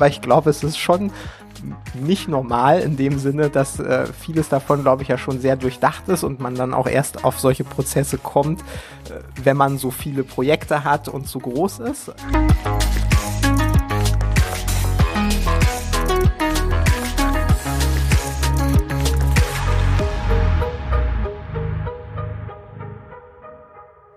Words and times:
Aber 0.00 0.08
ich 0.08 0.22
glaube, 0.22 0.48
es 0.48 0.64
ist 0.64 0.78
schon 0.78 1.12
nicht 1.92 2.26
normal 2.26 2.80
in 2.80 2.96
dem 2.96 3.18
Sinne, 3.18 3.50
dass 3.50 3.78
äh, 3.78 4.06
vieles 4.06 4.48
davon, 4.48 4.80
glaube 4.80 5.02
ich, 5.02 5.08
ja 5.08 5.18
schon 5.18 5.42
sehr 5.42 5.56
durchdacht 5.56 6.08
ist 6.08 6.24
und 6.24 6.40
man 6.40 6.54
dann 6.54 6.72
auch 6.72 6.86
erst 6.86 7.22
auf 7.22 7.38
solche 7.38 7.64
Prozesse 7.64 8.16
kommt, 8.16 8.60
äh, 8.60 9.20
wenn 9.44 9.58
man 9.58 9.76
so 9.76 9.90
viele 9.90 10.24
Projekte 10.24 10.84
hat 10.84 11.08
und 11.08 11.28
so 11.28 11.38
groß 11.38 11.80
ist. 11.80 12.14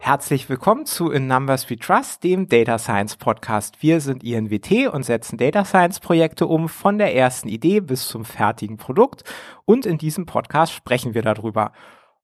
Herzlich 0.06 0.50
willkommen 0.50 0.86
zu 0.86 1.12
In 1.12 1.28
Numbers 1.28 1.70
We 1.70 1.78
Trust, 1.78 2.26
dem 2.26 2.50
Data 2.50 2.78
Science 2.78 3.16
Podcast. 3.16 3.82
Wir 3.82 4.02
sind 4.02 4.22
INWT 4.22 4.90
und 4.92 5.04
setzen 5.04 5.38
Data 5.38 5.64
Science 5.64 6.02
Projekte 6.02 6.46
um 6.46 6.68
von 6.68 6.98
der 6.98 7.16
ersten 7.16 7.48
Idee 7.48 7.80
bis 7.80 8.10
zum 8.10 8.26
fertigen 8.26 8.76
Produkt. 8.76 9.24
Und 9.64 9.86
in 9.86 9.98
diesem 9.98 10.26
Podcast 10.26 10.74
sprechen 10.74 11.14
wir 11.14 11.22
darüber. 11.22 11.72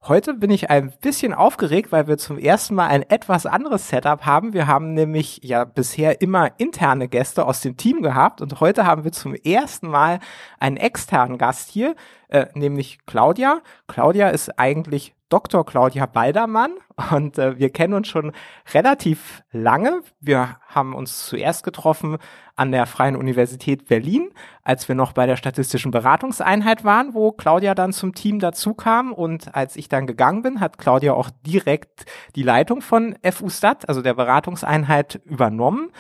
Heute 0.02 0.34
bin 0.34 0.52
ich 0.52 0.70
ein 0.70 0.92
bisschen 1.00 1.34
aufgeregt, 1.34 1.94
weil 1.94 2.10
wir 2.10 2.18
zum 2.18 2.38
ersten 2.38 2.76
Mal 2.76 2.88
ein 2.88 3.04
etwas 3.04 3.46
anderes 3.46 3.88
Setup 3.88 4.26
haben. 4.26 4.52
Wir 4.52 4.68
haben 4.68 4.94
nämlich 4.94 5.40
ja 5.44 5.64
bisher 5.64 6.20
immer 6.20 6.52
interne 6.58 7.08
Gäste 7.08 7.46
aus 7.46 7.62
dem 7.62 7.78
Team 7.78 8.02
gehabt 8.02 8.42
und 8.42 8.60
heute 8.60 8.86
haben 8.86 9.06
wir 9.06 9.14
zum 9.14 9.36
ersten 9.36 9.88
Mal 9.88 10.20
einen 10.60 10.76
externen 10.76 11.38
Gast 11.38 11.70
hier, 11.70 11.96
äh, 12.28 12.48
nämlich 12.56 13.00
Claudia. 13.06 13.62
Claudia 13.88 14.28
ist 14.28 14.60
eigentlich 14.60 15.16
Dr. 15.30 15.64
Claudia 15.66 16.08
Baldermann 16.08 16.72
und 17.12 17.38
äh, 17.38 17.58
wir 17.58 17.70
kennen 17.70 17.94
uns 17.94 18.08
schon 18.08 18.32
relativ 18.74 19.44
lange. 19.52 20.02
Wir 20.20 20.58
haben 20.68 20.96
uns 20.96 21.28
zuerst 21.28 21.64
getroffen 21.64 22.18
an 22.56 22.72
der 22.72 22.88
Freien 22.88 23.16
Universität 23.16 23.88
Berlin, 23.88 24.32
als 24.64 24.88
wir 24.88 24.96
noch 24.96 25.14
bei 25.14 25.28
der 25.28 25.38
statistischen 25.38 25.92
Beratungseinheit 25.92 26.84
waren, 26.84 27.14
wo 27.14 27.32
Claudia 27.32 27.76
dann 27.76 27.94
zum 27.94 28.14
Team 28.14 28.40
dazu 28.40 28.74
kam 28.74 29.14
und 29.14 29.56
als 29.56 29.76
ich 29.76 29.88
dann 29.88 30.08
gegangen 30.08 30.42
bin, 30.42 30.60
hat 30.60 30.78
Claudia 30.78 31.14
auch 31.14 31.30
direkt 31.46 32.06
die 32.36 32.44
Leitung 32.44 32.82
von 32.82 33.16
FU 33.32 33.50
Stat, 33.50 33.88
also 33.88 34.02
der 34.02 34.16
Beratungseinheit, 34.16 35.22
übernommen. 35.26 35.92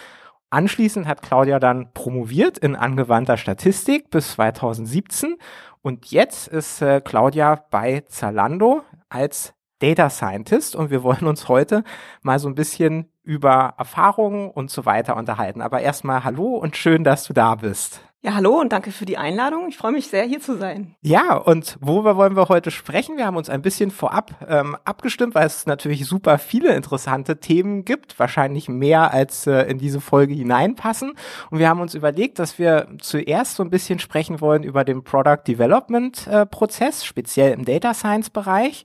Anschließend 0.50 1.08
hat 1.08 1.22
Claudia 1.22 1.60
dann 1.60 1.94
promoviert 1.94 2.58
in 2.58 2.76
angewandter 2.76 3.38
Statistik 3.38 4.10
bis 4.10 4.32
2017 4.32 5.38
und 5.82 6.08
jetzt 6.08 6.48
ist 6.48 6.82
äh, 6.82 7.00
Claudia 7.00 7.64
bei 7.70 8.04
Zalando 8.08 8.84
als 9.10 9.54
Data 9.80 10.10
Scientist 10.10 10.76
und 10.76 10.90
wir 10.90 11.04
wollen 11.04 11.26
uns 11.26 11.48
heute 11.48 11.84
mal 12.22 12.40
so 12.40 12.48
ein 12.48 12.56
bisschen 12.56 13.12
über 13.24 13.76
Erfahrungen 13.78 14.50
und 14.50 14.70
so 14.70 14.86
weiter 14.86 15.16
unterhalten. 15.16 15.62
Aber 15.62 15.82
erstmal 15.82 16.24
hallo 16.24 16.58
und 16.58 16.76
schön, 16.76 17.04
dass 17.04 17.24
du 17.24 17.34
da 17.34 17.56
bist. 17.56 18.02
Ja, 18.22 18.34
hallo 18.34 18.60
und 18.60 18.74
danke 18.74 18.92
für 18.92 19.06
die 19.06 19.18
Einladung. 19.18 19.70
Ich 19.70 19.78
freue 19.78 19.94
mich 19.94 20.08
sehr, 20.08 20.26
hier 20.26 20.42
zu 20.42 20.58
sein. 20.58 20.94
Ja, 21.02 21.38
und 21.38 21.78
worüber 21.80 22.18
wollen 22.18 22.36
wir 22.36 22.50
heute 22.50 22.70
sprechen? 22.70 23.16
Wir 23.16 23.26
haben 23.26 23.38
uns 23.38 23.50
ein 23.50 23.62
bisschen 23.62 23.92
vorab 23.92 24.46
ähm, 24.46 24.76
abgestimmt, 24.84 25.36
weil 25.36 25.48
es 25.48 25.66
natürlich 25.66 26.06
super 26.06 26.38
viele 26.38 26.76
interessante 26.76 27.40
Themen 27.40 27.86
gibt, 27.86 28.20
wahrscheinlich 28.20 28.68
mehr 28.68 29.14
als 29.14 29.48
äh, 29.48 29.62
in 29.70 29.78
diese 29.78 30.02
Folge 30.02 30.34
hineinpassen. 30.34 31.14
Und 31.50 31.60
wir 31.60 31.70
haben 31.70 31.80
uns 31.80 31.96
überlegt, 31.96 32.40
dass 32.40 32.60
wir 32.60 32.90
zuerst 33.00 33.56
so 33.56 33.64
ein 33.64 33.70
bisschen 33.70 34.00
sprechen 34.00 34.42
wollen 34.42 34.64
über 34.64 34.84
den 34.84 35.02
Product 35.06 35.44
Development 35.48 36.28
äh, 36.28 36.46
Prozess, 36.46 37.06
speziell 37.06 37.54
im 37.54 37.64
Data 37.64 37.94
Science 37.94 38.30
Bereich 38.32 38.84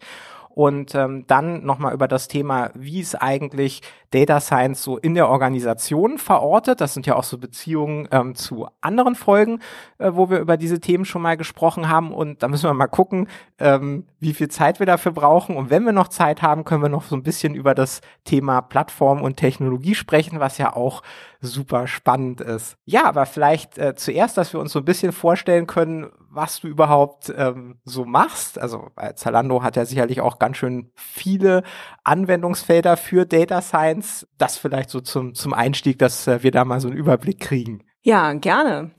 und 0.54 0.94
ähm, 0.94 1.24
dann 1.26 1.64
nochmal 1.64 1.94
über 1.94 2.06
das 2.06 2.28
Thema, 2.28 2.70
wie 2.74 3.00
ist 3.00 3.20
eigentlich 3.20 3.82
Data 4.10 4.38
Science 4.38 4.84
so 4.84 4.96
in 4.98 5.14
der 5.14 5.28
Organisation 5.28 6.18
verortet. 6.18 6.80
Das 6.80 6.94
sind 6.94 7.06
ja 7.06 7.16
auch 7.16 7.24
so 7.24 7.38
Beziehungen 7.38 8.06
ähm, 8.12 8.36
zu 8.36 8.68
anderen 8.80 9.16
Folgen, 9.16 9.58
äh, 9.98 10.12
wo 10.14 10.30
wir 10.30 10.38
über 10.38 10.56
diese 10.56 10.78
Themen 10.78 11.04
schon 11.04 11.22
mal 11.22 11.36
gesprochen 11.36 11.88
haben. 11.88 12.14
Und 12.14 12.44
da 12.44 12.46
müssen 12.46 12.70
wir 12.70 12.74
mal 12.74 12.86
gucken, 12.86 13.26
ähm, 13.58 14.06
wie 14.20 14.32
viel 14.32 14.46
Zeit 14.46 14.78
wir 14.78 14.86
dafür 14.86 15.10
brauchen. 15.10 15.56
Und 15.56 15.70
wenn 15.70 15.84
wir 15.84 15.92
noch 15.92 16.06
Zeit 16.06 16.40
haben, 16.40 16.62
können 16.62 16.82
wir 16.82 16.88
noch 16.88 17.02
so 17.02 17.16
ein 17.16 17.24
bisschen 17.24 17.56
über 17.56 17.74
das 17.74 18.00
Thema 18.22 18.60
Plattform 18.60 19.22
und 19.22 19.36
Technologie 19.36 19.96
sprechen, 19.96 20.38
was 20.38 20.58
ja 20.58 20.76
auch 20.76 21.02
super 21.40 21.88
spannend 21.88 22.40
ist. 22.40 22.76
Ja, 22.84 23.06
aber 23.06 23.26
vielleicht 23.26 23.76
äh, 23.76 23.96
zuerst, 23.96 24.38
dass 24.38 24.52
wir 24.52 24.60
uns 24.60 24.70
so 24.70 24.78
ein 24.78 24.84
bisschen 24.84 25.10
vorstellen 25.10 25.66
können, 25.66 26.12
was 26.34 26.60
du 26.60 26.68
überhaupt 26.68 27.32
ähm, 27.36 27.78
so 27.84 28.04
machst. 28.04 28.58
Also 28.58 28.90
äh, 28.96 29.14
Zalando 29.14 29.62
hat 29.62 29.76
ja 29.76 29.84
sicherlich 29.84 30.20
auch 30.20 30.38
ganz 30.38 30.56
schön 30.56 30.90
viele 30.94 31.62
Anwendungsfelder 32.02 32.96
für 32.96 33.26
Data 33.26 33.62
Science. 33.62 34.26
Das 34.38 34.58
vielleicht 34.58 34.90
so 34.90 35.00
zum, 35.00 35.34
zum 35.34 35.54
Einstieg, 35.54 35.98
dass 35.98 36.26
äh, 36.26 36.42
wir 36.42 36.50
da 36.50 36.64
mal 36.64 36.80
so 36.80 36.88
einen 36.88 36.96
Überblick 36.96 37.40
kriegen. 37.40 37.84
Ja, 38.02 38.34
gerne. 38.34 38.90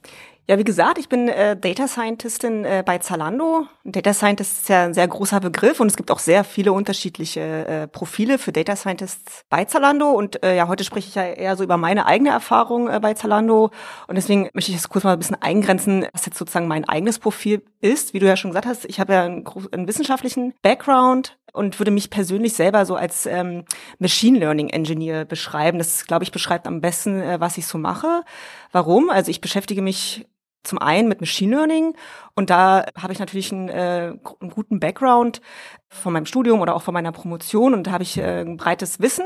Ja, 0.47 0.59
wie 0.59 0.63
gesagt, 0.63 1.00
ich 1.00 1.09
bin 1.09 1.28
äh, 1.28 1.57
Data 1.57 1.88
Scientistin 1.88 2.66
äh, 2.66 2.83
bei 2.85 3.00
Zalando. 3.00 3.66
Data 3.83 4.13
Scientist 4.13 4.59
ist 4.59 4.69
ja 4.69 4.83
ein 4.83 4.94
sehr 4.94 5.07
großer 5.07 5.39
Begriff 5.39 5.79
und 5.79 5.88
es 5.88 5.97
gibt 5.97 6.11
auch 6.11 6.19
sehr 6.19 6.44
viele 6.44 6.72
unterschiedliche 6.72 7.41
äh, 7.41 7.88
Profile 7.88 8.38
für 8.38 8.51
Data 8.51 8.75
Scientists 8.75 9.44
bei 9.50 9.66
Zalando. 9.66 10.11
Und 10.11 10.44
äh, 10.44 10.56
ja, 10.56 10.67
heute 10.67 10.83
spreche 10.83 11.07
ich 11.07 11.16
ja 11.16 11.23
eher 11.23 11.56
so 11.57 11.63
über 11.63 11.78
meine 11.78 12.06
eigene 12.06 12.29
Erfahrung 12.29 12.88
äh, 12.88 13.00
bei 13.00 13.16
Zalando. 13.16 13.72
Und 14.07 14.16
deswegen 14.16 14.51
möchte 14.53 14.69
ich 14.69 14.78
das 14.78 14.88
kurz 14.88 15.03
mal 15.03 15.13
ein 15.13 15.19
bisschen 15.19 15.41
eingrenzen, 15.41 16.06
was 16.13 16.28
jetzt 16.28 16.38
sozusagen 16.38 16.67
mein 16.67 16.88
eigenes 16.88 17.17
Profil 17.17 17.63
ist. 17.81 18.13
Wie 18.13 18.19
du 18.19 18.27
ja 18.27 18.38
schon 18.38 18.51
gesagt 18.51 18.67
hast, 18.67 18.85
ich 18.85 19.00
habe 19.00 19.13
ja 19.13 19.23
einen, 19.23 19.45
einen 19.72 19.88
wissenschaftlichen 19.88 20.53
Background 20.62 21.39
und 21.53 21.79
würde 21.79 21.89
mich 21.89 22.12
persönlich 22.12 22.53
selber 22.53 22.85
so 22.85 22.95
als 22.95 23.25
ähm, 23.25 23.66
Machine 23.97 24.38
Learning 24.38 24.69
Engineer 24.69 25.25
beschreiben. 25.25 25.79
Das, 25.79 26.06
glaube 26.06 26.23
ich, 26.23 26.31
beschreibt 26.31 26.67
am 26.67 26.81
besten, 26.81 27.19
äh, 27.19 27.39
was 27.39 27.57
ich 27.57 27.66
so 27.66 27.79
mache. 27.79 28.23
Warum? 28.72 29.09
Also 29.09 29.31
ich 29.31 29.41
beschäftige 29.41 29.81
mich 29.81 30.27
zum 30.66 30.80
einen 30.80 31.08
mit 31.08 31.22
Machine 31.22 31.56
Learning 31.56 31.96
und 32.36 32.50
da 32.50 32.86
habe 32.98 33.14
ich 33.14 33.20
natürlich 33.20 33.52
einen, 33.52 33.70
äh, 33.70 34.14
einen 34.40 34.52
guten 34.52 34.80
Background 34.80 35.42
von 35.90 36.14
meinem 36.14 36.26
Studium 36.26 36.62
oder 36.62 36.76
auch 36.76 36.81
von 36.81 36.94
meiner 36.94 37.12
Promotion 37.12 37.74
und 37.74 37.88
da 37.88 37.92
habe 37.92 38.03
ich 38.03 38.18
äh, 38.18 38.42
ein 38.42 38.58
breites 38.58 39.00
Wissen. 39.00 39.25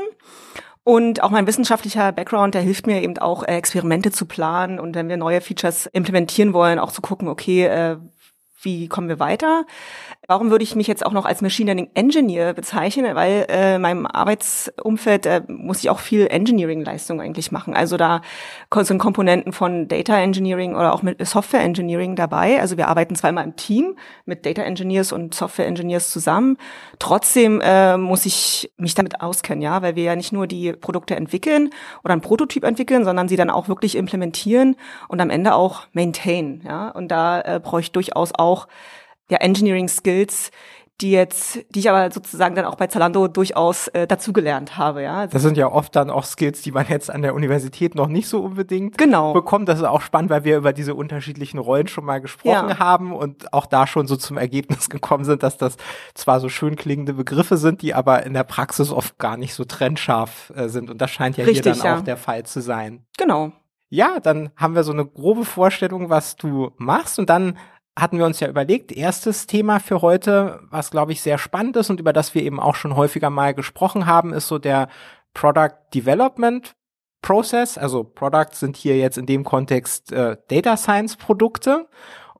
Und 0.82 1.22
auch 1.22 1.30
mein 1.30 1.46
wissenschaftlicher 1.46 2.10
Background, 2.10 2.54
der 2.54 2.62
hilft 2.62 2.86
mir 2.86 3.02
eben 3.02 3.18
auch, 3.18 3.42
äh, 3.42 3.56
Experimente 3.56 4.10
zu 4.10 4.24
planen 4.24 4.80
und 4.80 4.94
wenn 4.94 5.08
wir 5.08 5.18
neue 5.18 5.40
Features 5.40 5.86
implementieren 5.86 6.54
wollen, 6.54 6.78
auch 6.78 6.90
zu 6.90 7.02
gucken, 7.02 7.28
okay, 7.28 7.66
äh, 7.66 7.96
wie 8.62 8.88
kommen 8.88 9.08
wir 9.08 9.18
weiter? 9.18 9.64
Warum 10.26 10.50
würde 10.50 10.62
ich 10.62 10.76
mich 10.76 10.86
jetzt 10.86 11.04
auch 11.04 11.12
noch 11.12 11.24
als 11.24 11.40
Machine 11.40 11.72
Learning 11.72 11.90
Engineer 11.94 12.52
bezeichnen? 12.52 13.14
Weil 13.14 13.46
äh, 13.48 13.76
in 13.76 13.82
meinem 13.82 14.06
Arbeitsumfeld 14.06 15.26
äh, 15.26 15.42
muss 15.48 15.80
ich 15.80 15.90
auch 15.90 15.98
viel 15.98 16.26
Engineering-Leistung 16.28 17.20
eigentlich 17.20 17.52
machen. 17.52 17.74
Also 17.74 17.96
da 17.96 18.20
sind 18.80 18.98
Komponenten 18.98 19.52
von 19.52 19.88
Data 19.88 20.18
Engineering 20.18 20.74
oder 20.74 20.94
auch 20.94 21.02
mit 21.02 21.26
Software 21.26 21.62
Engineering 21.62 22.16
dabei. 22.16 22.60
Also 22.60 22.76
wir 22.76 22.88
arbeiten 22.88 23.16
immer 23.26 23.44
im 23.44 23.56
Team 23.56 23.96
mit 24.24 24.46
Data 24.46 24.62
Engineers 24.62 25.12
und 25.12 25.34
Software 25.34 25.66
Engineers 25.66 26.10
zusammen. 26.10 26.56
Trotzdem 26.98 27.60
äh, 27.62 27.96
muss 27.96 28.26
ich 28.26 28.72
mich 28.76 28.94
damit 28.94 29.20
auskennen, 29.20 29.62
ja, 29.62 29.82
weil 29.82 29.96
wir 29.96 30.04
ja 30.04 30.16
nicht 30.16 30.32
nur 30.32 30.46
die 30.46 30.72
Produkte 30.72 31.16
entwickeln 31.16 31.70
oder 32.04 32.12
einen 32.12 32.22
Prototyp 32.22 32.64
entwickeln, 32.64 33.04
sondern 33.04 33.28
sie 33.28 33.36
dann 33.36 33.50
auch 33.50 33.68
wirklich 33.68 33.96
implementieren 33.96 34.76
und 35.08 35.20
am 35.20 35.30
Ende 35.30 35.54
auch 35.54 35.86
maintain. 35.92 36.62
Ja, 36.64 36.90
und 36.90 37.08
da 37.08 37.40
äh, 37.40 37.60
brauche 37.62 37.80
ich 37.80 37.92
durchaus 37.92 38.32
auch 38.34 38.49
ja, 39.30 39.38
Engineering 39.38 39.88
Skills, 39.88 40.50
die 41.00 41.12
jetzt, 41.12 41.60
die 41.70 41.80
ich 41.80 41.90
aber 41.90 42.10
sozusagen 42.10 42.54
dann 42.54 42.64
auch 42.64 42.74
bei 42.74 42.86
Zalando 42.86 43.28
durchaus 43.28 43.88
äh, 43.88 44.06
dazugelernt 44.06 44.76
habe, 44.76 45.02
ja. 45.02 45.26
Das 45.26 45.42
sind 45.42 45.56
ja 45.56 45.70
oft 45.70 45.96
dann 45.96 46.10
auch 46.10 46.24
Skills, 46.24 46.62
die 46.62 46.72
man 46.72 46.86
jetzt 46.88 47.10
an 47.10 47.22
der 47.22 47.34
Universität 47.34 47.94
noch 47.94 48.08
nicht 48.08 48.28
so 48.28 48.40
unbedingt 48.40 48.98
genau. 48.98 49.32
bekommt. 49.32 49.68
Das 49.68 49.78
ist 49.78 49.84
auch 49.84 50.02
spannend, 50.02 50.30
weil 50.30 50.44
wir 50.44 50.58
über 50.58 50.72
diese 50.72 50.94
unterschiedlichen 50.94 51.58
Rollen 51.58 51.88
schon 51.88 52.04
mal 52.04 52.20
gesprochen 52.20 52.68
ja. 52.68 52.78
haben 52.78 53.12
und 53.12 53.52
auch 53.52 53.66
da 53.66 53.86
schon 53.86 54.06
so 54.06 54.16
zum 54.16 54.36
Ergebnis 54.36 54.90
gekommen 54.90 55.24
sind, 55.24 55.42
dass 55.42 55.56
das 55.56 55.76
zwar 56.14 56.40
so 56.40 56.48
schön 56.48 56.76
klingende 56.76 57.14
Begriffe 57.14 57.56
sind, 57.56 57.82
die 57.82 57.94
aber 57.94 58.24
in 58.24 58.34
der 58.34 58.44
Praxis 58.44 58.90
oft 58.90 59.18
gar 59.18 59.36
nicht 59.36 59.54
so 59.54 59.64
trennscharf 59.64 60.52
äh, 60.54 60.68
sind. 60.68 60.90
Und 60.90 61.00
das 61.00 61.10
scheint 61.10 61.36
ja 61.36 61.44
Richtig, 61.44 61.64
hier 61.64 61.72
dann 61.72 61.84
ja. 61.84 61.98
auch 61.98 62.04
der 62.04 62.16
Fall 62.16 62.44
zu 62.44 62.60
sein. 62.60 63.06
Genau. 63.16 63.52
Ja, 63.88 64.20
dann 64.20 64.50
haben 64.54 64.74
wir 64.76 64.84
so 64.84 64.92
eine 64.92 65.04
grobe 65.04 65.44
Vorstellung, 65.44 66.10
was 66.10 66.36
du 66.36 66.70
machst 66.76 67.18
und 67.18 67.28
dann 67.28 67.58
hatten 68.00 68.18
wir 68.18 68.26
uns 68.26 68.40
ja 68.40 68.48
überlegt, 68.48 68.92
erstes 68.92 69.46
Thema 69.46 69.80
für 69.80 70.02
heute, 70.02 70.60
was 70.70 70.90
glaube 70.90 71.12
ich 71.12 71.22
sehr 71.22 71.38
spannend 71.38 71.76
ist 71.76 71.90
und 71.90 72.00
über 72.00 72.12
das 72.12 72.34
wir 72.34 72.42
eben 72.42 72.60
auch 72.60 72.74
schon 72.74 72.96
häufiger 72.96 73.30
mal 73.30 73.54
gesprochen 73.54 74.06
haben, 74.06 74.32
ist 74.32 74.48
so 74.48 74.58
der 74.58 74.88
Product 75.34 75.76
Development 75.94 76.74
Process. 77.22 77.78
Also 77.78 78.04
Products 78.04 78.60
sind 78.60 78.76
hier 78.76 78.96
jetzt 78.96 79.18
in 79.18 79.26
dem 79.26 79.44
Kontext 79.44 80.12
äh, 80.12 80.36
Data 80.48 80.76
Science 80.76 81.16
Produkte 81.16 81.88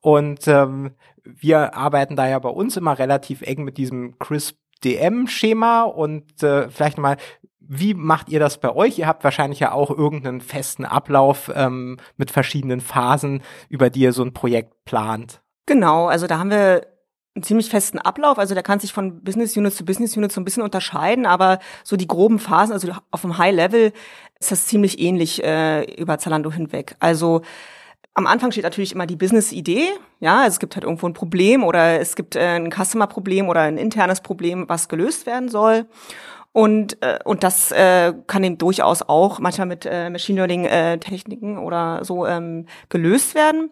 und 0.00 0.48
ähm, 0.48 0.92
wir 1.24 1.74
arbeiten 1.74 2.16
da 2.16 2.28
ja 2.28 2.38
bei 2.38 2.48
uns 2.48 2.76
immer 2.76 2.98
relativ 2.98 3.42
eng 3.42 3.64
mit 3.64 3.76
diesem 3.76 4.18
CRISP 4.18 4.56
DM-Schema 4.84 5.82
und 5.82 6.42
äh, 6.42 6.70
vielleicht 6.70 6.98
mal, 6.98 7.16
wie 7.60 7.94
macht 7.94 8.28
ihr 8.28 8.40
das 8.40 8.58
bei 8.58 8.74
euch? 8.74 8.98
Ihr 8.98 9.06
habt 9.06 9.22
wahrscheinlich 9.24 9.60
ja 9.60 9.72
auch 9.72 9.90
irgendeinen 9.90 10.40
festen 10.40 10.84
Ablauf 10.84 11.50
ähm, 11.54 11.98
mit 12.16 12.30
verschiedenen 12.30 12.80
Phasen, 12.80 13.42
über 13.68 13.90
die 13.90 14.00
ihr 14.00 14.12
so 14.12 14.22
ein 14.22 14.32
Projekt 14.32 14.84
plant. 14.84 15.42
Genau, 15.66 16.06
also 16.06 16.26
da 16.26 16.38
haben 16.38 16.50
wir 16.50 16.86
einen 17.34 17.42
ziemlich 17.44 17.70
festen 17.70 17.98
Ablauf. 17.98 18.38
Also 18.38 18.54
der 18.54 18.62
kann 18.62 18.80
sich 18.80 18.92
von 18.92 19.22
Business 19.22 19.56
Unit 19.56 19.74
zu 19.74 19.84
Business 19.84 20.16
Unit 20.16 20.32
so 20.32 20.40
ein 20.40 20.44
bisschen 20.44 20.62
unterscheiden, 20.62 21.26
aber 21.26 21.58
so 21.84 21.96
die 21.96 22.08
groben 22.08 22.38
Phasen, 22.38 22.72
also 22.72 22.92
auf 23.10 23.20
dem 23.22 23.38
High 23.38 23.54
Level 23.54 23.92
ist 24.40 24.50
das 24.50 24.66
ziemlich 24.66 24.98
ähnlich 24.98 25.42
äh, 25.44 25.84
über 25.94 26.18
Zalando 26.18 26.50
hinweg. 26.50 26.96
Also 26.98 27.42
am 28.14 28.26
Anfang 28.26 28.50
steht 28.50 28.64
natürlich 28.64 28.92
immer 28.92 29.06
die 29.06 29.16
Business-Idee. 29.16 29.88
Ja, 30.18 30.38
also 30.38 30.48
es 30.48 30.58
gibt 30.58 30.74
halt 30.74 30.84
irgendwo 30.84 31.06
ein 31.06 31.12
Problem 31.12 31.62
oder 31.62 32.00
es 32.00 32.16
gibt 32.16 32.36
äh, 32.36 32.56
ein 32.56 32.70
Customer-Problem 32.70 33.48
oder 33.48 33.60
ein 33.60 33.78
internes 33.78 34.20
Problem, 34.20 34.68
was 34.68 34.88
gelöst 34.88 35.26
werden 35.26 35.48
soll. 35.48 35.86
Und, 36.52 37.00
äh, 37.02 37.20
und 37.24 37.44
das 37.44 37.70
äh, 37.70 38.12
kann 38.26 38.42
eben 38.42 38.58
durchaus 38.58 39.02
auch 39.02 39.38
manchmal 39.38 39.68
mit 39.68 39.86
äh, 39.86 40.10
Machine 40.10 40.44
Learning-Techniken 40.44 41.56
äh, 41.56 41.60
oder 41.60 42.04
so 42.04 42.26
ähm, 42.26 42.66
gelöst 42.88 43.36
werden. 43.36 43.70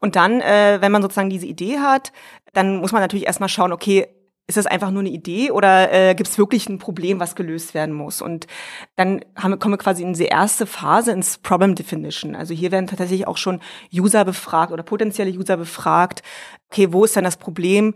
Und 0.00 0.16
dann, 0.16 0.40
äh, 0.40 0.78
wenn 0.80 0.92
man 0.92 1.02
sozusagen 1.02 1.30
diese 1.30 1.46
Idee 1.46 1.78
hat, 1.78 2.12
dann 2.52 2.78
muss 2.78 2.92
man 2.92 3.02
natürlich 3.02 3.26
erstmal 3.26 3.48
schauen, 3.48 3.72
okay, 3.72 4.08
ist 4.50 4.56
das 4.56 4.66
einfach 4.66 4.90
nur 4.90 5.00
eine 5.00 5.10
Idee 5.10 5.52
oder 5.52 5.92
äh, 5.92 6.14
gibt 6.14 6.28
es 6.28 6.36
wirklich 6.36 6.68
ein 6.68 6.78
Problem, 6.78 7.20
was 7.20 7.36
gelöst 7.36 7.72
werden 7.72 7.94
muss? 7.94 8.20
Und 8.20 8.48
dann 8.96 9.24
haben, 9.36 9.58
kommen 9.58 9.74
wir 9.74 9.78
quasi 9.78 10.02
in 10.02 10.12
diese 10.12 10.24
erste 10.24 10.66
Phase 10.66 11.12
ins 11.12 11.38
Problem 11.38 11.76
Definition. 11.76 12.34
Also 12.34 12.52
hier 12.52 12.72
werden 12.72 12.88
tatsächlich 12.88 13.26
auch 13.28 13.36
schon 13.36 13.60
User 13.94 14.24
befragt 14.24 14.72
oder 14.72 14.82
potenzielle 14.82 15.30
User 15.30 15.56
befragt. 15.56 16.22
Okay, 16.70 16.92
wo 16.92 17.04
ist 17.04 17.16
dann 17.16 17.24
das 17.24 17.36
Problem? 17.36 17.94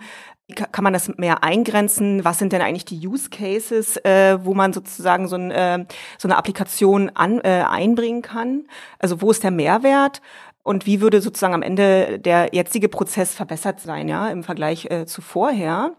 Kann 0.54 0.84
man 0.84 0.92
das 0.92 1.08
mehr 1.16 1.42
eingrenzen? 1.42 2.24
Was 2.24 2.38
sind 2.38 2.52
denn 2.52 2.62
eigentlich 2.62 2.84
die 2.84 3.04
Use 3.04 3.30
Cases, 3.30 3.96
äh, 4.04 4.38
wo 4.44 4.54
man 4.54 4.72
sozusagen 4.72 5.26
so, 5.26 5.36
ein, 5.36 5.50
äh, 5.50 5.86
so 6.18 6.28
eine 6.28 6.36
Applikation 6.36 7.10
an, 7.14 7.40
äh, 7.40 7.64
einbringen 7.68 8.22
kann? 8.22 8.68
Also 8.98 9.22
wo 9.22 9.30
ist 9.30 9.42
der 9.42 9.50
Mehrwert? 9.50 10.20
Und 10.64 10.86
wie 10.86 11.00
würde 11.00 11.20
sozusagen 11.20 11.54
am 11.54 11.62
Ende 11.62 12.18
der 12.18 12.48
jetzige 12.52 12.88
Prozess 12.88 13.34
verbessert 13.34 13.80
sein, 13.80 14.08
ja, 14.08 14.28
im 14.30 14.42
Vergleich 14.42 14.86
äh, 14.90 15.06
zu 15.06 15.22
vorher? 15.22 15.92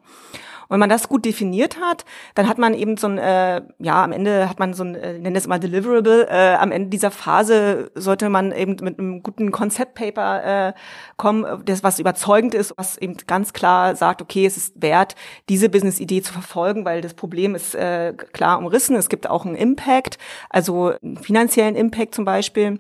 Und 0.68 0.74
wenn 0.74 0.80
man 0.80 0.90
das 0.90 1.08
gut 1.08 1.26
definiert 1.26 1.80
hat, 1.80 2.06
dann 2.34 2.50
hat 2.50 2.58
man 2.58 2.74
eben 2.74 2.98
so 2.98 3.08
ein, 3.08 3.20
äh, 3.20 3.62
ja, 3.78 4.04
am 4.04 4.12
Ende 4.12 4.50
hat 4.50 4.58
man 4.58 4.74
so 4.74 4.84
ein, 4.84 4.96
äh, 4.96 5.20
nenne 5.20 5.38
es 5.38 5.46
mal 5.46 5.60
Deliverable, 5.60 6.28
äh, 6.28 6.56
am 6.56 6.72
Ende 6.72 6.90
dieser 6.90 7.12
Phase 7.12 7.92
sollte 7.94 8.30
man 8.30 8.52
eben 8.52 8.78
mit 8.82 8.98
einem 8.98 9.22
guten 9.22 9.52
Konzeptpaper 9.52 10.70
äh, 10.70 10.74
kommen, 11.18 11.64
das 11.66 11.84
was 11.84 12.00
überzeugend 12.00 12.56
ist, 12.56 12.74
was 12.78 12.98
eben 12.98 13.16
ganz 13.28 13.54
klar 13.54 13.96
sagt, 13.96 14.24
okay, 14.24 14.48
es 14.48 14.58
ist 14.58 14.82
wert, 14.82 15.16
diese 15.50 15.70
Business-Idee 15.70 16.24
zu 16.24 16.34
verfolgen, 16.34 16.84
weil 16.84 17.02
das 17.02 17.14
Problem 17.14 17.54
ist 17.54 17.76
äh, 17.76 18.14
klar 18.14 18.58
umrissen, 18.58 18.96
es 18.96 19.10
gibt 19.10 19.30
auch 19.30 19.46
einen 19.46 19.56
Impact, 19.56 20.18
also 20.50 20.94
einen 21.04 21.18
finanziellen 21.18 21.76
Impact 21.76 22.16
zum 22.16 22.26
Beispiel 22.26 22.80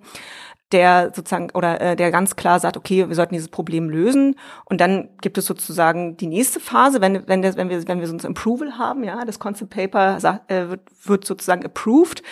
der 0.71 1.11
sozusagen 1.13 1.49
oder 1.53 1.79
äh, 1.79 1.95
der 1.95 2.11
ganz 2.11 2.35
klar 2.35 2.59
sagt, 2.59 2.77
okay, 2.77 3.07
wir 3.07 3.15
sollten 3.15 3.33
dieses 3.33 3.49
Problem 3.49 3.89
lösen. 3.89 4.35
Und 4.65 4.81
dann 4.81 5.09
gibt 5.21 5.37
es 5.37 5.45
sozusagen 5.45 6.17
die 6.17 6.27
nächste 6.27 6.59
Phase, 6.59 7.01
wenn 7.01 7.27
wenn 7.27 7.41
das, 7.41 7.55
wenn 7.55 7.69
wir 7.69 7.87
wenn 7.87 7.99
wir 7.99 8.07
so 8.07 8.15
ein 8.15 8.25
Approval 8.25 8.77
haben, 8.77 9.03
ja, 9.03 9.23
das 9.25 9.39
Concept 9.39 9.71
Paper 9.71 10.19
sagt, 10.19 10.51
äh, 10.51 10.69
wird, 10.69 10.81
wird 11.03 11.25
sozusagen 11.25 11.63
approved 11.63 12.23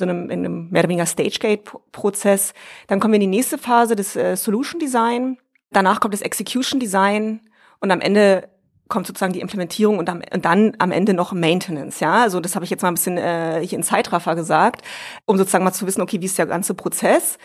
so 0.00 0.04
einem, 0.04 0.30
in 0.30 0.40
einem 0.40 0.70
mehr 0.70 0.80
oder 0.80 0.88
weniger 0.88 1.06
Stage-Gate-Prozess. 1.06 2.54
Dann 2.88 2.98
kommen 2.98 3.12
wir 3.12 3.20
in 3.20 3.30
die 3.30 3.36
nächste 3.36 3.58
Phase 3.58 3.94
des 3.94 4.16
äh, 4.16 4.34
Solution 4.34 4.80
Design. 4.80 5.36
Danach 5.70 6.00
kommt 6.00 6.14
das 6.14 6.22
Execution 6.22 6.80
Design 6.80 7.42
und 7.80 7.90
am 7.92 8.00
Ende 8.00 8.48
kommt 8.90 9.06
sozusagen 9.06 9.32
die 9.32 9.40
Implementierung 9.40 9.98
und, 9.98 10.08
am, 10.10 10.22
und 10.32 10.44
dann 10.44 10.74
am 10.78 10.92
Ende 10.92 11.14
noch 11.14 11.32
Maintenance, 11.32 12.00
ja. 12.00 12.20
Also 12.22 12.40
das 12.40 12.54
habe 12.54 12.64
ich 12.64 12.70
jetzt 12.70 12.82
mal 12.82 12.88
ein 12.88 12.94
bisschen 12.94 13.16
äh, 13.16 13.64
hier 13.64 13.78
in 13.78 13.82
Zeitraffer 13.82 14.34
gesagt, 14.34 14.82
um 15.24 15.38
sozusagen 15.38 15.64
mal 15.64 15.72
zu 15.72 15.86
wissen, 15.86 16.02
okay, 16.02 16.20
wie 16.20 16.26
ist 16.26 16.36
der 16.36 16.46
ganze 16.46 16.74
Prozess. 16.74 17.38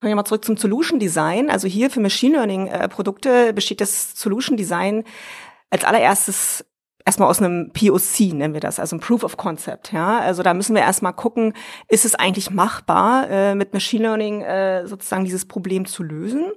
Kommen 0.00 0.10
wir 0.10 0.16
mal 0.16 0.24
zurück 0.24 0.44
zum 0.44 0.56
Solution 0.56 1.00
Design. 1.00 1.50
Also 1.50 1.66
hier 1.66 1.90
für 1.90 2.00
Machine 2.00 2.36
Learning 2.36 2.68
äh, 2.68 2.88
Produkte 2.88 3.52
besteht 3.52 3.80
das 3.80 4.18
Solution 4.18 4.56
Design 4.56 5.04
als 5.70 5.84
allererstes 5.84 6.64
erstmal 7.04 7.28
aus 7.28 7.40
einem 7.40 7.72
POC 7.72 8.34
nennen 8.34 8.54
wir 8.54 8.60
das, 8.60 8.78
also 8.78 8.96
ein 8.96 9.00
Proof 9.00 9.24
of 9.24 9.36
Concept, 9.36 9.92
ja. 9.92 10.20
Also 10.20 10.42
da 10.42 10.54
müssen 10.54 10.74
wir 10.74 10.82
erstmal 10.82 11.12
gucken, 11.12 11.54
ist 11.88 12.04
es 12.04 12.14
eigentlich 12.14 12.50
machbar, 12.50 13.28
äh, 13.30 13.54
mit 13.54 13.72
Machine 13.72 14.04
Learning 14.04 14.42
äh, 14.42 14.86
sozusagen 14.86 15.24
dieses 15.24 15.46
Problem 15.46 15.86
zu 15.86 16.02
lösen. 16.02 16.52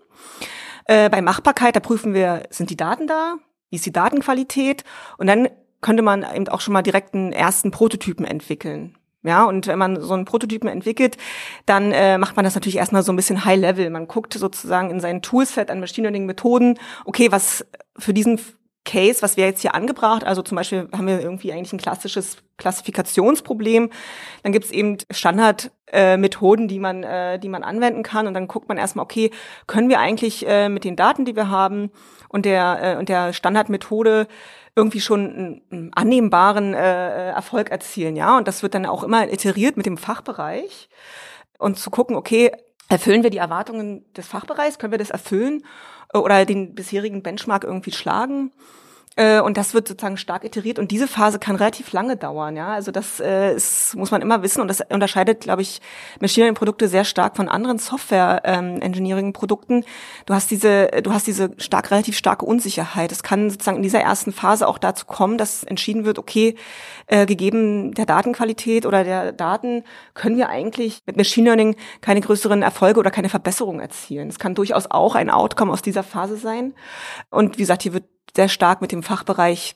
Äh, 0.86 1.10
bei 1.10 1.22
Machbarkeit, 1.22 1.75
da 1.75 1.80
prüfen 1.80 2.13
wir, 2.13 2.44
sind 2.50 2.69
die 2.69 2.78
Daten 2.78 3.07
da? 3.07 3.36
Wie 3.74 3.78
ist 3.78 3.88
die 3.88 3.92
Datenqualität 3.92 4.84
und 5.18 5.25
dann 5.25 5.50
könnte 5.81 6.04
man 6.04 6.24
eben 6.36 6.48
auch 6.48 6.62
schon 6.62 6.74
mal 6.74 6.84
direkt 6.84 7.16
einen 7.16 7.34
ersten 7.34 7.72
Prototypen 7.72 8.24
entwickeln. 8.24 8.96
Ja, 9.24 9.46
und 9.46 9.66
wenn 9.66 9.80
man 9.80 10.00
so 10.00 10.14
einen 10.14 10.25
Prototypen 10.25 10.70
entwickelt, 10.70 11.18
dann 11.66 11.92
äh, 11.92 12.20
macht 12.20 12.36
man 12.36 12.46
das 12.46 12.54
natürlich 12.54 12.78
erstmal 12.78 13.02
so 13.02 13.12
ein 13.12 13.16
bisschen 13.16 13.46
High 13.46 13.60
Level. 13.60 13.90
Man 13.90 14.08
guckt 14.08 14.34
sozusagen 14.34 14.92
in 14.92 15.00
sein 15.00 15.24
Toolset 15.24 15.72
an 15.72 15.80
Machine 15.80 16.08
Learning 16.08 16.28
Methoden, 16.28 16.78
okay, 17.06 17.31
was 17.31 17.66
für 17.98 18.14
diesen 18.14 18.40
Case, 18.86 19.22
was 19.22 19.38
wir 19.38 19.46
jetzt 19.46 19.62
hier 19.62 19.76
angebracht, 19.76 20.26
also 20.26 20.42
zum 20.42 20.58
Beispiel 20.58 20.90
haben 20.92 21.08
wir 21.08 21.22
irgendwie 21.22 21.54
eigentlich 21.54 21.72
ein 21.72 21.80
klassisches 21.80 22.38
Klassifikationsproblem, 22.58 23.90
dann 24.44 24.52
gibt 24.52 24.66
es 24.66 24.72
eben 24.72 24.98
Standardmethoden, 25.10 26.66
äh, 26.66 26.68
die 26.68 26.80
man, 26.80 27.04
äh, 27.04 27.40
die 27.40 27.50
man 27.50 27.64
anwenden 27.64 28.04
kann. 28.04 28.28
Und 28.28 28.34
dann 28.34 28.48
guckt 28.48 28.68
man 28.68 28.78
erstmal, 28.78 29.04
okay, 29.04 29.32
können 29.68 29.90
wir 29.90 30.00
eigentlich 30.00 30.46
äh, 30.48 30.70
mit 30.70 30.84
den 30.84 30.96
Daten, 30.96 31.26
die 31.26 31.36
wir 31.36 31.50
haben 31.50 31.92
und 32.30 32.46
der 32.46 32.80
äh, 32.82 32.98
und 32.98 33.10
der 33.10 33.34
Standardmethode 33.34 34.28
irgendwie 34.76 35.02
schon 35.02 35.20
einen, 35.20 35.62
einen 35.72 35.94
annehmbaren 35.94 36.74
äh, 36.74 37.30
Erfolg 37.30 37.70
erzielen, 37.72 38.16
ja? 38.16 38.38
Und 38.38 38.48
das 38.48 38.64
wird 38.64 38.74
dann 38.74 38.86
auch 38.86 39.04
immer 39.04 39.32
iteriert 39.32 39.78
mit 39.78 39.86
dem 39.86 39.98
Fachbereich. 39.98 40.90
Und 41.60 41.78
zu 41.80 41.90
gucken, 41.92 42.16
okay, 42.16 42.52
erfüllen 42.90 43.24
wir 43.24 43.30
die 43.30 43.38
Erwartungen 43.38 44.04
des 44.14 44.28
Fachbereichs, 44.28 44.80
können 44.80 44.92
wir 44.92 44.98
das 44.98 45.12
erfüllen 45.12 45.64
oder 46.13 46.45
den 46.45 46.75
bisherigen 46.75 47.24
Benchmark 47.24 47.63
irgendwie 47.63 47.92
schlagen. 47.92 48.51
Äh, 49.15 49.42
und 49.42 49.57
das 49.57 49.75
wird 49.75 49.88
sozusagen 49.88 50.18
stark 50.18 50.44
iteriert 50.44 50.80
und 50.80 50.89
diese 50.89 51.07
Phase 51.07 51.38
kann 51.38 51.56
relativ 51.56 51.92
lange 51.92 52.18
dauern, 52.18 52.56
ja. 52.56 52.69
Also 52.69 52.92
das 52.92 53.19
äh, 53.19 53.54
ist, 53.54 53.95
muss 53.95 54.10
man 54.10 54.24
immer 54.24 54.42
wissen 54.42 54.60
und 54.60 54.68
das 54.68 54.81
unterscheidet, 54.89 55.42
glaube 55.42 55.62
ich, 55.62 55.81
Machine 56.19 56.45
Learning 56.45 56.57
Produkte 56.57 56.88
sehr 56.88 57.04
stark 57.04 57.36
von 57.36 57.48
anderen 57.48 57.77
Software 57.77 58.42
ähm, 58.44 58.81
Engineering 58.81 59.31
Produkten. 59.31 59.86
Du 60.25 60.33
hast 60.33 60.50
diese, 60.50 60.88
du 61.04 61.13
hast 61.13 61.27
diese 61.27 61.51
stark 61.57 61.92
relativ 61.92 62.18
starke 62.18 62.45
Unsicherheit. 62.45 63.12
Es 63.12 63.21
kann 63.21 63.51
sozusagen 63.51 63.77
in 63.77 63.83
dieser 63.83 64.01
ersten 64.01 64.31
Phase 64.31 64.68
auch 64.68 64.80
dazu 64.80 65.06
kommen, 65.06 65.38
dass 65.38 65.63
entschieden 65.63 66.06
wird, 66.06 66.18
okay, 66.18 66.56
äh, 67.06 67.27
gegeben 67.27 67.94
der 67.94 68.07
Datenqualität 68.07 68.88
oder 68.88 69.04
der 69.04 69.31
Daten 69.31 69.83
können 70.15 70.38
wir 70.38 70.50
eigentlich 70.50 71.01
mit 71.06 71.18
Machine 71.18 71.50
Learning 71.50 71.75
keine 72.01 72.21
größeren 72.21 72.63
Erfolge 72.63 73.00
oder 73.00 73.12
keine 73.12 73.30
Verbesserungen 73.30 73.80
erzielen. 73.80 74.30
Es 74.30 74.39
kann 74.39 74.56
durchaus 74.56 74.89
auch 74.89 75.13
ein 75.13 75.30
Outcome 75.30 75.71
aus 75.71 75.83
dieser 75.83 76.04
Phase 76.04 76.38
sein. 76.38 76.74
Und 77.30 77.57
wie 77.57 77.62
gesagt, 77.62 77.83
hier 77.83 77.94
wird 77.94 78.06
sehr 78.36 78.50
stark 78.50 78.81
mit 78.81 78.92
dem 78.92 79.04
Fachbereich 79.04 79.75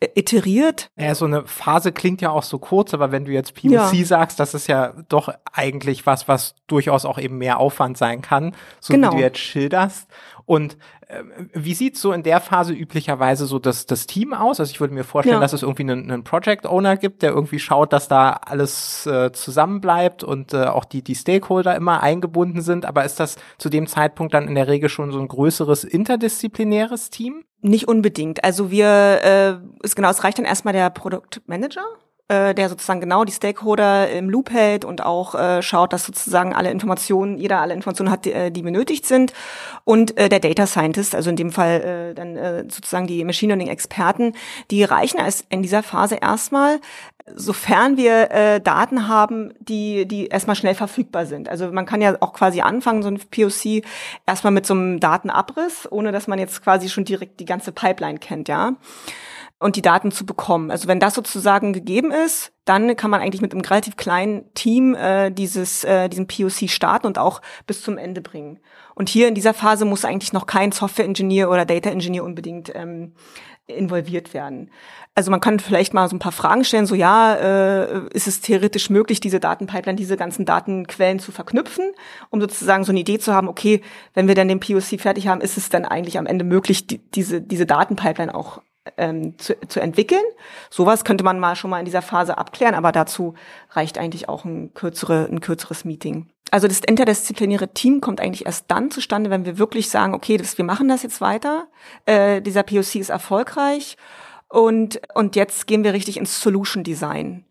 äh, 0.00 0.08
iteriert. 0.14 0.90
Ja, 0.96 1.14
so 1.14 1.24
eine 1.24 1.46
Phase 1.46 1.92
klingt 1.92 2.20
ja 2.20 2.30
auch 2.30 2.42
so 2.42 2.58
kurz, 2.58 2.94
aber 2.94 3.12
wenn 3.12 3.24
du 3.24 3.32
jetzt 3.32 3.54
POC 3.54 3.70
ja. 3.70 4.04
sagst, 4.04 4.40
das 4.40 4.54
ist 4.54 4.66
ja 4.66 4.92
doch 5.08 5.32
eigentlich 5.52 6.06
was, 6.06 6.26
was 6.26 6.56
durchaus 6.66 7.04
auch 7.04 7.18
eben 7.18 7.38
mehr 7.38 7.58
Aufwand 7.58 7.96
sein 7.96 8.22
kann, 8.22 8.54
so 8.80 8.92
genau. 8.92 9.12
wie 9.12 9.16
du 9.16 9.22
jetzt 9.22 9.38
schilderst. 9.38 10.08
Und 10.46 10.76
äh, 11.06 11.22
wie 11.54 11.74
sieht 11.74 11.96
so 11.96 12.12
in 12.12 12.22
der 12.22 12.40
Phase 12.40 12.74
üblicherweise 12.74 13.46
so 13.46 13.58
das, 13.58 13.86
das 13.86 14.06
Team 14.06 14.34
aus? 14.34 14.60
Also 14.60 14.70
ich 14.72 14.80
würde 14.80 14.92
mir 14.92 15.04
vorstellen, 15.04 15.36
ja. 15.36 15.40
dass 15.40 15.52
es 15.52 15.62
irgendwie 15.62 15.84
einen, 15.84 16.10
einen 16.10 16.24
Project 16.24 16.66
Owner 16.66 16.96
gibt, 16.96 17.22
der 17.22 17.30
irgendwie 17.30 17.58
schaut, 17.58 17.92
dass 17.92 18.08
da 18.08 18.30
alles 18.44 19.06
äh, 19.06 19.32
zusammenbleibt 19.32 20.22
und 20.24 20.52
äh, 20.52 20.64
auch 20.64 20.84
die, 20.84 21.02
die 21.02 21.14
Stakeholder 21.14 21.76
immer 21.76 22.02
eingebunden 22.02 22.60
sind. 22.60 22.84
Aber 22.84 23.04
ist 23.04 23.20
das 23.20 23.36
zu 23.58 23.70
dem 23.70 23.86
Zeitpunkt 23.86 24.34
dann 24.34 24.48
in 24.48 24.54
der 24.54 24.68
Regel 24.68 24.88
schon 24.88 25.12
so 25.12 25.20
ein 25.20 25.28
größeres 25.28 25.84
interdisziplinäres 25.84 27.10
Team? 27.10 27.44
Nicht 27.64 27.88
unbedingt. 27.88 28.44
Also 28.44 28.70
wir, 28.70 29.20
äh, 29.24 29.84
ist 29.86 29.96
genau, 29.96 30.10
es 30.10 30.22
reicht 30.22 30.36
dann 30.36 30.44
erstmal 30.44 30.74
der 30.74 30.90
Produktmanager 30.90 31.82
äh, 32.28 32.54
der 32.54 32.68
sozusagen 32.68 33.00
genau 33.00 33.24
die 33.24 33.32
Stakeholder 33.32 34.10
im 34.10 34.30
Loop 34.30 34.50
hält 34.50 34.84
und 34.84 35.04
auch 35.04 35.34
äh, 35.34 35.60
schaut, 35.62 35.92
dass 35.92 36.04
sozusagen 36.04 36.54
alle 36.54 36.70
Informationen, 36.70 37.36
jeder 37.36 37.60
alle 37.60 37.74
Informationen 37.74 38.10
hat, 38.10 38.24
die, 38.24 38.32
äh, 38.32 38.50
die 38.50 38.62
benötigt 38.62 39.04
sind. 39.04 39.34
Und 39.84 40.16
äh, 40.16 40.30
der 40.30 40.40
Data 40.40 40.66
Scientist, 40.66 41.14
also 41.14 41.28
in 41.28 41.36
dem 41.36 41.52
Fall 41.52 41.82
äh, 41.82 42.14
dann 42.14 42.36
äh, 42.36 42.62
sozusagen 42.62 43.06
die 43.06 43.24
Machine 43.24 43.52
Learning 43.52 43.68
Experten, 43.68 44.32
die 44.70 44.84
reichen 44.84 45.20
es 45.20 45.44
in 45.50 45.62
dieser 45.62 45.82
Phase 45.82 46.16
erstmal, 46.16 46.80
sofern 47.34 47.96
wir 47.96 48.30
äh, 48.30 48.60
Daten 48.60 49.08
haben, 49.08 49.52
die, 49.58 50.06
die 50.06 50.26
erstmal 50.26 50.56
schnell 50.56 50.74
verfügbar 50.74 51.26
sind. 51.26 51.48
Also 51.48 51.72
man 51.72 51.86
kann 51.86 52.02
ja 52.02 52.16
auch 52.20 52.32
quasi 52.32 52.60
anfangen, 52.60 53.02
so 53.02 53.08
ein 53.08 53.18
POC 53.18 53.82
erstmal 54.26 54.52
mit 54.52 54.66
so 54.66 54.74
einem 54.74 55.00
Datenabriss, 55.00 55.88
ohne 55.90 56.12
dass 56.12 56.26
man 56.26 56.38
jetzt 56.38 56.62
quasi 56.62 56.88
schon 56.88 57.04
direkt 57.04 57.40
die 57.40 57.46
ganze 57.46 57.72
Pipeline 57.72 58.18
kennt, 58.18 58.48
ja 58.48 58.76
und 59.58 59.76
die 59.76 59.82
Daten 59.82 60.10
zu 60.10 60.26
bekommen. 60.26 60.70
Also 60.70 60.88
wenn 60.88 61.00
das 61.00 61.14
sozusagen 61.14 61.72
gegeben 61.72 62.10
ist, 62.10 62.52
dann 62.64 62.96
kann 62.96 63.10
man 63.10 63.20
eigentlich 63.20 63.40
mit 63.40 63.52
einem 63.52 63.62
relativ 63.62 63.96
kleinen 63.96 64.52
Team 64.54 64.94
äh, 64.94 65.30
dieses, 65.30 65.84
äh, 65.84 66.08
diesen 66.08 66.26
POC 66.26 66.68
starten 66.68 67.06
und 67.06 67.18
auch 67.18 67.40
bis 67.66 67.82
zum 67.82 67.98
Ende 67.98 68.20
bringen. 68.20 68.58
Und 68.94 69.08
hier 69.08 69.28
in 69.28 69.34
dieser 69.34 69.54
Phase 69.54 69.84
muss 69.84 70.04
eigentlich 70.04 70.32
noch 70.32 70.46
kein 70.46 70.72
Software-Engineer 70.72 71.50
oder 71.50 71.64
Data-Engineer 71.64 72.24
unbedingt 72.24 72.74
ähm, 72.74 73.14
involviert 73.66 74.34
werden. 74.34 74.70
Also 75.14 75.30
man 75.30 75.40
kann 75.40 75.58
vielleicht 75.58 75.94
mal 75.94 76.08
so 76.08 76.16
ein 76.16 76.20
paar 76.20 76.32
Fragen 76.32 76.64
stellen, 76.64 76.86
so 76.86 76.94
ja, 76.94 77.34
äh, 77.34 78.08
ist 78.12 78.26
es 78.26 78.40
theoretisch 78.40 78.90
möglich, 78.90 79.20
diese 79.20 79.40
Datenpipeline, 79.40 79.96
diese 79.96 80.16
ganzen 80.16 80.44
Datenquellen 80.44 81.18
zu 81.18 81.32
verknüpfen, 81.32 81.92
um 82.30 82.40
sozusagen 82.40 82.84
so 82.84 82.92
eine 82.92 83.00
Idee 83.00 83.18
zu 83.18 83.32
haben, 83.32 83.48
okay, 83.48 83.80
wenn 84.12 84.28
wir 84.28 84.34
dann 84.34 84.48
den 84.48 84.60
POC 84.60 85.00
fertig 85.00 85.28
haben, 85.28 85.40
ist 85.40 85.56
es 85.56 85.70
dann 85.70 85.84
eigentlich 85.84 86.18
am 86.18 86.26
Ende 86.26 86.44
möglich, 86.44 86.86
die, 86.86 86.98
diese, 86.98 87.40
diese 87.40 87.64
Datenpipeline 87.64 88.34
auch 88.34 88.60
ähm, 88.96 89.38
zu, 89.38 89.56
zu 89.68 89.80
entwickeln. 89.80 90.24
Sowas 90.70 91.04
könnte 91.04 91.24
man 91.24 91.38
mal 91.38 91.56
schon 91.56 91.70
mal 91.70 91.78
in 91.78 91.84
dieser 91.84 92.02
Phase 92.02 92.38
abklären, 92.38 92.74
aber 92.74 92.92
dazu 92.92 93.34
reicht 93.70 93.98
eigentlich 93.98 94.28
auch 94.28 94.44
ein, 94.44 94.74
kürzere, 94.74 95.28
ein 95.30 95.40
kürzeres 95.40 95.84
Meeting. 95.84 96.28
Also 96.50 96.68
das 96.68 96.80
interdisziplinäre 96.80 97.68
Team 97.68 98.00
kommt 98.00 98.20
eigentlich 98.20 98.46
erst 98.46 98.70
dann 98.70 98.90
zustande, 98.90 99.30
wenn 99.30 99.44
wir 99.44 99.58
wirklich 99.58 99.90
sagen, 99.90 100.14
okay, 100.14 100.36
das, 100.36 100.58
wir 100.58 100.64
machen 100.64 100.88
das 100.88 101.02
jetzt 101.02 101.20
weiter, 101.20 101.66
äh, 102.06 102.40
dieser 102.42 102.62
POC 102.62 102.96
ist 102.96 103.08
erfolgreich 103.08 103.96
und, 104.48 105.00
und 105.14 105.36
jetzt 105.36 105.66
gehen 105.66 105.82
wir 105.82 105.94
richtig 105.94 106.16
ins 106.16 106.40
Solution 106.40 106.84
Design 106.84 107.44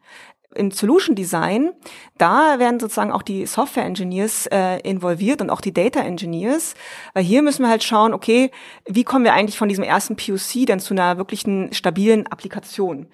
im 0.56 0.72
Solution 0.72 1.16
Design, 1.16 1.72
da 2.18 2.60
werden 2.60 2.80
sozusagen 2.80 3.12
auch 3.12 3.22
die 3.22 3.46
Software 3.46 3.86
Engineers 3.86 4.48
äh, 4.48 4.80
involviert 4.80 5.42
und 5.42 5.50
auch 5.50 5.62
die 5.62 5.74
Data 5.74 6.00
Engineers, 6.00 6.76
weil 7.14 7.24
hier 7.24 7.42
müssen 7.42 7.64
wir 7.64 7.70
halt 7.70 7.84
schauen, 7.84 8.14
okay, 8.14 8.52
wie 8.86 9.04
kommen 9.04 9.26
wir 9.26 9.34
eigentlich 9.34 9.58
von 9.58 9.70
diesem 9.70 9.84
ersten 9.84 10.16
POC 10.16 10.66
dann 10.68 10.80
zu 10.80 10.94
einer 10.94 11.18
wirklichen 11.18 11.74
stabilen 11.74 12.28
Applikation? 12.28 13.08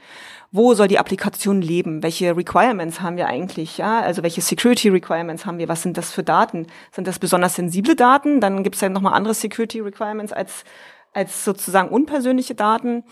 Wo 0.52 0.74
soll 0.74 0.88
die 0.88 0.98
Applikation 0.98 1.62
leben? 1.62 2.02
Welche 2.02 2.36
Requirements 2.36 3.02
haben 3.02 3.18
wir 3.18 3.28
eigentlich? 3.28 3.78
Ja, 3.78 4.00
also 4.00 4.24
welche 4.24 4.42
Security 4.42 4.90
Requirements 4.90 5.46
haben 5.46 5.60
wir? 5.60 5.70
Was 5.70 5.84
sind 5.84 5.96
das 5.96 6.12
für 6.12 6.24
Daten? 6.24 6.66
Sind 6.92 7.08
das 7.08 7.20
besonders 7.20 7.54
sensible 7.54 7.96
Daten? 7.96 8.42
Dann 8.42 8.64
gibt 8.64 8.76
es 8.76 8.82
ja 8.82 8.90
nochmal 8.90 9.14
andere 9.14 9.36
Security 9.36 9.80
Requirements 9.80 10.34
als 10.34 10.64
als 11.14 11.44
sozusagen 11.44 11.90
unpersönliche 11.90 12.56
Daten. 12.56 13.04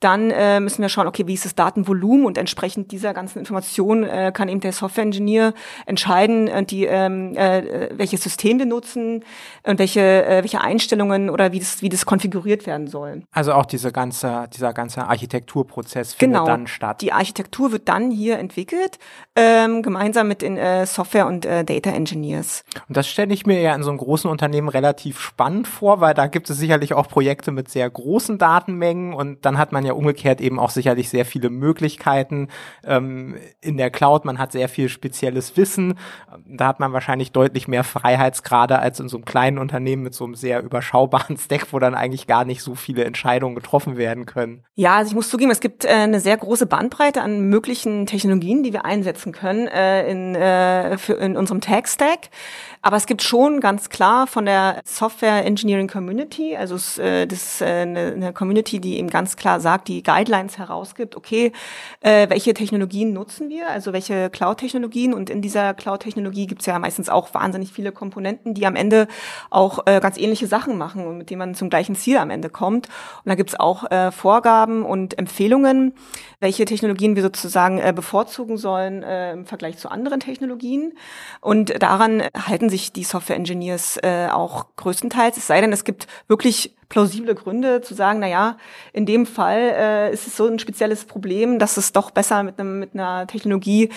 Dann 0.00 0.30
äh, 0.30 0.60
müssen 0.60 0.80
wir 0.80 0.88
schauen, 0.88 1.06
okay, 1.06 1.26
wie 1.26 1.34
ist 1.34 1.44
das 1.44 1.54
Datenvolumen 1.54 2.24
und 2.24 2.38
entsprechend 2.38 2.90
dieser 2.90 3.12
ganzen 3.12 3.38
Information 3.38 4.04
äh, 4.04 4.32
kann 4.34 4.48
eben 4.48 4.60
der 4.60 4.72
Software-Engineer 4.72 5.52
entscheiden, 5.84 6.48
äh, 6.48 6.64
die, 6.64 6.84
ähm, 6.84 7.36
äh, 7.36 7.90
welches 7.92 8.22
System 8.22 8.58
wir 8.58 8.66
nutzen 8.66 9.24
und 9.64 9.78
welche, 9.78 10.00
äh, 10.00 10.42
welche 10.42 10.60
Einstellungen 10.60 11.28
oder 11.28 11.52
wie 11.52 11.58
das, 11.58 11.82
wie 11.82 11.90
das 11.90 12.06
konfiguriert 12.06 12.66
werden 12.66 12.86
soll. 12.86 13.24
Also 13.30 13.52
auch 13.52 13.66
diese 13.66 13.92
ganze, 13.92 14.48
dieser 14.54 14.72
ganze 14.72 15.06
Architekturprozess 15.06 16.14
findet 16.14 16.40
genau. 16.40 16.46
dann 16.46 16.66
statt. 16.66 17.02
Die 17.02 17.12
Architektur 17.12 17.72
wird 17.72 17.88
dann 17.88 18.10
hier 18.10 18.38
entwickelt, 18.38 18.98
ähm, 19.36 19.82
gemeinsam 19.82 20.28
mit 20.28 20.40
den 20.40 20.56
äh, 20.56 20.86
Software- 20.86 21.26
und 21.26 21.44
äh, 21.44 21.64
Data 21.64 21.90
Engineers. 21.90 22.64
Und 22.88 22.96
das 22.96 23.06
stelle 23.06 23.34
ich 23.34 23.44
mir 23.44 23.60
ja 23.60 23.74
in 23.74 23.82
so 23.82 23.90
einem 23.90 23.98
großen 23.98 24.30
Unternehmen 24.30 24.68
relativ 24.68 25.20
spannend 25.20 25.68
vor, 25.68 26.00
weil 26.00 26.14
da 26.14 26.26
gibt 26.26 26.48
es 26.48 26.56
sicherlich 26.56 26.94
auch 26.94 27.08
Projekte 27.08 27.39
mit 27.48 27.68
sehr 27.68 27.88
großen 27.90 28.38
Datenmengen 28.38 29.12
und 29.12 29.44
dann 29.44 29.58
hat 29.58 29.72
man 29.72 29.84
ja 29.84 29.90
ja 29.90 29.94
umgekehrt 29.94 30.40
eben 30.40 30.58
auch 30.58 30.70
sicherlich 30.70 31.10
sehr 31.10 31.26
viele 31.26 31.50
Möglichkeiten 31.50 32.48
ähm, 32.84 33.36
in 33.60 33.76
der 33.76 33.90
Cloud. 33.90 34.24
Man 34.24 34.38
hat 34.38 34.52
sehr 34.52 34.68
viel 34.68 34.88
spezielles 34.88 35.56
Wissen. 35.56 35.98
Da 36.46 36.68
hat 36.68 36.80
man 36.80 36.92
wahrscheinlich 36.92 37.32
deutlich 37.32 37.68
mehr 37.68 37.84
Freiheitsgrade 37.84 38.78
als 38.78 39.00
in 39.00 39.08
so 39.08 39.18
einem 39.18 39.24
kleinen 39.24 39.58
Unternehmen 39.58 40.02
mit 40.02 40.14
so 40.14 40.24
einem 40.24 40.34
sehr 40.34 40.62
überschaubaren 40.62 41.36
Stack, 41.38 41.72
wo 41.72 41.78
dann 41.78 41.94
eigentlich 41.94 42.26
gar 42.26 42.44
nicht 42.44 42.62
so 42.62 42.74
viele 42.74 43.04
Entscheidungen 43.04 43.54
getroffen 43.54 43.96
werden 43.96 44.26
können. 44.26 44.64
Ja, 44.74 44.96
also 44.96 45.10
ich 45.10 45.14
muss 45.14 45.28
zugeben, 45.28 45.50
es 45.50 45.60
gibt 45.60 45.84
äh, 45.84 45.88
eine 45.88 46.20
sehr 46.20 46.36
große 46.36 46.66
Bandbreite 46.66 47.20
an 47.20 47.48
möglichen 47.48 48.06
Technologien, 48.06 48.62
die 48.62 48.72
wir 48.72 48.84
einsetzen 48.84 49.32
können 49.32 49.66
äh, 49.66 50.10
in, 50.10 50.34
äh, 50.34 50.96
für, 50.96 51.14
in 51.14 51.36
unserem 51.36 51.60
Tech-Stack. 51.60 52.30
Aber 52.82 52.96
es 52.96 53.06
gibt 53.06 53.22
schon 53.22 53.60
ganz 53.60 53.90
klar 53.90 54.26
von 54.26 54.46
der 54.46 54.80
Software 54.84 55.44
Engineering 55.44 55.88
Community, 55.88 56.56
also 56.56 56.76
äh, 57.02 57.26
das 57.26 57.42
ist 57.42 57.60
äh, 57.60 57.66
eine, 57.66 58.12
eine 58.12 58.32
Community, 58.32 58.80
die 58.80 58.98
eben 58.98 59.10
ganz 59.10 59.36
klar 59.36 59.60
sagt, 59.60 59.88
die 59.88 60.02
Guidelines 60.02 60.56
herausgibt, 60.56 61.14
okay, 61.14 61.52
äh, 62.00 62.30
welche 62.30 62.54
Technologien 62.54 63.12
nutzen 63.12 63.50
wir, 63.50 63.68
also 63.68 63.92
welche 63.92 64.30
Cloud-Technologien 64.30 65.12
und 65.12 65.28
in 65.28 65.42
dieser 65.42 65.74
Cloud-Technologie 65.74 66.46
gibt 66.46 66.62
es 66.62 66.66
ja 66.66 66.78
meistens 66.78 67.10
auch 67.10 67.34
wahnsinnig 67.34 67.70
viele 67.70 67.92
Komponenten, 67.92 68.54
die 68.54 68.66
am 68.66 68.76
Ende 68.76 69.08
auch 69.50 69.80
äh, 69.84 70.00
ganz 70.00 70.16
ähnliche 70.16 70.46
Sachen 70.46 70.78
machen 70.78 71.06
und 71.06 71.18
mit 71.18 71.28
denen 71.28 71.40
man 71.40 71.54
zum 71.54 71.68
gleichen 71.68 71.96
Ziel 71.96 72.16
am 72.16 72.30
Ende 72.30 72.48
kommt. 72.48 72.86
Und 72.86 73.28
da 73.28 73.34
gibt 73.34 73.50
es 73.50 73.60
auch 73.60 73.90
äh, 73.90 74.10
Vorgaben 74.10 74.86
und 74.86 75.18
Empfehlungen, 75.18 75.92
welche 76.40 76.64
Technologien 76.64 77.14
wir 77.14 77.22
sozusagen 77.22 77.78
äh, 77.78 77.92
bevorzugen 77.94 78.56
sollen 78.56 79.02
äh, 79.02 79.32
im 79.32 79.44
Vergleich 79.44 79.76
zu 79.76 79.90
anderen 79.90 80.20
Technologien. 80.20 80.94
Und 81.42 81.82
daran 81.82 82.22
halten 82.34 82.69
sich 82.70 82.92
die 82.92 83.04
Software 83.04 83.36
Engineers 83.36 83.98
äh, 84.02 84.28
auch 84.30 84.66
größtenteils. 84.76 85.36
Es 85.36 85.46
sei 85.46 85.60
denn, 85.60 85.72
es 85.72 85.84
gibt 85.84 86.06
wirklich 86.28 86.76
plausible 86.88 87.34
Gründe 87.34 87.80
zu 87.80 87.94
sagen, 87.94 88.18
na 88.20 88.26
ja, 88.26 88.56
in 88.92 89.06
dem 89.06 89.26
Fall 89.26 89.58
äh, 89.58 90.12
ist 90.12 90.26
es 90.26 90.36
so 90.36 90.46
ein 90.46 90.58
spezielles 90.58 91.04
Problem, 91.04 91.58
dass 91.58 91.76
es 91.76 91.92
doch 91.92 92.10
besser 92.10 92.42
mit 92.42 92.58
einem 92.58 92.80
mit 92.80 92.94
einer 92.94 93.26
Technologie 93.26 93.90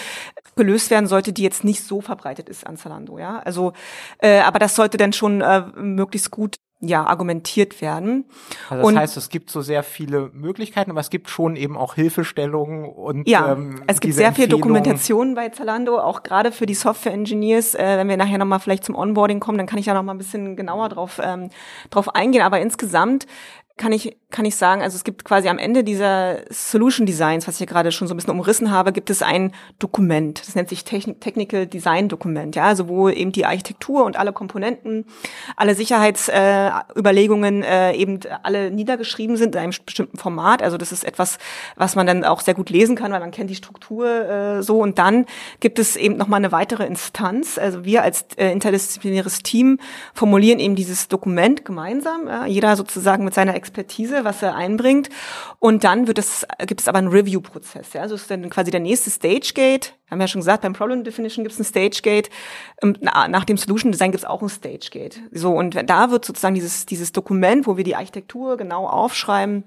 gelöst 0.56 0.92
werden 0.92 1.08
sollte, 1.08 1.34
die 1.34 1.44
jetzt 1.44 1.64
nicht 1.64 1.84
so 1.84 2.02
verbreitet 2.02 2.50
ist 2.50 2.66
an 2.68 2.78
Zalando, 2.78 3.18
ja. 3.18 3.40
Also, 3.40 3.74
äh, 4.20 4.40
aber 4.40 4.60
das 4.60 4.76
sollte 4.76 4.98
dann 4.98 5.14
schon 5.14 5.42
äh, 5.42 5.64
möglichst 5.76 6.32
gut 6.32 6.58
ja, 6.86 7.06
argumentiert 7.06 7.82
werden. 7.82 8.26
Also 8.70 8.84
das 8.84 8.92
und, 8.92 9.00
heißt, 9.00 9.18
es 9.18 9.30
gibt 9.30 9.50
so 9.50 9.62
sehr 9.62 9.84
viele 9.84 10.30
Möglichkeiten, 10.34 10.92
aber 10.92 11.00
es 11.00 11.10
gibt 11.10 11.30
schon 11.30 11.56
eben 11.56 11.78
auch 11.78 11.96
Hilfestellungen 11.96 12.86
und 12.86 13.28
ja, 13.28 13.54
ähm, 13.54 13.82
es 13.88 14.02
gibt 14.02 14.14
sehr 14.14 14.34
viel 14.34 14.48
Dokumentation 14.48 15.36
bei 15.36 15.50
Zalando, 15.50 16.00
auch 16.00 16.24
gerade 16.24 16.52
für 16.52 16.66
die 16.66 16.74
Software-Engineers. 16.74 17.76
Äh, 17.76 17.98
wenn 17.98 18.10
wir 18.10 18.18
nachher 18.18 18.38
nochmal 18.38 18.60
vielleicht 18.60 18.84
zum 18.84 18.96
Onboarding 18.96 19.40
kommen, 19.40 19.58
dann 19.58 19.68
kann 19.68 19.80
ich 19.80 19.86
ja 19.86 19.94
nochmal 19.94 20.16
ein 20.16 20.18
bisschen 20.18 20.56
genauer 20.56 20.90
drauf, 20.90 21.22
ähm, 21.24 21.50
drauf 21.90 22.14
eingehen. 22.14 22.42
Aber 22.42 22.60
insgesamt 22.60 23.28
kann 23.78 23.92
ich, 23.92 24.18
kann 24.34 24.44
ich 24.46 24.56
sagen, 24.58 24.82
also 24.82 24.98
es 24.98 25.06
gibt 25.06 25.24
quasi 25.24 25.48
am 25.48 25.60
Ende 25.60 25.84
dieser 25.86 26.40
Solution 26.50 27.06
Designs, 27.06 27.48
was 27.48 27.56
ich 27.56 27.60
hier 27.60 27.68
gerade 27.68 27.92
schon 27.94 28.10
so 28.10 28.14
ein 28.14 28.18
bisschen 28.18 28.34
umrissen 28.34 28.72
habe, 28.72 28.92
gibt 28.92 29.10
es 29.10 29.22
ein 29.22 29.54
Dokument. 29.80 30.46
Das 30.46 30.56
nennt 30.56 30.68
sich 30.68 30.84
Technical 30.84 31.68
Design 31.68 32.10
Dokument, 32.10 32.56
ja, 32.56 32.66
also 32.66 32.90
wo 32.90 33.08
eben 33.10 33.32
die 33.32 33.46
Architektur 33.46 34.04
und 34.04 34.18
alle 34.18 34.34
Komponenten, 34.34 35.06
alle 35.56 35.76
Sicherheitsüberlegungen 35.76 37.64
äh, 37.64 37.92
äh, 37.92 37.98
eben 37.98 38.20
alle 38.42 38.72
niedergeschrieben 38.72 39.38
sind 39.38 39.56
in 39.56 39.62
einem 39.62 39.74
bestimmten 39.86 40.18
Format. 40.18 40.64
Also 40.64 40.78
das 40.78 40.92
ist 40.92 41.06
etwas, 41.06 41.38
was 41.76 41.96
man 41.96 42.08
dann 42.08 42.24
auch 42.24 42.42
sehr 42.42 42.56
gut 42.56 42.70
lesen 42.72 42.96
kann, 42.96 43.12
weil 43.12 43.20
man 43.20 43.32
kennt 43.32 43.52
die 43.52 43.56
Struktur 43.56 44.08
äh, 44.08 44.64
so. 44.64 44.80
Und 44.80 44.98
dann 44.98 45.26
gibt 45.60 45.78
es 45.78 45.96
eben 45.96 46.18
nochmal 46.18 46.40
eine 46.40 46.52
weitere 46.52 46.86
Instanz. 46.86 47.58
Also 47.60 47.86
wir 47.86 48.02
als 48.02 48.26
äh, 48.38 48.52
interdisziplinäres 48.52 49.44
Team 49.44 49.78
formulieren 50.14 50.60
eben 50.60 50.76
dieses 50.76 51.08
Dokument 51.08 51.66
gemeinsam, 51.66 52.28
ja, 52.28 52.46
jeder 52.48 52.76
sozusagen 52.76 53.24
mit 53.24 53.36
seiner 53.36 53.56
Expertise, 53.56 54.23
was 54.24 54.42
er 54.42 54.56
einbringt. 54.56 55.10
Und 55.60 55.84
dann 55.84 56.08
wird 56.08 56.18
es, 56.18 56.46
gibt 56.68 56.82
es 56.82 56.88
aber 56.88 57.00
einen 57.00 57.08
Review-Prozess. 57.08 57.94
Ja? 57.94 58.02
Also 58.02 58.16
ist 58.16 58.30
dann 58.30 58.50
quasi 58.50 58.72
der 58.72 58.80
nächste 58.80 59.10
Stage-Gate. 59.10 59.94
Haben 60.10 60.20
wir 60.20 60.24
ja 60.24 60.28
schon 60.28 60.42
gesagt, 60.42 60.62
beim 60.62 60.74
Problem 60.74 61.04
Definition 61.04 61.44
gibt 61.44 61.54
es 61.54 61.60
ein 61.60 61.66
Stage-Gate. 61.66 62.30
Ähm, 62.82 62.98
nach 63.02 63.46
dem 63.46 63.58
Solution 63.58 63.92
Design 63.92 64.12
gibt 64.12 64.24
es 64.24 64.30
auch 64.30 64.42
ein 64.42 64.50
Stage-Gate. 64.50 65.22
So, 65.32 65.52
und 65.54 65.90
da 65.90 66.12
wird 66.12 66.26
sozusagen 66.26 66.56
dieses, 66.56 66.86
dieses 66.86 67.12
Dokument, 67.12 67.68
wo 67.68 67.78
wir 67.78 67.84
die 67.84 67.96
Architektur 67.96 68.58
genau 68.58 68.88
aufschreiben, 68.88 69.64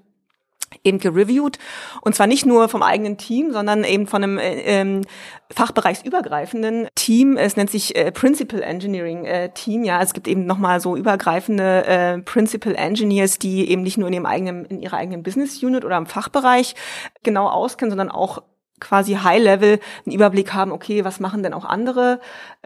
eben 0.85 0.99
gereviewt 0.99 1.59
und 2.03 2.15
zwar 2.15 2.27
nicht 2.27 2.47
nur 2.47 2.69
vom 2.69 2.83
eigenen 2.83 3.17
Team, 3.17 3.53
sondern 3.53 3.85
eben 3.85 4.07
von 4.07 4.23
einem 4.23 4.39
äh, 4.39 4.61
ähm, 4.63 5.03
fachbereichsübergreifenden 5.51 6.89
Team. 6.95 7.37
Es 7.37 7.57
nennt 7.57 7.71
sich 7.71 7.97
äh, 7.97 8.11
Principal 8.13 8.63
Engineering 8.63 9.25
äh, 9.25 9.51
Team. 9.51 9.85
Ja, 9.85 10.03
es 10.03 10.13
gibt 10.13 10.29
eben 10.29 10.45
nochmal 10.45 10.81
so 10.81 10.97
übergreifende 10.97 11.85
äh, 11.87 12.19
Principal 12.19 12.75
Engineers, 12.75 13.39
die 13.39 13.71
eben 13.71 13.83
nicht 13.83 13.99
nur 13.99 14.09
in 14.09 14.15
ihrem 14.15 14.27
eigenen 14.27 14.65
in 14.67 14.81
ihrer 14.81 14.97
eigenen 14.97 15.23
Business 15.23 15.63
Unit 15.63 15.85
oder 15.85 15.97
im 15.97 16.07
Fachbereich 16.07 16.75
genau 17.23 17.49
auskennen, 17.49 17.91
sondern 17.91 18.11
auch 18.11 18.43
quasi 18.81 19.15
High-Level 19.15 19.81
einen 20.05 20.15
Überblick 20.15 20.53
haben, 20.53 20.73
okay, 20.73 21.05
was 21.05 21.21
machen 21.21 21.43
denn 21.43 21.55
auch 21.55 21.65
andere, 21.65 22.21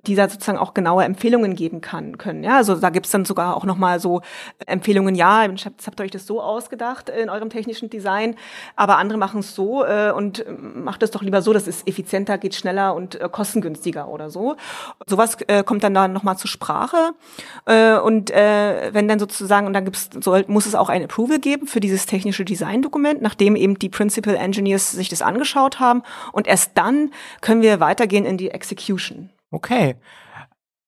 die 0.07 0.15
da 0.15 0.29
sozusagen 0.29 0.59
auch 0.59 0.75
genaue 0.75 1.05
Empfehlungen 1.05 1.55
geben 1.55 1.81
kann, 1.81 2.19
können. 2.19 2.43
Ja, 2.43 2.57
also 2.57 2.75
da 2.75 2.91
gibt's 2.91 3.11
dann 3.11 3.25
sogar 3.25 3.57
auch 3.57 3.65
nochmal 3.65 4.01
so 4.01 4.23
Empfehlungen, 4.67 5.15
ja, 5.15 5.45
ich 5.45 5.67
hab, 5.67 5.75
habt 5.87 6.01
ihr 6.01 6.05
euch 6.05 6.11
das 6.11 6.27
so 6.27 6.41
ausgedacht 6.41 7.11
in 7.11 7.29
eurem 7.29 7.51
technischen 7.51 7.91
Design, 7.91 8.37
aber 8.77 8.97
andere 8.97 9.19
machen 9.19 9.41
es 9.41 9.55
so 9.55 9.85
äh, 9.85 10.11
und 10.11 10.45
macht 10.59 11.03
es 11.03 11.11
doch 11.11 11.23
lieber 11.23 11.43
so, 11.43 11.53
das 11.53 11.69
ist 11.69 11.87
effizienter, 11.87 12.39
geht 12.39 12.55
schneller 12.55 12.95
und 12.95 13.21
äh, 13.21 13.29
kostengünstiger 13.31 14.09
oder 14.09 14.31
so. 14.31 14.57
Sowas 15.07 15.37
äh, 15.47 15.63
kommt 15.63 15.85
dann 15.85 15.95
da 15.95 16.09
nochmal 16.09 16.39
zur 16.39 16.49
Sprache. 16.49 17.13
Äh, 17.67 17.99
und 17.99 18.31
äh, 18.31 18.93
wenn 18.93 19.07
dann 19.07 19.19
sozusagen, 19.19 19.67
und 19.67 19.75
dann 19.75 19.85
gibt's, 19.85 20.09
soll, 20.21 20.45
muss 20.49 20.67
es 20.67 20.75
auch 20.75 20.89
ein 20.89 21.05
Approval 21.05 21.39
geben 21.39 21.67
für 21.67 21.81
dieses 21.81 22.07
technische 22.07 22.45
Design-Dokument, 22.45 23.21
nachdem 23.21 23.55
eben 23.55 23.79
die 23.79 23.89
Principal 23.91 24.35
Engineers 24.35 24.93
sich 24.93 25.09
das 25.09 25.23
angeschaut 25.23 25.79
haben 25.79 26.00
und 26.33 26.47
erst 26.47 26.73
dann 26.77 27.13
können 27.41 27.63
wir 27.63 27.81
weitergehen 27.81 28.25
in 28.25 28.37
die 28.37 28.51
Execution. 28.51 29.31
Okay. 29.51 29.97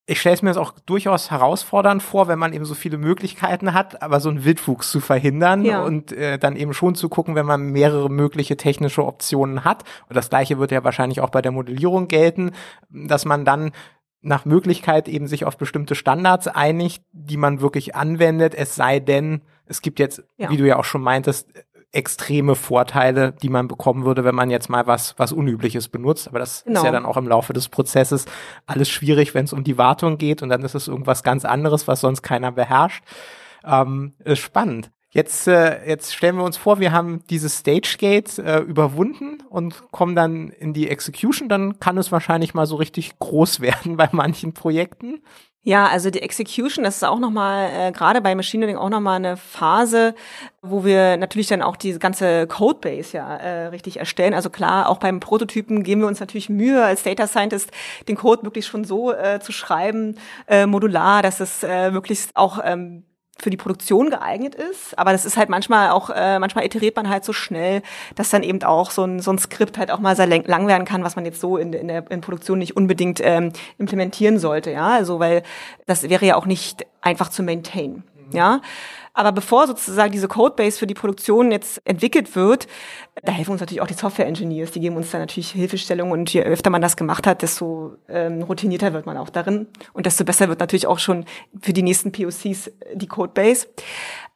Ich 0.04 0.21
stelle 0.21 0.35
es 0.35 0.42
mir 0.42 0.50
jetzt 0.50 0.59
auch 0.59 0.73
durchaus 0.85 1.31
herausfordernd 1.31 2.02
vor, 2.02 2.26
wenn 2.26 2.38
man 2.38 2.52
eben 2.52 2.64
so 2.64 2.75
viele 2.75 2.99
Möglichkeiten 2.99 3.73
hat, 3.73 4.02
aber 4.02 4.19
so 4.19 4.31
einen 4.31 4.45
Wildwuchs 4.45 4.90
zu 4.90 4.99
verhindern 4.99 5.64
ja. 5.64 5.83
und 5.85 6.11
äh, 6.12 6.38
dann 6.38 6.57
eben 6.57 6.75
schon 6.75 6.97
zu 6.97 7.09
gucken, 7.09 7.37
wenn 7.37 7.47
man 7.47 7.71
mehrere 7.71 8.11
mögliche 8.11 8.57
technische 8.57 9.07
Optionen 9.07 9.64
hat. 9.64 9.85
Und 10.09 10.16
das 10.16 10.28
gleiche 10.28 10.59
wird 10.59 10.73
ja 10.73 10.83
wahrscheinlich 10.83 11.21
auch 11.21 11.31
bei 11.31 11.40
der 11.40 11.52
Modellierung 11.52 12.09
gelten, 12.09 12.50
dass 12.90 13.25
man 13.25 13.45
dann 13.45 13.71
nach 14.23 14.45
Möglichkeit 14.45 15.09
eben 15.09 15.26
sich 15.26 15.45
auf 15.45 15.57
bestimmte 15.57 15.95
Standards 15.95 16.49
einigt, 16.49 17.04
die 17.12 17.37
man 17.37 17.61
wirklich 17.61 17.95
anwendet, 17.95 18.54
es 18.54 18.75
sei 18.75 19.00
denn, 19.00 19.42
es 19.66 19.83
gibt 19.83 19.99
jetzt, 19.99 20.23
ja. 20.37 20.49
wie 20.50 20.57
du 20.57 20.66
ja 20.66 20.78
auch 20.78 20.85
schon 20.85 21.02
meintest, 21.02 21.49
extreme 21.92 22.54
Vorteile, 22.54 23.32
die 23.32 23.50
man 23.50 23.68
bekommen 23.68 24.04
würde, 24.04 24.25
wenn 24.25 24.34
man 24.34 24.50
jetzt 24.50 24.70
mal 24.70 24.87
was, 24.87 25.14
was 25.18 25.32
Unübliches 25.32 25.88
benutzt. 25.88 26.26
Aber 26.26 26.38
das 26.38 26.64
genau. 26.64 26.80
ist 26.80 26.87
ja 26.87 26.90
dann 26.90 27.04
auch 27.04 27.18
im 27.18 27.28
Laufe 27.28 27.52
des 27.52 27.68
Prozesses 27.68 28.25
alles 28.66 28.88
schwierig, 28.88 29.34
wenn 29.34 29.44
es 29.44 29.52
um 29.52 29.62
die 29.62 29.76
Wartung 29.76 30.16
geht 30.16 30.42
und 30.42 30.49
dann 30.49 30.62
ist 30.62 30.75
es 30.75 30.88
irgendwas 30.88 31.22
ganz 31.22 31.44
anderes, 31.44 31.87
was 31.88 32.00
sonst 32.00 32.22
keiner 32.22 32.50
beherrscht. 32.50 33.04
Ähm, 33.64 34.14
ist 34.25 34.40
spannend. 34.40 34.90
Jetzt, 35.14 35.47
äh, 35.47 35.87
jetzt 35.87 36.14
stellen 36.14 36.37
wir 36.37 36.45
uns 36.45 36.57
vor, 36.57 36.81
wir 36.81 36.90
haben 36.90 37.23
dieses 37.28 37.59
Stage 37.59 37.97
Gate 37.99 38.38
äh, 38.38 38.61
überwunden 38.61 39.42
und 39.50 39.90
kommen 39.90 40.16
dann 40.16 40.49
in 40.49 40.73
die 40.73 40.88
Execution, 40.88 41.50
dann 41.50 41.78
kann 41.81 41.99
es 41.99 42.11
wahrscheinlich 42.11 42.54
mal 42.54 42.64
so 42.64 42.76
richtig 42.76 43.19
groß 43.19 43.61
werden 43.61 43.99
bei 43.99 44.09
manchen 44.11 44.54
Projekten. 44.54 45.21
Ja, 45.64 45.87
also 45.87 46.11
die 46.11 46.23
Execution, 46.23 46.83
das 46.83 46.97
ist 46.97 47.04
auch 47.04 47.21
nochmal, 47.21 47.71
äh, 47.73 47.92
gerade 47.92 48.23
bei 48.23 48.35
Machine 48.35 48.64
Learning 48.64 48.83
auch 48.83 48.88
nochmal 48.88 49.16
eine 49.16 49.37
Phase, 49.37 50.14
wo 50.62 50.85
wir 50.85 51.19
natürlich 51.19 51.47
dann 51.47 51.62
auch 51.62 51.76
diese 51.76 52.00
ganze 52.00 52.49
Codebase 52.49 53.16
ja 53.16 53.37
äh, 53.37 53.66
richtig 53.66 53.99
erstellen. 53.99 54.35
Also 54.35 54.49
klar, 54.50 54.88
auch 54.88 54.99
beim 54.99 55.21
Prototypen 55.21 55.85
geben 55.85 56.00
wir 56.00 56.09
uns 56.09 56.21
natürlich 56.21 56.49
Mühe 56.49 56.83
als 56.83 57.04
Data 57.04 57.28
Scientist, 57.28 57.71
den 58.09 58.16
Code 58.16 58.42
wirklich 58.45 58.66
schon 58.66 58.85
so 58.85 59.12
äh, 59.12 59.40
zu 59.40 59.52
schreiben, 59.52 60.16
äh, 60.49 60.66
modular, 60.66 61.23
dass 61.23 61.38
es 61.38 61.62
äh, 61.62 61.92
möglichst 61.92 62.35
auch 62.35 62.59
ähm, 62.64 63.04
für 63.42 63.50
die 63.50 63.56
Produktion 63.56 64.11
geeignet 64.11 64.54
ist. 64.54 64.99
Aber 64.99 65.12
das 65.12 65.25
ist 65.25 65.37
halt 65.37 65.49
manchmal 65.49 65.90
auch, 65.90 66.11
äh, 66.11 66.38
manchmal 66.38 66.64
iteriert 66.64 66.96
man 66.96 67.08
halt 67.08 67.25
so 67.25 67.32
schnell, 67.32 67.82
dass 68.14 68.30
dann 68.30 68.42
eben 68.42 68.62
auch 68.62 68.90
so 68.90 69.04
ein, 69.04 69.20
so 69.20 69.32
ein 69.32 69.38
Skript 69.38 69.78
halt 69.78 69.90
auch 69.90 69.99
mal 69.99 70.16
sehr 70.16 70.26
lang 70.26 70.66
werden 70.68 70.84
kann, 70.84 71.04
was 71.04 71.16
man 71.16 71.25
jetzt 71.25 71.40
so 71.40 71.56
in, 71.56 71.72
in 71.72 71.88
der 71.88 72.11
in 72.11 72.20
Produktion 72.20 72.58
nicht 72.58 72.76
unbedingt 72.76 73.20
ähm, 73.22 73.52
implementieren 73.78 74.38
sollte. 74.38 74.70
Ja, 74.70 74.88
also 74.88 75.18
weil 75.18 75.42
das 75.87 76.08
wäre 76.08 76.25
ja 76.25 76.37
auch 76.37 76.46
nicht 76.46 76.87
einfach 77.00 77.28
zu 77.28 77.42
maintain. 77.42 78.04
Ja. 78.32 78.61
Aber 79.14 79.33
bevor 79.33 79.66
sozusagen 79.66 80.12
diese 80.12 80.28
Codebase 80.28 80.78
für 80.78 80.87
die 80.87 80.95
Produktion 80.95 81.52
jetzt 81.52 81.81
entwickelt 81.85 82.35
wird, 82.35 82.66
da 83.23 83.33
helfen 83.33 83.52
uns 83.52 83.61
natürlich 83.61 83.83
auch 83.83 83.87
die 83.87 83.95
Software-Engineers. 83.95 84.71
Die 84.71 84.81
geben 84.81 84.97
uns 84.97 85.11
da 85.11 85.19
natürlich 85.19 85.50
Hilfestellung 85.50 86.11
und 86.12 86.33
je 86.33 86.42
öfter 86.42 86.71
man 86.71 86.81
das 86.81 86.97
gemacht 86.97 87.26
hat, 87.26 87.42
desto 87.42 87.97
ähm, 88.09 88.42
routinierter 88.42 88.92
wird 88.92 89.04
man 89.04 89.19
auch 89.19 89.28
darin 89.28 89.66
und 89.92 90.07
desto 90.07 90.25
besser 90.25 90.49
wird 90.49 90.61
natürlich 90.61 90.87
auch 90.87 90.99
schon 90.99 91.26
für 91.61 91.73
die 91.73 91.83
nächsten 91.83 92.12
POCs 92.12 92.71
die 92.95 93.07
Codebase. 93.07 93.66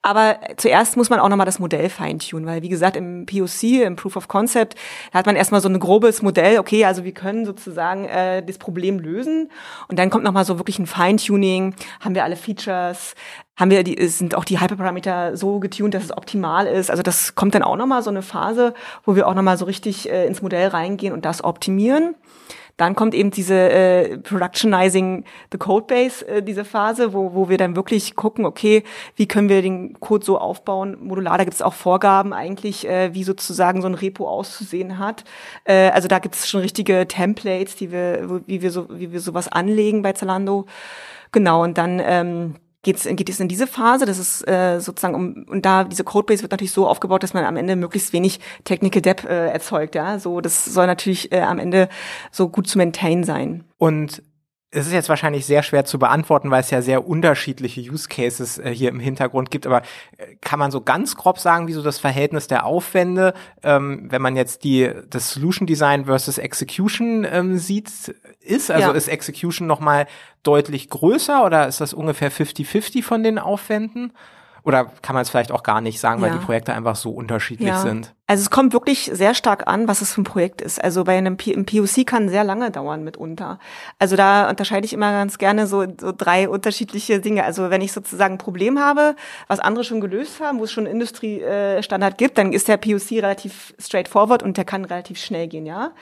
Aber 0.06 0.38
zuerst 0.56 0.96
muss 0.96 1.10
man 1.10 1.18
auch 1.18 1.28
nochmal 1.28 1.46
das 1.46 1.58
Modell 1.58 1.88
feintunen, 1.88 2.46
weil 2.46 2.62
wie 2.62 2.68
gesagt, 2.68 2.96
im 2.96 3.26
POC, 3.26 3.82
im 3.82 3.96
Proof 3.96 4.14
of 4.14 4.28
Concept, 4.28 4.76
da 5.12 5.18
hat 5.18 5.26
man 5.26 5.34
erstmal 5.34 5.60
so 5.60 5.68
ein 5.68 5.80
grobes 5.80 6.22
Modell, 6.22 6.60
okay, 6.60 6.84
also 6.84 7.02
wir 7.02 7.10
können 7.10 7.44
sozusagen 7.44 8.04
äh, 8.04 8.40
das 8.44 8.58
Problem 8.58 9.00
lösen. 9.00 9.50
Und 9.88 9.98
dann 9.98 10.10
kommt 10.10 10.22
nochmal 10.22 10.44
so 10.44 10.60
wirklich 10.60 10.78
ein 10.78 10.86
Feintuning, 10.86 11.74
haben 11.98 12.14
wir 12.14 12.22
alle 12.22 12.36
Features, 12.36 13.16
haben 13.56 13.70
wir 13.70 13.82
die, 13.82 14.06
sind 14.08 14.34
auch 14.34 14.44
die 14.44 14.60
Hyperparameter 14.60 15.36
so 15.36 15.58
getuned, 15.58 15.94
dass 15.94 16.04
es 16.04 16.16
optimal 16.16 16.66
ist. 16.66 16.90
Also 16.90 17.02
das 17.02 17.34
kommt 17.34 17.54
dann 17.54 17.62
auch 17.62 17.76
nochmal 17.76 18.02
so 18.02 18.10
eine 18.10 18.22
Phase, 18.22 18.74
wo 19.04 19.16
wir 19.16 19.26
auch 19.26 19.34
nochmal 19.34 19.56
so 19.56 19.64
richtig 19.64 20.10
äh, 20.10 20.26
ins 20.26 20.42
Modell 20.42 20.68
reingehen 20.68 21.12
und 21.12 21.24
das 21.24 21.42
optimieren. 21.42 22.14
Dann 22.76 22.94
kommt 22.94 23.14
eben 23.14 23.30
diese 23.30 23.54
äh, 23.54 24.18
Productionizing 24.18 25.24
the 25.50 25.56
Codebase, 25.56 26.28
äh, 26.28 26.42
diese 26.42 26.64
Phase, 26.64 27.14
wo, 27.14 27.32
wo 27.32 27.48
wir 27.48 27.56
dann 27.56 27.74
wirklich 27.74 28.16
gucken, 28.16 28.44
okay, 28.44 28.82
wie 29.14 29.26
können 29.26 29.48
wir 29.48 29.62
den 29.62 29.98
Code 29.98 30.24
so 30.24 30.38
aufbauen, 30.38 30.98
modular, 31.00 31.38
da 31.38 31.44
gibt 31.44 31.54
es 31.54 31.62
auch 31.62 31.72
Vorgaben 31.72 32.34
eigentlich, 32.34 32.86
äh, 32.86 33.14
wie 33.14 33.24
sozusagen 33.24 33.80
so 33.80 33.88
ein 33.88 33.94
Repo 33.94 34.28
auszusehen 34.28 34.98
hat. 34.98 35.24
Äh, 35.64 35.88
also 35.90 36.06
da 36.06 36.18
gibt 36.18 36.34
es 36.34 36.48
schon 36.48 36.60
richtige 36.60 37.08
Templates, 37.08 37.76
die 37.76 37.90
wir, 37.90 38.42
wie 38.46 38.60
wir 38.60 38.70
so, 38.70 38.88
wie 38.90 39.10
wir 39.10 39.20
sowas 39.20 39.48
anlegen 39.48 40.02
bei 40.02 40.12
Zalando. 40.12 40.66
Genau, 41.32 41.62
und 41.62 41.78
dann 41.78 42.00
ähm, 42.04 42.56
geht's, 42.86 43.04
geht 43.04 43.28
es 43.28 43.40
in 43.40 43.48
diese 43.48 43.66
Phase. 43.66 44.06
Das 44.06 44.18
ist 44.18 44.48
äh, 44.48 44.80
sozusagen 44.80 45.14
um 45.14 45.44
und 45.48 45.66
da 45.66 45.84
diese 45.84 46.04
Codebase 46.04 46.42
wird 46.42 46.52
natürlich 46.52 46.72
so 46.72 46.88
aufgebaut, 46.88 47.22
dass 47.22 47.34
man 47.34 47.44
am 47.44 47.56
Ende 47.56 47.76
möglichst 47.76 48.12
wenig 48.14 48.40
Technical 48.64 49.02
Debt 49.02 49.24
äh, 49.24 49.48
erzeugt. 49.48 49.94
Ja, 49.94 50.18
so 50.18 50.40
das 50.40 50.64
soll 50.64 50.86
natürlich 50.86 51.32
äh, 51.32 51.40
am 51.40 51.58
Ende 51.58 51.88
so 52.30 52.48
gut 52.48 52.66
zu 52.68 52.78
maintain 52.78 53.24
sein. 53.24 53.64
Und 53.76 54.22
es 54.70 54.86
ist 54.86 54.92
jetzt 54.92 55.08
wahrscheinlich 55.08 55.46
sehr 55.46 55.62
schwer 55.62 55.84
zu 55.84 55.98
beantworten, 55.98 56.50
weil 56.50 56.60
es 56.60 56.70
ja 56.70 56.82
sehr 56.82 57.06
unterschiedliche 57.06 57.80
Use 57.80 58.08
Cases 58.08 58.58
äh, 58.58 58.70
hier 58.74 58.90
im 58.90 59.00
Hintergrund 59.00 59.50
gibt. 59.50 59.66
Aber 59.66 59.82
äh, 60.18 60.36
kann 60.40 60.58
man 60.58 60.70
so 60.70 60.80
ganz 60.80 61.16
grob 61.16 61.38
sagen, 61.38 61.66
wie 61.66 61.72
so 61.72 61.82
das 61.82 61.98
Verhältnis 61.98 62.46
der 62.46 62.66
Aufwände, 62.66 63.32
ähm, 63.62 64.06
wenn 64.10 64.20
man 64.20 64.36
jetzt 64.36 64.64
die 64.64 64.90
das 65.08 65.30
Solution 65.30 65.66
Design 65.66 66.04
versus 66.04 66.38
Execution 66.38 67.26
ähm, 67.30 67.58
sieht, 67.58 68.14
ist? 68.46 68.70
Also 68.70 68.88
ja. 68.88 68.94
ist 68.94 69.08
Execution 69.08 69.66
noch 69.68 69.80
mal 69.80 70.06
deutlich 70.42 70.88
größer 70.90 71.44
oder 71.44 71.68
ist 71.68 71.80
das 71.80 71.92
ungefähr 71.92 72.32
50-50 72.32 73.02
von 73.02 73.22
den 73.22 73.38
Aufwänden? 73.38 74.12
Oder 74.62 74.86
kann 75.02 75.14
man 75.14 75.22
es 75.22 75.30
vielleicht 75.30 75.52
auch 75.52 75.62
gar 75.62 75.80
nicht 75.80 76.00
sagen, 76.00 76.20
weil 76.22 76.32
ja. 76.32 76.38
die 76.38 76.44
Projekte 76.44 76.74
einfach 76.74 76.96
so 76.96 77.10
unterschiedlich 77.10 77.68
ja. 77.68 77.80
sind? 77.80 78.15
Also 78.28 78.42
es 78.42 78.50
kommt 78.50 78.72
wirklich 78.72 79.08
sehr 79.12 79.34
stark 79.34 79.68
an, 79.68 79.86
was 79.86 80.00
es 80.00 80.12
für 80.12 80.22
ein 80.22 80.24
Projekt 80.24 80.60
ist. 80.60 80.82
Also 80.82 81.04
bei 81.04 81.16
einem 81.16 81.36
P 81.36 81.52
POC 81.62 82.04
kann 82.04 82.28
sehr 82.28 82.42
lange 82.42 82.72
dauern 82.72 83.04
mitunter. 83.04 83.60
Also 84.00 84.16
da 84.16 84.48
unterscheide 84.50 84.84
ich 84.84 84.92
immer 84.92 85.12
ganz 85.12 85.38
gerne 85.38 85.68
so, 85.68 85.84
so 86.00 86.12
drei 86.16 86.48
unterschiedliche 86.48 87.20
Dinge. 87.20 87.44
Also 87.44 87.70
wenn 87.70 87.82
ich 87.82 87.92
sozusagen 87.92 88.34
ein 88.34 88.38
Problem 88.38 88.80
habe, 88.80 89.14
was 89.46 89.60
andere 89.60 89.84
schon 89.84 90.00
gelöst 90.00 90.40
haben, 90.40 90.58
wo 90.58 90.64
es 90.64 90.72
schon 90.72 90.86
Industriestandard 90.86 92.18
gibt, 92.18 92.36
dann 92.36 92.52
ist 92.52 92.66
der 92.66 92.78
POC 92.78 93.22
relativ 93.22 93.74
straightforward 93.78 94.42
und 94.42 94.56
der 94.56 94.64
kann 94.64 94.84
relativ 94.84 95.18
schnell 95.18 95.46
gehen, 95.46 95.64
ja. 95.64 95.92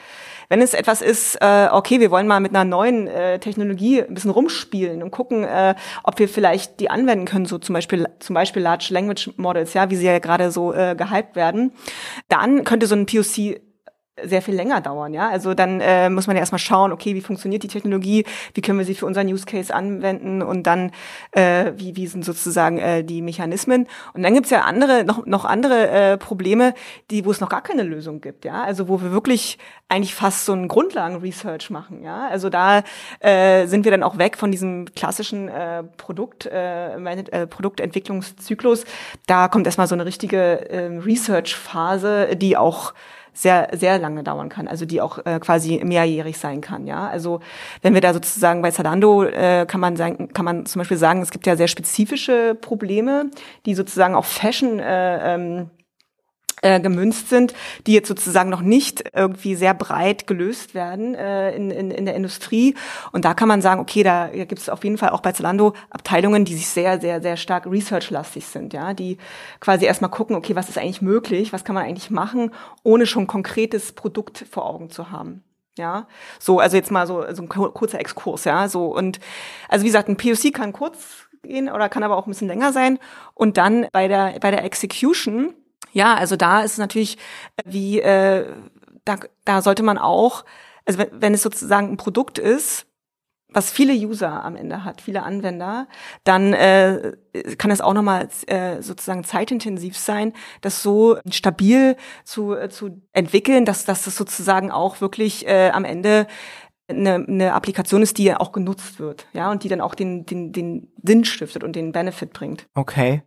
Wenn 0.48 0.62
es 0.62 0.72
etwas 0.72 1.02
ist, 1.02 1.36
äh, 1.42 1.68
okay, 1.70 2.00
wir 2.00 2.10
wollen 2.10 2.26
mal 2.26 2.40
mit 2.40 2.54
einer 2.54 2.64
neuen 2.64 3.06
äh, 3.06 3.38
Technologie 3.38 4.02
ein 4.02 4.14
bisschen 4.14 4.30
rumspielen 4.30 5.02
und 5.02 5.10
gucken, 5.10 5.44
äh, 5.44 5.74
ob 6.02 6.18
wir 6.18 6.28
vielleicht 6.28 6.80
die 6.80 6.90
anwenden 6.90 7.26
können, 7.26 7.46
so 7.46 7.58
zum 7.58 7.74
Beispiel 7.74 8.06
zum 8.18 8.34
Beispiel 8.34 8.62
Large 8.62 8.88
Language 8.90 9.30
Models, 9.36 9.74
ja, 9.74 9.90
wie 9.90 9.96
sie 9.96 10.06
ja 10.06 10.18
gerade 10.18 10.50
so 10.50 10.72
äh, 10.72 10.94
gehypt 10.96 11.36
werden, 11.36 11.72
dann 12.28 12.64
könnte 12.64 12.86
so 12.86 12.94
ein 12.94 13.06
POC 13.06 13.60
sehr 14.22 14.42
viel 14.42 14.54
länger 14.54 14.80
dauern, 14.80 15.12
ja. 15.12 15.28
Also 15.28 15.54
dann 15.54 15.80
äh, 15.80 16.08
muss 16.08 16.26
man 16.28 16.36
ja 16.36 16.40
erstmal 16.40 16.60
schauen, 16.60 16.92
okay, 16.92 17.14
wie 17.14 17.20
funktioniert 17.20 17.64
die 17.64 17.68
Technologie, 17.68 18.24
wie 18.54 18.60
können 18.60 18.78
wir 18.78 18.84
sie 18.84 18.94
für 18.94 19.06
unseren 19.06 19.26
Use 19.26 19.44
Case 19.44 19.74
anwenden 19.74 20.40
und 20.40 20.64
dann 20.68 20.92
äh, 21.32 21.72
wie, 21.76 21.96
wie 21.96 22.06
sind 22.06 22.24
sozusagen 22.24 22.78
äh, 22.78 23.02
die 23.02 23.22
Mechanismen. 23.22 23.88
Und 24.12 24.22
dann 24.22 24.34
gibt's 24.34 24.50
ja 24.50 24.62
andere, 24.62 25.04
noch, 25.04 25.26
noch 25.26 25.44
andere 25.44 25.88
äh, 25.88 26.16
Probleme, 26.16 26.74
die, 27.10 27.24
wo 27.24 27.32
es 27.32 27.40
noch 27.40 27.48
gar 27.48 27.62
keine 27.62 27.82
Lösung 27.82 28.20
gibt, 28.20 28.44
ja. 28.44 28.62
Also 28.62 28.88
wo 28.88 29.02
wir 29.02 29.10
wirklich 29.10 29.58
eigentlich 29.88 30.14
fast 30.14 30.44
so 30.44 30.52
ein 30.52 30.68
Grundlagen-Research 30.68 31.70
machen, 31.70 32.02
ja. 32.04 32.28
Also 32.28 32.50
da 32.50 32.84
äh, 33.18 33.66
sind 33.66 33.84
wir 33.84 33.90
dann 33.90 34.04
auch 34.04 34.18
weg 34.18 34.36
von 34.36 34.52
diesem 34.52 34.86
klassischen 34.94 35.48
äh, 35.48 35.82
Produkt, 35.82 36.46
äh, 36.46 36.94
äh, 36.94 37.46
Produktentwicklungszyklus. 37.48 38.84
Da 39.26 39.48
kommt 39.48 39.66
erstmal 39.66 39.88
so 39.88 39.96
eine 39.96 40.06
richtige 40.06 40.70
äh, 40.70 40.98
Research-Phase, 40.98 42.36
die 42.36 42.56
auch 42.56 42.94
sehr, 43.34 43.68
sehr 43.72 43.98
lange 43.98 44.22
dauern 44.22 44.48
kann, 44.48 44.68
also 44.68 44.86
die 44.86 45.00
auch 45.00 45.18
äh, 45.24 45.38
quasi 45.40 45.82
mehrjährig 45.84 46.38
sein 46.38 46.60
kann, 46.60 46.86
ja. 46.86 47.08
Also 47.08 47.40
wenn 47.82 47.92
wir 47.92 48.00
da 48.00 48.14
sozusagen 48.14 48.62
bei 48.62 48.70
Zalando 48.70 49.24
äh, 49.24 49.66
kann 49.66 49.80
man 49.80 49.96
sagen, 49.96 50.32
kann 50.32 50.44
man 50.44 50.66
zum 50.66 50.80
Beispiel 50.80 50.96
sagen, 50.96 51.20
es 51.20 51.30
gibt 51.30 51.46
ja 51.46 51.56
sehr 51.56 51.68
spezifische 51.68 52.54
Probleme, 52.54 53.30
die 53.66 53.74
sozusagen 53.74 54.14
auch 54.14 54.24
Fashion 54.24 54.78
äh, 54.78 55.34
ähm, 55.34 55.70
äh, 56.64 56.80
gemünzt 56.80 57.28
sind, 57.28 57.52
die 57.86 57.92
jetzt 57.92 58.08
sozusagen 58.08 58.48
noch 58.48 58.62
nicht 58.62 59.04
irgendwie 59.14 59.54
sehr 59.54 59.74
breit 59.74 60.26
gelöst 60.26 60.74
werden 60.74 61.14
äh, 61.14 61.54
in, 61.54 61.70
in, 61.70 61.90
in 61.90 62.06
der 62.06 62.14
Industrie. 62.14 62.74
Und 63.12 63.26
da 63.26 63.34
kann 63.34 63.48
man 63.48 63.60
sagen, 63.60 63.82
okay, 63.82 64.02
da, 64.02 64.28
gibt 64.28 64.58
es 64.58 64.70
auf 64.70 64.82
jeden 64.82 64.96
Fall 64.96 65.10
auch 65.10 65.20
bei 65.20 65.32
Zalando 65.32 65.74
Abteilungen, 65.90 66.46
die 66.46 66.54
sich 66.54 66.66
sehr, 66.66 67.00
sehr, 67.00 67.20
sehr 67.20 67.36
stark 67.36 67.66
research-lastig 67.66 68.46
sind, 68.46 68.72
ja, 68.72 68.94
die 68.94 69.18
quasi 69.60 69.84
erstmal 69.84 70.10
gucken, 70.10 70.34
okay, 70.36 70.56
was 70.56 70.70
ist 70.70 70.78
eigentlich 70.78 71.02
möglich, 71.02 71.52
was 71.52 71.64
kann 71.64 71.74
man 71.74 71.84
eigentlich 71.84 72.10
machen, 72.10 72.50
ohne 72.82 73.04
schon 73.04 73.26
konkretes 73.26 73.92
Produkt 73.92 74.46
vor 74.50 74.64
Augen 74.64 74.88
zu 74.88 75.10
haben. 75.10 75.44
Ja, 75.76 76.06
so, 76.38 76.60
also 76.60 76.76
jetzt 76.76 76.90
mal 76.90 77.06
so, 77.06 77.24
so 77.34 77.42
ein 77.42 77.48
kurzer 77.48 78.00
Exkurs, 78.00 78.44
ja, 78.44 78.68
so 78.68 78.86
und 78.86 79.18
also 79.68 79.82
wie 79.82 79.88
gesagt, 79.88 80.08
ein 80.08 80.16
POC 80.16 80.54
kann 80.54 80.72
kurz 80.72 81.26
gehen 81.42 81.68
oder 81.68 81.90
kann 81.90 82.04
aber 82.04 82.16
auch 82.16 82.26
ein 82.26 82.30
bisschen 82.30 82.48
länger 82.48 82.72
sein 82.72 82.98
und 83.34 83.58
dann 83.58 83.86
bei 83.92 84.08
der 84.08 84.38
bei 84.40 84.50
der 84.50 84.64
Execution 84.64 85.52
ja, 85.94 86.14
also 86.14 86.36
da 86.36 86.60
ist 86.60 86.72
es 86.72 86.78
natürlich 86.78 87.16
äh, 87.56 87.62
wie, 87.64 88.00
äh, 88.00 88.46
da, 89.04 89.18
da 89.44 89.62
sollte 89.62 89.82
man 89.82 89.96
auch, 89.96 90.44
also 90.84 90.98
wenn, 90.98 91.08
wenn 91.12 91.34
es 91.34 91.42
sozusagen 91.42 91.90
ein 91.90 91.96
Produkt 91.96 92.38
ist, 92.38 92.86
was 93.48 93.70
viele 93.70 93.94
User 93.94 94.44
am 94.44 94.56
Ende 94.56 94.84
hat, 94.84 95.00
viele 95.00 95.22
Anwender, 95.22 95.86
dann 96.24 96.52
äh, 96.52 97.12
kann 97.56 97.70
es 97.70 97.80
auch 97.80 97.94
nochmal 97.94 98.28
äh, 98.46 98.82
sozusagen 98.82 99.22
zeitintensiv 99.22 99.96
sein, 99.96 100.32
das 100.60 100.82
so 100.82 101.18
stabil 101.30 101.96
zu, 102.24 102.54
äh, 102.54 102.68
zu 102.68 103.00
entwickeln, 103.12 103.64
dass, 103.64 103.84
dass 103.84 104.02
das 104.02 104.16
sozusagen 104.16 104.72
auch 104.72 105.00
wirklich 105.00 105.46
äh, 105.46 105.70
am 105.70 105.84
Ende 105.84 106.26
eine, 106.88 107.14
eine 107.14 107.54
Applikation 107.54 108.02
ist, 108.02 108.18
die 108.18 108.24
ja 108.24 108.40
auch 108.40 108.50
genutzt 108.50 108.98
wird, 108.98 109.26
ja, 109.32 109.50
und 109.50 109.62
die 109.62 109.68
dann 109.68 109.80
auch 109.80 109.94
den, 109.94 110.26
den, 110.26 110.52
den 110.52 110.92
Sinn 111.02 111.24
stiftet 111.24 111.62
und 111.62 111.76
den 111.76 111.92
Benefit 111.92 112.32
bringt. 112.32 112.66
Okay. 112.74 113.22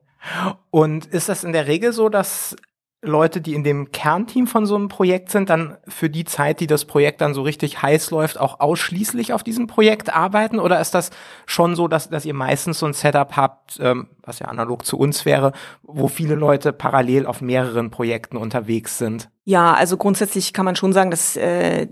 Und 0.71 1.05
ist 1.05 1.29
das 1.29 1.43
in 1.43 1.53
der 1.53 1.67
Regel 1.67 1.93
so, 1.93 2.09
dass 2.09 2.55
Leute, 3.03 3.41
die 3.41 3.53
in 3.53 3.63
dem 3.63 3.91
Kernteam 3.91 4.47
von 4.47 4.65
so 4.65 4.75
einem 4.75 4.87
Projekt 4.87 5.29
sind, 5.29 5.51
dann 5.51 5.77
für 5.87 6.09
die 6.09 6.25
Zeit, 6.25 6.59
die 6.59 6.67
das 6.67 6.85
Projekt 6.85 7.21
dann 7.21 7.35
so 7.35 7.43
richtig 7.43 7.81
heiß 7.81 8.09
läuft, 8.09 8.39
auch 8.39 8.59
ausschließlich 8.59 9.33
auf 9.33 9.43
diesem 9.43 9.67
Projekt 9.67 10.13
arbeiten? 10.15 10.59
Oder 10.59 10.81
ist 10.81 10.95
das 10.95 11.11
schon 11.45 11.75
so, 11.75 11.87
dass, 11.87 12.09
dass 12.09 12.25
ihr 12.25 12.33
meistens 12.33 12.79
so 12.79 12.87
ein 12.87 12.93
Setup 12.93 13.35
habt, 13.35 13.79
ähm, 13.79 14.07
was 14.23 14.39
ja 14.39 14.47
analog 14.47 14.83
zu 14.83 14.97
uns 14.97 15.25
wäre, 15.25 15.51
wo 15.83 16.07
viele 16.07 16.33
Leute 16.33 16.73
parallel 16.73 17.27
auf 17.27 17.39
mehreren 17.39 17.91
Projekten 17.91 18.35
unterwegs 18.35 18.97
sind? 18.97 19.29
Ja, 19.45 19.73
also 19.73 19.95
grundsätzlich 19.95 20.51
kann 20.51 20.65
man 20.65 20.75
schon 20.75 20.91
sagen, 20.91 21.11
dass 21.11 21.37
äh, 21.37 21.87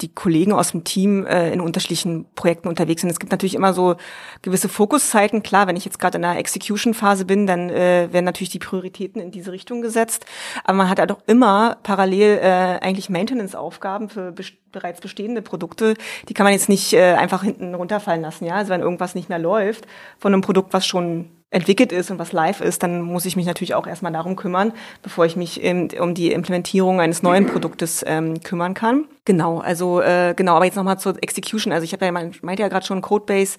die 0.00 0.14
Kollegen 0.14 0.52
aus 0.52 0.70
dem 0.70 0.84
Team 0.84 1.26
äh, 1.26 1.52
in 1.52 1.60
unterschiedlichen 1.60 2.26
Projekten 2.36 2.68
unterwegs 2.68 3.00
sind. 3.00 3.10
Es 3.10 3.18
gibt 3.18 3.32
natürlich 3.32 3.56
immer 3.56 3.72
so 3.74 3.96
gewisse 4.42 4.68
Fokuszeiten. 4.68 5.42
Klar, 5.42 5.66
wenn 5.66 5.76
ich 5.76 5.84
jetzt 5.84 5.98
gerade 5.98 6.16
in 6.16 6.22
der 6.22 6.38
Execution-Phase 6.38 7.24
bin, 7.24 7.46
dann 7.46 7.68
äh, 7.68 8.08
werden 8.12 8.24
natürlich 8.24 8.50
die 8.50 8.60
Prioritäten 8.60 9.20
in 9.20 9.32
diese 9.32 9.50
Richtung 9.50 9.82
gesetzt. 9.82 10.24
Aber 10.64 10.78
man 10.78 10.88
hat 10.88 10.98
ja 10.98 11.06
doch 11.06 11.22
immer 11.26 11.78
parallel 11.82 12.38
äh, 12.38 12.78
eigentlich 12.80 13.10
Maintenance-Aufgaben 13.10 14.08
für 14.08 14.32
best 14.32 14.54
bereits 14.70 15.00
bestehende 15.00 15.40
Produkte. 15.42 15.94
Die 16.28 16.34
kann 16.34 16.44
man 16.44 16.52
jetzt 16.52 16.68
nicht 16.68 16.92
äh, 16.92 17.14
einfach 17.14 17.42
hinten 17.42 17.74
runterfallen 17.74 18.20
lassen. 18.20 18.44
Ja, 18.44 18.56
also 18.56 18.70
wenn 18.70 18.82
irgendwas 18.82 19.14
nicht 19.14 19.30
mehr 19.30 19.38
läuft 19.38 19.86
von 20.18 20.32
einem 20.32 20.42
Produkt, 20.42 20.74
was 20.74 20.86
schon 20.86 21.30
entwickelt 21.50 21.92
ist 21.92 22.10
und 22.10 22.18
was 22.18 22.32
live 22.32 22.60
ist, 22.60 22.82
dann 22.82 23.00
muss 23.00 23.24
ich 23.24 23.34
mich 23.34 23.46
natürlich 23.46 23.74
auch 23.74 23.86
erstmal 23.86 24.12
darum 24.12 24.36
kümmern, 24.36 24.72
bevor 25.02 25.24
ich 25.24 25.34
mich 25.34 25.64
ähm, 25.64 25.88
um 25.98 26.14
die 26.14 26.30
Implementierung 26.32 27.00
eines 27.00 27.22
neuen 27.22 27.46
Produktes 27.46 28.04
ähm, 28.06 28.40
kümmern 28.42 28.74
kann. 28.74 29.04
Genau, 29.28 29.58
also 29.58 30.00
äh, 30.00 30.32
genau, 30.34 30.56
aber 30.56 30.64
jetzt 30.64 30.76
nochmal 30.76 30.98
zur 30.98 31.22
Execution. 31.22 31.70
Also 31.70 31.84
ich 31.84 31.92
habe 31.92 32.06
ja 32.06 32.12
meinte 32.12 32.62
ja 32.62 32.68
gerade 32.68 32.86
schon 32.86 33.02
Codebase, 33.02 33.58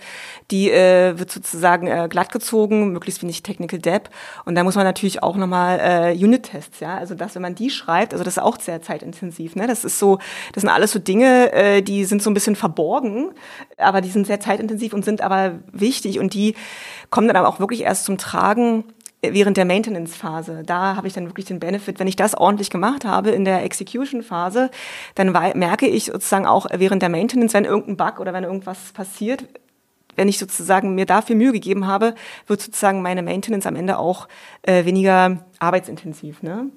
die 0.50 0.72
äh, 0.72 1.18
wird 1.20 1.30
sozusagen 1.30 1.86
äh, 1.86 2.08
glatt 2.10 2.32
gezogen, 2.32 2.92
möglichst 2.92 3.22
wenig 3.22 3.44
Technical 3.44 3.78
Debt. 3.78 4.10
Und 4.46 4.56
da 4.56 4.64
muss 4.64 4.74
man 4.74 4.84
natürlich 4.84 5.22
auch 5.22 5.36
nochmal 5.36 5.80
äh, 5.80 6.26
Unit-Tests, 6.26 6.80
ja. 6.80 6.98
Also 6.98 7.14
das, 7.14 7.36
wenn 7.36 7.44
man 7.44 7.54
die 7.54 7.70
schreibt, 7.70 8.14
also 8.14 8.24
das 8.24 8.38
ist 8.38 8.44
auch 8.44 8.60
sehr 8.60 8.82
zeitintensiv. 8.82 9.56
Ne? 9.56 9.68
Das 9.68 9.86
ist 9.86 10.00
so, 10.00 10.18
das 10.54 10.62
sind 10.62 10.72
alles 10.72 10.92
so 10.92 10.98
Dinge, 10.98 11.52
äh, 11.54 11.84
die 11.84 12.04
sind 12.06 12.24
so 12.24 12.32
ein 12.32 12.34
bisschen 12.34 12.56
verborgen, 12.56 13.30
aber 13.78 14.02
die 14.02 14.10
sind 14.10 14.26
sehr 14.26 14.40
zeitintensiv 14.40 14.94
und 14.94 15.06
sind 15.06 15.22
aber 15.22 15.60
wichtig 15.72 16.18
und 16.18 16.34
die 16.34 16.56
kommen 17.12 17.28
dann 17.28 17.38
aber 17.38 17.48
auch 17.48 17.60
wirklich 17.60 17.79
erst 17.82 18.06
zum 18.06 18.18
Tragen, 18.18 18.86
während 19.22 19.58
der 19.58 19.66
Maintenance-Phase. 19.66 20.64
Da 20.66 20.96
habe 20.96 21.08
ich 21.08 21.14
dann 21.14 21.28
wirklich 21.28 21.46
den 21.46 21.60
Benefit, 21.60 22.00
wenn 22.00 22.08
ich 22.08 22.16
das 22.16 22.36
ordentlich 22.36 22.70
gemacht 22.70 23.06
habe 23.06 23.32
in 23.32 23.46
der 23.46 23.64
Execution-Phase, 23.64 24.72
dann 25.16 25.32
merke 25.32 25.88
ich 25.88 26.06
sozusagen 26.06 26.46
auch 26.46 26.68
während 26.74 27.02
der 27.02 27.10
Maintenance, 27.10 27.54
wenn 27.54 27.66
irgendein 27.66 27.98
Bug 27.98 28.20
oder 28.20 28.34
wenn 28.34 28.44
irgendwas 28.44 28.94
passiert, 28.94 29.46
wenn 30.16 30.28
ich 30.28 30.40
sozusagen 30.40 30.96
mir 30.96 31.06
dafür 31.06 31.36
Mühe 31.36 31.52
gegeben 31.52 31.88
habe, 31.88 32.16
wird 32.48 32.62
sozusagen 32.62 33.02
meine 33.02 33.22
Maintenance 33.22 33.66
am 33.66 33.76
Ende 33.76 33.98
auch 33.98 34.28
äh, 34.64 34.86
weniger 34.86 35.46
arbeitsintensiv. 35.60 36.42
Ne? 36.42 36.70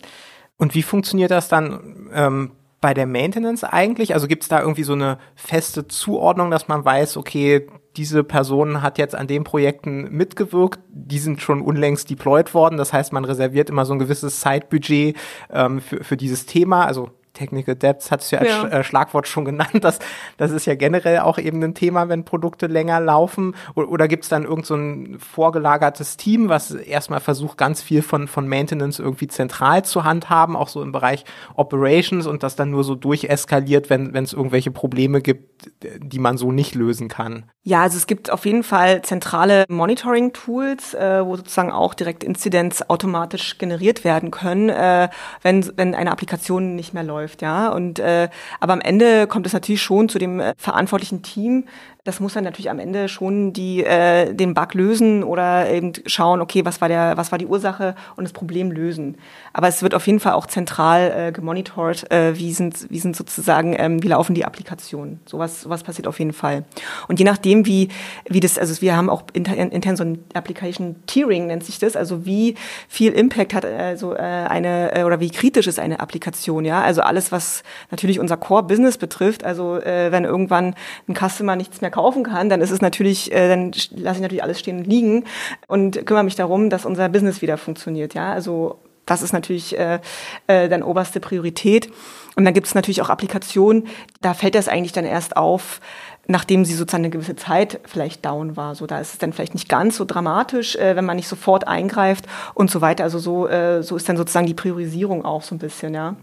Und 0.58 0.74
wie 0.74 0.82
funktioniert 0.82 1.30
das 1.30 1.48
dann 1.48 2.10
ähm, 2.12 2.52
bei 2.80 2.94
der 2.94 3.06
Maintenance 3.06 3.64
eigentlich? 3.64 4.14
Also 4.14 4.28
gibt 4.28 4.44
es 4.44 4.48
da 4.48 4.60
irgendwie 4.60 4.84
so 4.84 4.92
eine 4.92 5.18
feste 5.34 5.88
Zuordnung, 5.88 6.50
dass 6.50 6.68
man 6.68 6.84
weiß, 6.84 7.16
okay, 7.16 7.66
diese 7.96 8.24
Person 8.24 8.82
hat 8.82 8.98
jetzt 8.98 9.14
an 9.14 9.26
den 9.26 9.44
Projekten 9.44 10.10
mitgewirkt, 10.10 10.80
die 10.88 11.18
sind 11.18 11.40
schon 11.42 11.60
unlängst 11.60 12.08
deployed 12.08 12.54
worden. 12.54 12.76
Das 12.76 12.92
heißt, 12.92 13.12
man 13.12 13.24
reserviert 13.24 13.70
immer 13.70 13.84
so 13.84 13.92
ein 13.92 13.98
gewisses 13.98 14.40
Zeitbudget 14.40 15.16
ähm, 15.50 15.80
für, 15.80 16.02
für 16.02 16.16
dieses 16.16 16.46
Thema. 16.46 16.86
Also 16.86 17.10
Technical 17.32 17.74
Depths 17.74 18.10
hat 18.10 18.20
es 18.20 18.30
ja 18.30 18.40
als 18.40 18.48
ja. 18.48 18.68
Äh, 18.68 18.84
Schlagwort 18.84 19.26
schon 19.26 19.44
genannt. 19.44 19.82
Das, 19.82 19.98
das 20.36 20.50
ist 20.50 20.66
ja 20.66 20.74
generell 20.74 21.20
auch 21.20 21.38
eben 21.38 21.62
ein 21.62 21.74
Thema, 21.74 22.08
wenn 22.08 22.24
Produkte 22.24 22.66
länger 22.66 23.00
laufen. 23.00 23.54
Oder, 23.74 23.88
oder 23.88 24.08
gibt 24.08 24.24
es 24.24 24.28
dann 24.28 24.44
irgend 24.44 24.66
so 24.66 24.74
ein 24.74 25.18
vorgelagertes 25.18 26.16
Team, 26.16 26.48
was 26.48 26.72
erstmal 26.72 27.20
versucht, 27.20 27.58
ganz 27.58 27.82
viel 27.82 28.02
von, 28.02 28.28
von 28.28 28.48
Maintenance 28.48 28.98
irgendwie 28.98 29.28
zentral 29.28 29.84
zu 29.84 30.04
handhaben, 30.04 30.56
auch 30.56 30.68
so 30.68 30.82
im 30.82 30.92
Bereich 30.92 31.24
Operations 31.54 32.26
und 32.26 32.42
das 32.42 32.56
dann 32.56 32.70
nur 32.70 32.84
so 32.84 32.94
durcheskaliert, 32.94 33.90
wenn 33.90 34.14
es 34.14 34.32
irgendwelche 34.32 34.70
Probleme 34.70 35.20
gibt, 35.20 35.70
die 35.98 36.18
man 36.18 36.36
so 36.36 36.52
nicht 36.52 36.74
lösen 36.74 37.08
kann? 37.08 37.46
Ja, 37.64 37.82
also 37.82 37.96
es 37.96 38.08
gibt 38.08 38.28
auf 38.32 38.44
jeden 38.44 38.64
Fall 38.64 39.02
zentrale 39.02 39.66
Monitoring-Tools, 39.68 40.94
äh, 40.94 41.24
wo 41.24 41.36
sozusagen 41.36 41.70
auch 41.70 41.94
direkt 41.94 42.24
Inzidenz 42.24 42.82
automatisch 42.88 43.56
generiert 43.58 44.02
werden 44.02 44.32
können, 44.32 44.68
äh, 44.68 45.08
wenn, 45.42 45.70
wenn 45.76 45.94
eine 45.94 46.10
Applikation 46.10 46.74
nicht 46.74 46.92
mehr 46.92 47.04
läuft, 47.04 47.40
ja. 47.40 47.68
Und 47.68 48.00
äh, 48.00 48.28
aber 48.58 48.72
am 48.72 48.80
Ende 48.80 49.28
kommt 49.28 49.46
es 49.46 49.52
natürlich 49.52 49.80
schon 49.80 50.08
zu 50.08 50.18
dem 50.18 50.40
äh, 50.40 50.54
verantwortlichen 50.56 51.22
Team, 51.22 51.66
das 52.04 52.18
muss 52.18 52.32
dann 52.32 52.42
natürlich 52.42 52.68
am 52.68 52.80
Ende 52.80 53.08
schon 53.08 53.52
die 53.52 53.84
äh, 53.84 54.34
den 54.34 54.54
Bug 54.54 54.74
lösen 54.74 55.22
oder 55.22 55.70
eben 55.70 55.92
schauen, 56.06 56.40
okay, 56.40 56.64
was 56.64 56.80
war 56.80 56.88
der, 56.88 57.16
was 57.16 57.30
war 57.30 57.38
die 57.38 57.46
Ursache 57.46 57.94
und 58.16 58.24
das 58.24 58.32
Problem 58.32 58.72
lösen. 58.72 59.18
Aber 59.52 59.68
es 59.68 59.84
wird 59.84 59.94
auf 59.94 60.04
jeden 60.08 60.18
Fall 60.18 60.32
auch 60.32 60.46
zentral 60.46 61.28
äh, 61.28 61.32
gemonitort, 61.32 62.10
äh, 62.10 62.36
wie 62.36 62.52
sind 62.52 62.90
wie 62.90 62.98
sind 62.98 63.14
sozusagen 63.14 63.76
ähm, 63.78 64.02
wie 64.02 64.08
laufen 64.08 64.34
die 64.34 64.44
Applikationen. 64.44 65.20
Sowas 65.26 65.60
sowas 65.60 65.84
passiert 65.84 66.08
auf 66.08 66.18
jeden 66.18 66.32
Fall. 66.32 66.64
Und 67.06 67.20
je 67.20 67.24
nachdem 67.24 67.66
wie 67.66 67.88
wie 68.28 68.40
das 68.40 68.58
also 68.58 68.82
wir 68.82 68.96
haben 68.96 69.08
auch 69.08 69.22
intern, 69.32 69.96
so 69.96 70.02
ein 70.02 70.24
Application 70.34 70.96
Tiering 71.06 71.46
nennt 71.46 71.62
sich 71.62 71.78
das, 71.78 71.94
also 71.94 72.26
wie 72.26 72.56
viel 72.88 73.12
Impact 73.12 73.54
hat 73.54 73.64
also 73.64 74.14
äh, 74.14 74.18
eine 74.18 74.92
äh, 74.96 75.04
oder 75.04 75.20
wie 75.20 75.30
kritisch 75.30 75.68
ist 75.68 75.78
eine 75.78 76.00
Applikation, 76.00 76.64
ja? 76.64 76.82
Also 76.82 77.02
alles 77.02 77.30
was 77.30 77.62
natürlich 77.92 78.18
unser 78.18 78.36
Core 78.36 78.64
Business 78.64 78.98
betrifft, 78.98 79.44
also 79.44 79.76
äh, 79.76 80.10
wenn 80.10 80.24
irgendwann 80.24 80.74
ein 81.06 81.14
Customer 81.14 81.54
nichts 81.54 81.80
mehr 81.80 81.91
kaufen 81.92 82.24
kann, 82.24 82.48
dann 82.48 82.60
ist 82.60 82.70
es 82.70 82.80
natürlich, 82.80 83.32
äh, 83.32 83.48
dann 83.48 83.72
lasse 83.90 84.16
ich 84.16 84.22
natürlich 84.22 84.42
alles 84.42 84.58
stehen 84.58 84.78
und 84.78 84.86
liegen 84.86 85.24
und 85.68 86.04
kümmere 86.06 86.24
mich 86.24 86.34
darum, 86.34 86.70
dass 86.70 86.84
unser 86.84 87.08
Business 87.08 87.42
wieder 87.42 87.56
funktioniert. 87.58 88.14
Ja, 88.14 88.32
also 88.32 88.80
das 89.06 89.22
ist 89.22 89.32
natürlich 89.32 89.78
äh, 89.78 90.00
äh, 90.46 90.68
dann 90.68 90.82
oberste 90.82 91.20
Priorität. 91.20 91.90
Und 92.34 92.44
dann 92.44 92.54
gibt 92.54 92.66
es 92.66 92.74
natürlich 92.74 93.02
auch 93.02 93.10
Applikationen, 93.10 93.86
da 94.22 94.32
fällt 94.32 94.54
das 94.54 94.68
eigentlich 94.68 94.92
dann 94.92 95.04
erst 95.04 95.36
auf, 95.36 95.80
nachdem 96.26 96.64
sie 96.64 96.74
sozusagen 96.74 97.04
eine 97.04 97.10
gewisse 97.10 97.36
Zeit 97.36 97.80
vielleicht 97.84 98.24
down 98.24 98.56
war. 98.56 98.74
So, 98.74 98.86
da 98.86 99.00
ist 99.00 99.12
es 99.12 99.18
dann 99.18 99.32
vielleicht 99.32 99.54
nicht 99.54 99.68
ganz 99.68 99.96
so 99.96 100.04
dramatisch, 100.04 100.76
äh, 100.76 100.96
wenn 100.96 101.04
man 101.04 101.16
nicht 101.16 101.28
sofort 101.28 101.66
eingreift 101.66 102.26
und 102.54 102.70
so 102.70 102.80
weiter. 102.80 103.04
Also 103.04 103.18
so, 103.18 103.48
äh, 103.48 103.82
so 103.82 103.96
ist 103.96 104.08
dann 104.08 104.16
sozusagen 104.16 104.46
die 104.46 104.54
Priorisierung 104.54 105.24
auch 105.24 105.42
so 105.42 105.54
ein 105.54 105.58
bisschen, 105.58 105.94
ja. 105.94 106.16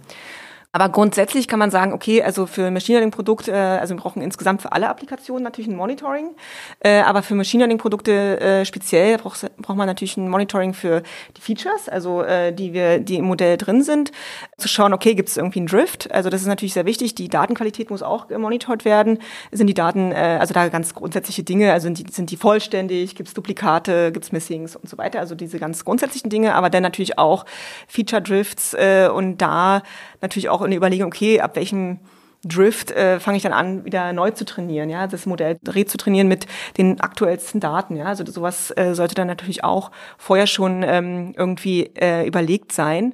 Aber 0.71 0.89
grundsätzlich 0.89 1.47
kann 1.47 1.57
man 1.57 1.71
sagen, 1.71 1.93
okay, 1.93 2.21
also 2.21 2.45
für 2.45 2.69
Machine 2.69 2.99
Learning 2.99 3.11
Produkte, 3.11 3.51
äh, 3.51 3.55
also 3.55 3.95
wir 3.95 4.01
brauchen 4.01 4.21
insgesamt 4.21 4.61
für 4.61 4.71
alle 4.71 4.87
Applikationen 4.87 5.43
natürlich 5.43 5.67
ein 5.67 5.75
Monitoring, 5.75 6.35
äh, 6.81 6.99
aber 6.99 7.23
für 7.23 7.33
Machine 7.33 7.63
Learning 7.63 7.79
Produkte 7.79 8.39
äh, 8.39 8.65
speziell 8.65 9.17
braucht, 9.17 9.49
braucht 9.57 9.77
man 9.77 9.87
natürlich 9.87 10.15
ein 10.17 10.29
Monitoring 10.29 10.75
für 10.75 11.01
die 11.35 11.41
Features, 11.41 11.89
also 11.89 12.21
äh, 12.21 12.53
die 12.53 12.73
wir, 12.73 12.99
die 12.99 13.15
im 13.15 13.25
Modell 13.25 13.57
drin 13.57 13.81
sind, 13.81 14.11
zu 14.59 14.67
schauen, 14.67 14.93
okay, 14.93 15.15
gibt 15.15 15.29
es 15.29 15.37
irgendwie 15.37 15.59
einen 15.59 15.67
Drift? 15.67 16.11
Also 16.11 16.29
das 16.29 16.41
ist 16.41 16.47
natürlich 16.47 16.73
sehr 16.73 16.85
wichtig. 16.85 17.15
Die 17.15 17.29
Datenqualität 17.29 17.89
muss 17.89 18.03
auch 18.03 18.29
monitort 18.29 18.85
werden. 18.85 19.19
Sind 19.51 19.67
die 19.67 19.73
Daten, 19.73 20.11
äh, 20.11 20.37
also 20.39 20.53
da 20.53 20.67
ganz 20.69 20.93
grundsätzliche 20.93 21.43
Dinge, 21.43 21.73
also 21.73 21.85
sind 21.85 21.99
die, 21.99 22.11
sind 22.11 22.31
die 22.31 22.37
vollständig? 22.37 23.15
Gibt 23.15 23.29
es 23.29 23.33
Duplikate? 23.33 24.11
Gibt 24.11 24.25
es 24.25 24.31
Missings 24.31 24.75
und 24.75 24.89
so 24.89 24.97
weiter? 24.97 25.19
Also 25.19 25.35
diese 25.35 25.59
ganz 25.59 25.85
grundsätzlichen 25.85 26.29
Dinge, 26.29 26.55
aber 26.55 26.69
dann 26.69 26.83
natürlich 26.83 27.17
auch 27.17 27.45
Feature 27.87 28.21
Drifts 28.21 28.73
äh, 28.73 29.09
und 29.13 29.37
da 29.37 29.81
natürlich 30.21 30.49
auch 30.49 30.61
in 30.61 30.71
der 30.71 30.77
Überlegung, 30.77 31.07
okay, 31.07 31.39
ab 31.41 31.55
welchem 31.55 31.99
Drift 32.45 32.91
äh, 32.91 33.19
fange 33.19 33.37
ich 33.37 33.43
dann 33.43 33.51
an, 33.51 33.83
wieder 33.83 34.13
neu 34.13 34.31
zu 34.31 34.45
trainieren, 34.45 34.89
ja, 34.89 35.07
das 35.07 35.25
Modell 35.25 35.59
zu 35.59 35.97
trainieren 35.97 36.29
mit 36.29 36.47
den 36.77 37.01
aktuellsten 37.01 37.59
Daten, 37.59 37.97
ja. 37.97 38.05
Also 38.05 38.25
sowas 38.25 38.71
äh, 38.77 38.93
sollte 38.93 39.15
dann 39.15 39.27
natürlich 39.27 39.63
auch 39.63 39.91
vorher 40.17 40.47
schon 40.47 40.83
ähm, 40.83 41.33
irgendwie 41.35 41.91
äh, 41.99 42.25
überlegt 42.25 42.71
sein. 42.71 43.13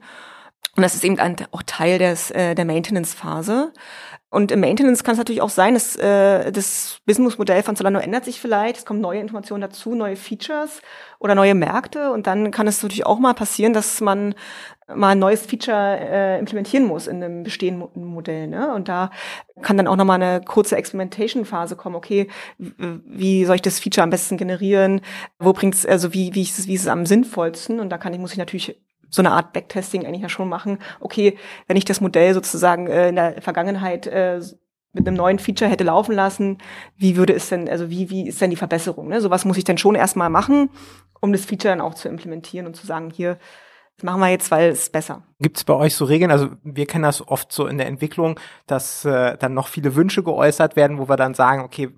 Und 0.75 0.83
das 0.83 0.95
ist 0.95 1.03
eben 1.03 1.17
auch 1.51 1.63
Teil 1.65 1.99
des, 1.99 2.31
äh, 2.31 2.53
der 2.53 2.65
Maintenance-Phase. 2.65 3.71
Und 4.29 4.51
im 4.51 4.59
Maintenance 4.59 5.05
kann 5.05 5.13
es 5.13 5.17
natürlich 5.17 5.41
auch 5.41 5.49
sein, 5.49 5.75
dass 5.75 5.95
äh, 5.95 6.51
das 6.51 6.99
Businessmodell 7.05 7.63
von 7.63 7.77
Zalando 7.77 7.99
ändert 8.01 8.25
sich 8.25 8.41
vielleicht, 8.41 8.77
es 8.77 8.85
kommen 8.85 8.99
neue 8.99 9.21
Informationen 9.21 9.61
dazu, 9.61 9.95
neue 9.95 10.17
Features 10.17 10.81
oder 11.19 11.35
neue 11.35 11.55
Märkte 11.55 12.11
und 12.11 12.27
dann 12.27 12.51
kann 12.51 12.67
es 12.67 12.83
natürlich 12.83 13.05
auch 13.05 13.19
mal 13.19 13.33
passieren, 13.33 13.71
dass 13.71 14.01
man 14.01 14.35
mal 14.93 15.11
ein 15.11 15.19
neues 15.19 15.45
Feature 15.45 15.99
äh, 16.01 16.39
implementieren 16.39 16.85
muss 16.85 17.07
in 17.07 17.23
einem 17.23 17.43
bestehenden 17.43 18.03
Modell. 18.03 18.47
Ne? 18.47 18.73
Und 18.73 18.89
da 18.89 19.09
kann 19.61 19.77
dann 19.77 19.87
auch 19.87 19.95
nochmal 19.95 20.21
eine 20.21 20.41
kurze 20.41 20.75
Experimentation-Phase 20.75 21.77
kommen. 21.77 21.95
Okay, 21.95 22.27
wie 22.57 23.45
soll 23.45 23.55
ich 23.55 23.61
das 23.61 23.79
Feature 23.79 24.03
am 24.03 24.09
besten 24.09 24.35
generieren? 24.35 24.99
Wo 25.39 25.53
bringt's, 25.53 25.85
also 25.85 26.13
wie, 26.13 26.35
wie, 26.35 26.41
ist 26.41 26.59
es, 26.59 26.67
wie 26.67 26.73
ist 26.73 26.81
es 26.81 26.87
am 26.87 27.05
sinnvollsten? 27.05 27.79
Und 27.79 27.89
da 27.89 27.97
kann 27.97 28.13
ich, 28.13 28.19
muss 28.19 28.33
ich 28.33 28.37
natürlich 28.37 28.77
so 29.15 29.21
eine 29.21 29.31
Art 29.31 29.53
Backtesting 29.53 30.05
eigentlich 30.05 30.21
ja 30.21 30.29
schon 30.29 30.49
machen. 30.49 30.79
Okay, 30.99 31.37
wenn 31.67 31.77
ich 31.77 31.85
das 31.85 32.01
Modell 32.01 32.33
sozusagen 32.33 32.87
äh, 32.87 33.09
in 33.09 33.15
der 33.15 33.41
Vergangenheit 33.41 34.07
äh, 34.07 34.41
mit 34.91 35.07
einem 35.07 35.17
neuen 35.17 35.39
Feature 35.39 35.69
hätte 35.69 35.83
laufen 35.83 36.13
lassen, 36.13 36.57
wie 36.97 37.17
würde 37.17 37.33
es 37.33 37.49
denn, 37.49 37.67
also 37.69 37.89
wie, 37.89 38.09
wie 38.09 38.27
ist 38.27 38.41
denn 38.41 38.49
die 38.49 38.55
Verbesserung? 38.55 39.07
Ne? 39.07 39.21
Sowas 39.21 39.45
muss 39.45 39.57
ich 39.57 39.63
dann 39.63 39.77
schon 39.77 39.95
erstmal 39.95 40.29
machen, 40.29 40.69
um 41.21 41.31
das 41.31 41.45
Feature 41.45 41.73
dann 41.73 41.81
auch 41.81 41.95
zu 41.95 42.07
implementieren 42.07 42.67
und 42.67 42.75
zu 42.75 42.85
sagen, 42.85 43.09
hier, 43.09 43.37
das 43.97 44.03
machen 44.03 44.19
wir 44.19 44.29
jetzt, 44.29 44.51
weil 44.51 44.71
es 44.71 44.89
besser. 44.89 45.23
Gibt 45.39 45.57
es 45.57 45.63
bei 45.63 45.73
euch 45.73 45.95
so 45.95 46.03
Regeln? 46.03 46.31
Also 46.31 46.49
wir 46.63 46.85
kennen 46.85 47.03
das 47.03 47.25
oft 47.25 47.51
so 47.51 47.67
in 47.67 47.77
der 47.77 47.87
Entwicklung, 47.87 48.37
dass 48.67 49.05
äh, 49.05 49.37
dann 49.37 49.53
noch 49.53 49.69
viele 49.69 49.95
Wünsche 49.95 50.23
geäußert 50.23 50.75
werden, 50.75 50.97
wo 50.97 51.07
wir 51.07 51.15
dann 51.15 51.33
sagen, 51.33 51.63
okay, 51.63 51.89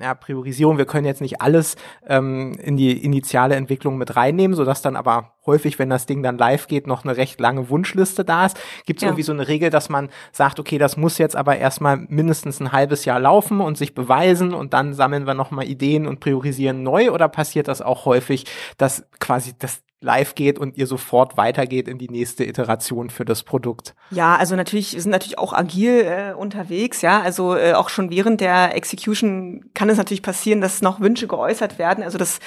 ja, 0.00 0.14
Priorisierung, 0.14 0.78
wir 0.78 0.86
können 0.86 1.06
jetzt 1.06 1.20
nicht 1.20 1.40
alles 1.40 1.76
ähm, 2.06 2.52
in 2.62 2.76
die 2.76 3.04
initiale 3.04 3.56
Entwicklung 3.56 3.98
mit 3.98 4.16
reinnehmen, 4.16 4.56
sodass 4.56 4.82
dann 4.82 4.96
aber 4.96 5.32
häufig, 5.46 5.78
wenn 5.78 5.90
das 5.90 6.06
Ding 6.06 6.22
dann 6.22 6.38
live 6.38 6.66
geht, 6.66 6.86
noch 6.86 7.04
eine 7.04 7.16
recht 7.16 7.40
lange 7.40 7.70
Wunschliste 7.70 8.24
da 8.24 8.46
ist. 8.46 8.58
Gibt 8.86 8.98
es 8.98 9.02
ja. 9.02 9.08
irgendwie 9.08 9.22
so 9.22 9.32
eine 9.32 9.48
Regel, 9.48 9.70
dass 9.70 9.88
man 9.88 10.08
sagt, 10.32 10.60
okay, 10.60 10.78
das 10.78 10.96
muss 10.96 11.18
jetzt 11.18 11.36
aber 11.36 11.56
erstmal 11.56 11.96
mindestens 11.96 12.60
ein 12.60 12.72
halbes 12.72 13.04
Jahr 13.04 13.18
laufen 13.18 13.60
und 13.60 13.76
sich 13.76 13.94
beweisen 13.94 14.54
und 14.54 14.72
dann 14.74 14.94
sammeln 14.94 15.26
wir 15.26 15.34
nochmal 15.34 15.66
Ideen 15.66 16.06
und 16.06 16.20
priorisieren 16.20 16.82
neu 16.82 17.10
oder 17.10 17.28
passiert 17.28 17.68
das 17.68 17.82
auch 17.82 18.04
häufig, 18.04 18.46
dass 18.76 19.04
quasi 19.18 19.54
das 19.58 19.82
live 20.00 20.34
geht 20.34 20.58
und 20.58 20.76
ihr 20.76 20.86
sofort 20.86 21.36
weitergeht 21.36 21.88
in 21.88 21.98
die 21.98 22.08
nächste 22.08 22.44
Iteration 22.44 23.10
für 23.10 23.24
das 23.24 23.42
Produkt. 23.42 23.94
Ja, 24.10 24.36
also 24.36 24.54
natürlich, 24.54 24.94
wir 24.94 25.02
sind 25.02 25.10
natürlich 25.10 25.38
auch 25.38 25.52
agil 25.52 26.04
äh, 26.04 26.32
unterwegs, 26.34 27.02
ja. 27.02 27.20
Also 27.20 27.56
äh, 27.56 27.72
auch 27.72 27.88
schon 27.88 28.10
während 28.10 28.40
der 28.40 28.76
Execution 28.76 29.70
kann 29.74 29.88
es 29.88 29.98
natürlich 29.98 30.22
passieren, 30.22 30.60
dass 30.60 30.82
noch 30.82 31.00
Wünsche 31.00 31.26
geäußert 31.26 31.78
werden. 31.78 32.04
Also 32.04 32.18
das 32.18 32.38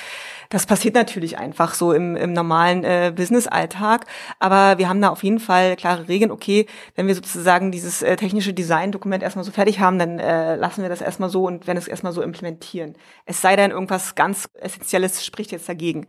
das 0.51 0.65
passiert 0.65 0.95
natürlich 0.95 1.37
einfach 1.37 1.73
so 1.73 1.93
im, 1.93 2.17
im 2.17 2.33
normalen 2.33 2.83
äh, 2.83 3.13
Business-Alltag. 3.15 4.05
Aber 4.37 4.77
wir 4.77 4.89
haben 4.89 5.01
da 5.01 5.07
auf 5.07 5.23
jeden 5.23 5.39
Fall 5.39 5.77
klare 5.77 6.09
Regeln. 6.09 6.29
Okay, 6.29 6.65
wenn 6.95 7.07
wir 7.07 7.15
sozusagen 7.15 7.71
dieses 7.71 8.01
äh, 8.01 8.17
technische 8.17 8.53
Design-Dokument 8.53 9.23
erstmal 9.23 9.45
so 9.45 9.51
fertig 9.51 9.79
haben, 9.79 9.97
dann 9.97 10.19
äh, 10.19 10.57
lassen 10.57 10.81
wir 10.81 10.89
das 10.89 10.99
erstmal 10.99 11.29
so 11.29 11.45
und 11.47 11.67
werden 11.67 11.77
es 11.77 11.87
erstmal 11.87 12.11
so 12.11 12.21
implementieren. 12.21 12.95
Es 13.25 13.39
sei 13.39 13.55
denn, 13.55 13.71
irgendwas 13.71 14.15
ganz 14.15 14.49
Essentielles 14.55 15.25
spricht 15.25 15.53
jetzt 15.53 15.69
dagegen. 15.69 16.07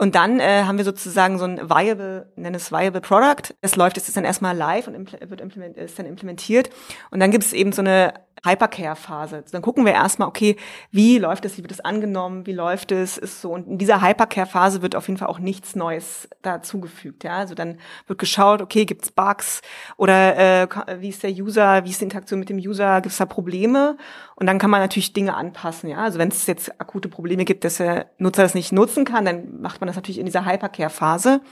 Und 0.00 0.14
dann 0.14 0.40
äh, 0.40 0.62
haben 0.64 0.78
wir 0.78 0.84
sozusagen 0.86 1.38
so 1.38 1.44
ein 1.44 1.68
viable, 1.68 2.26
nenne 2.34 2.56
es 2.56 2.72
viable 2.72 3.02
Product. 3.02 3.54
Es 3.60 3.76
läuft, 3.76 3.98
es 3.98 4.08
ist 4.08 4.16
dann 4.16 4.24
erstmal 4.24 4.56
live 4.56 4.88
und 4.88 4.94
impl 4.94 5.18
wird 5.28 5.42
implement 5.42 5.76
ist 5.76 5.98
dann 5.98 6.06
implementiert. 6.06 6.70
Und 7.10 7.20
dann 7.20 7.30
gibt 7.30 7.44
es 7.44 7.52
eben 7.52 7.70
so 7.72 7.82
eine 7.82 8.14
Hypercare-Phase. 8.44 9.44
Dann 9.52 9.62
gucken 9.62 9.84
wir 9.84 9.92
erstmal, 9.92 10.28
okay, 10.28 10.56
wie 10.90 11.18
läuft 11.18 11.44
es, 11.44 11.58
wie 11.58 11.62
wird 11.62 11.72
es 11.72 11.80
angenommen, 11.80 12.46
wie 12.46 12.52
läuft 12.52 12.92
es, 12.92 13.18
ist 13.18 13.40
so. 13.40 13.52
Und 13.52 13.66
in 13.66 13.78
dieser 13.78 14.02
Hypercare-Phase 14.02 14.82
wird 14.82 14.96
auf 14.96 15.08
jeden 15.08 15.18
Fall 15.18 15.28
auch 15.28 15.38
nichts 15.38 15.76
Neues 15.76 16.28
dazugefügt. 16.42 17.24
Ja? 17.24 17.38
Also 17.38 17.54
dann 17.54 17.78
wird 18.06 18.18
geschaut, 18.18 18.62
okay, 18.62 18.84
gibt's 18.84 19.10
Bugs 19.10 19.60
oder 19.96 20.62
äh, 20.62 20.68
wie 21.00 21.08
ist 21.08 21.22
der 21.22 21.30
User, 21.30 21.84
wie 21.84 21.90
ist 21.90 22.00
die 22.00 22.04
Interaktion 22.04 22.40
mit 22.40 22.48
dem 22.48 22.58
User, 22.58 23.00
gibt 23.00 23.12
es 23.12 23.18
da 23.18 23.26
Probleme? 23.26 23.96
Und 24.36 24.46
dann 24.46 24.58
kann 24.58 24.70
man 24.70 24.80
natürlich 24.80 25.12
Dinge 25.12 25.34
anpassen. 25.34 25.90
Ja? 25.90 25.98
Also 25.98 26.18
wenn 26.18 26.28
es 26.28 26.46
jetzt 26.46 26.80
akute 26.80 27.08
Probleme 27.08 27.44
gibt, 27.44 27.64
dass 27.64 27.76
der 27.76 28.06
Nutzer 28.18 28.42
das 28.42 28.54
nicht 28.54 28.72
nutzen 28.72 29.04
kann, 29.04 29.26
dann 29.26 29.60
macht 29.60 29.80
man 29.80 29.86
das 29.86 29.96
natürlich 29.96 30.18
in 30.18 30.24
dieser 30.24 30.46
Hypercare-Phase. 30.46 31.42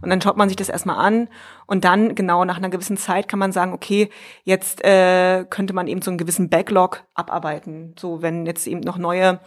Und 0.00 0.10
dann 0.10 0.20
schaut 0.20 0.36
man 0.36 0.48
sich 0.48 0.56
das 0.56 0.68
erstmal 0.68 0.98
an 0.98 1.28
und 1.66 1.84
dann 1.84 2.14
genau 2.14 2.44
nach 2.44 2.56
einer 2.56 2.68
gewissen 2.68 2.96
Zeit 2.96 3.28
kann 3.28 3.38
man 3.38 3.52
sagen, 3.52 3.72
okay, 3.72 4.10
jetzt 4.44 4.84
äh, 4.84 5.44
könnte 5.48 5.72
man 5.72 5.86
eben 5.86 6.02
so 6.02 6.10
einen 6.10 6.18
gewissen 6.32 6.48
Backlog 6.48 7.04
abarbeiten. 7.14 7.94
So, 7.98 8.22
wenn 8.22 8.46
jetzt 8.46 8.66
eben 8.66 8.80
noch 8.80 8.96
neue 8.96 9.40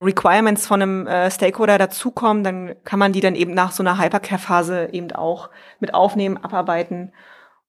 Requirements 0.00 0.66
von 0.66 0.80
einem 0.80 1.06
äh, 1.06 1.30
Stakeholder 1.30 1.76
dazukommen, 1.76 2.42
dann 2.42 2.74
kann 2.84 2.98
man 2.98 3.12
die 3.12 3.20
dann 3.20 3.34
eben 3.34 3.52
nach 3.52 3.72
so 3.72 3.82
einer 3.82 3.98
Hypercare-Phase 3.98 4.88
eben 4.92 5.12
auch 5.12 5.50
mit 5.80 5.92
aufnehmen, 5.92 6.38
abarbeiten 6.38 7.12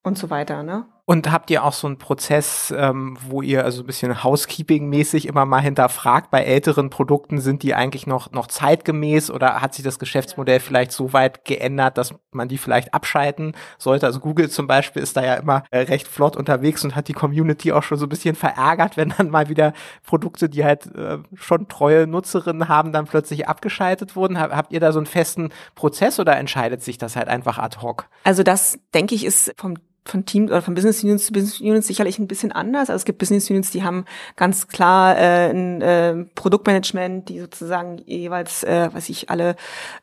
und 0.03 0.17
so 0.17 0.29
weiter. 0.29 0.63
Ne? 0.63 0.85
Und 1.07 1.31
habt 1.31 1.51
ihr 1.51 1.63
auch 1.63 1.73
so 1.73 1.85
einen 1.85 1.99
Prozess, 1.99 2.73
ähm, 2.75 3.15
wo 3.21 3.43
ihr 3.43 3.63
also 3.63 3.83
ein 3.83 3.85
bisschen 3.85 4.23
Housekeeping-mäßig 4.23 5.27
immer 5.27 5.45
mal 5.45 5.61
hinterfragt, 5.61 6.31
bei 6.31 6.43
älteren 6.43 6.89
Produkten 6.89 7.39
sind 7.39 7.61
die 7.61 7.75
eigentlich 7.75 8.07
noch, 8.07 8.31
noch 8.31 8.47
zeitgemäß 8.47 9.29
oder 9.29 9.61
hat 9.61 9.75
sich 9.75 9.85
das 9.85 9.99
Geschäftsmodell 9.99 10.59
vielleicht 10.59 10.91
so 10.91 11.13
weit 11.13 11.45
geändert, 11.45 11.99
dass 11.99 12.15
man 12.31 12.47
die 12.47 12.57
vielleicht 12.57 12.95
abschalten 12.95 13.53
sollte? 13.77 14.07
Also 14.07 14.19
Google 14.19 14.49
zum 14.49 14.65
Beispiel 14.65 15.03
ist 15.03 15.15
da 15.15 15.23
ja 15.23 15.35
immer 15.35 15.63
äh, 15.69 15.81
recht 15.81 16.07
flott 16.07 16.35
unterwegs 16.35 16.83
und 16.83 16.95
hat 16.95 17.07
die 17.07 17.13
Community 17.13 17.71
auch 17.71 17.83
schon 17.83 17.99
so 17.99 18.07
ein 18.07 18.09
bisschen 18.09 18.33
verärgert, 18.33 18.97
wenn 18.97 19.13
dann 19.15 19.29
mal 19.29 19.47
wieder 19.47 19.73
Produkte, 20.03 20.49
die 20.49 20.65
halt 20.65 20.87
äh, 20.95 21.19
schon 21.35 21.67
treue 21.67 22.07
Nutzerinnen 22.07 22.67
haben, 22.67 22.91
dann 22.91 23.05
plötzlich 23.05 23.47
abgeschaltet 23.47 24.15
wurden. 24.15 24.39
Habt 24.39 24.73
ihr 24.73 24.79
da 24.79 24.91
so 24.91 24.97
einen 24.97 25.05
festen 25.05 25.49
Prozess 25.75 26.19
oder 26.19 26.35
entscheidet 26.35 26.81
sich 26.81 26.97
das 26.97 27.15
halt 27.15 27.27
einfach 27.27 27.59
ad 27.59 27.77
hoc? 27.83 28.09
Also 28.23 28.41
das, 28.41 28.79
denke 28.95 29.13
ich, 29.13 29.23
ist 29.23 29.53
vom 29.57 29.75
von 30.07 30.25
Teams 30.25 30.51
oder 30.51 30.61
von 30.61 30.75
Business 30.75 31.03
Units 31.03 31.25
zu 31.25 31.33
Business 31.33 31.59
Units 31.59 31.87
sicherlich 31.87 32.19
ein 32.19 32.27
bisschen 32.27 32.51
anders. 32.51 32.89
Also 32.89 32.97
es 32.97 33.05
gibt 33.05 33.17
Business 33.17 33.49
Units, 33.49 33.71
die 33.71 33.83
haben 33.83 34.05
ganz 34.35 34.67
klar 34.67 35.17
äh, 35.17 35.49
ein 35.49 35.81
äh, 35.81 36.25
Produktmanagement, 36.35 37.27
die 37.29 37.39
sozusagen 37.39 37.97
jeweils, 38.05 38.63
äh, 38.63 38.93
weiß 38.93 39.09
ich, 39.09 39.31
alle 39.31 39.55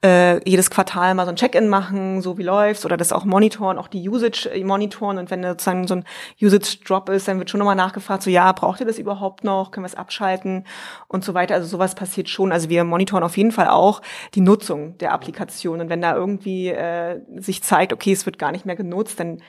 äh, 0.04 0.48
jedes 0.48 0.70
Quartal 0.70 1.14
mal 1.14 1.24
so 1.24 1.30
ein 1.30 1.36
Check-in 1.36 1.68
machen, 1.68 2.20
so 2.20 2.36
wie 2.36 2.42
läuft's, 2.42 2.84
oder 2.84 2.96
das 2.96 3.12
auch 3.12 3.24
monitoren, 3.24 3.78
auch 3.78 3.86
die 3.86 4.08
Usage 4.08 4.50
äh, 4.52 4.64
monitoren. 4.64 5.18
Und 5.18 5.30
wenn 5.30 5.44
sozusagen 5.44 5.86
so 5.86 5.94
ein 5.94 6.04
Usage-Drop 6.40 7.08
ist, 7.08 7.28
dann 7.28 7.38
wird 7.38 7.50
schon 7.50 7.58
nochmal 7.58 7.76
nachgefragt, 7.76 8.24
so 8.24 8.30
ja, 8.30 8.50
braucht 8.50 8.80
ihr 8.80 8.86
das 8.86 8.98
überhaupt 8.98 9.44
noch? 9.44 9.70
Können 9.70 9.84
wir 9.84 9.88
es 9.88 9.94
abschalten 9.94 10.64
und 11.06 11.24
so 11.24 11.34
weiter. 11.34 11.54
Also 11.54 11.68
sowas 11.68 11.94
passiert 11.94 12.28
schon. 12.28 12.50
Also 12.50 12.68
wir 12.68 12.82
monitoren 12.82 13.22
auf 13.22 13.36
jeden 13.36 13.52
Fall 13.52 13.68
auch 13.68 14.02
die 14.34 14.40
Nutzung 14.40 14.98
der 14.98 15.12
Applikation. 15.12 15.80
Und 15.80 15.90
wenn 15.90 16.02
da 16.02 16.16
irgendwie 16.16 16.68
äh, 16.68 17.20
sich 17.36 17.62
zeigt, 17.62 17.92
okay, 17.92 18.10
es 18.10 18.26
wird 18.26 18.40
gar 18.40 18.50
nicht 18.50 18.66
mehr 18.66 18.76
genutzt, 18.76 19.20
dann 19.20 19.40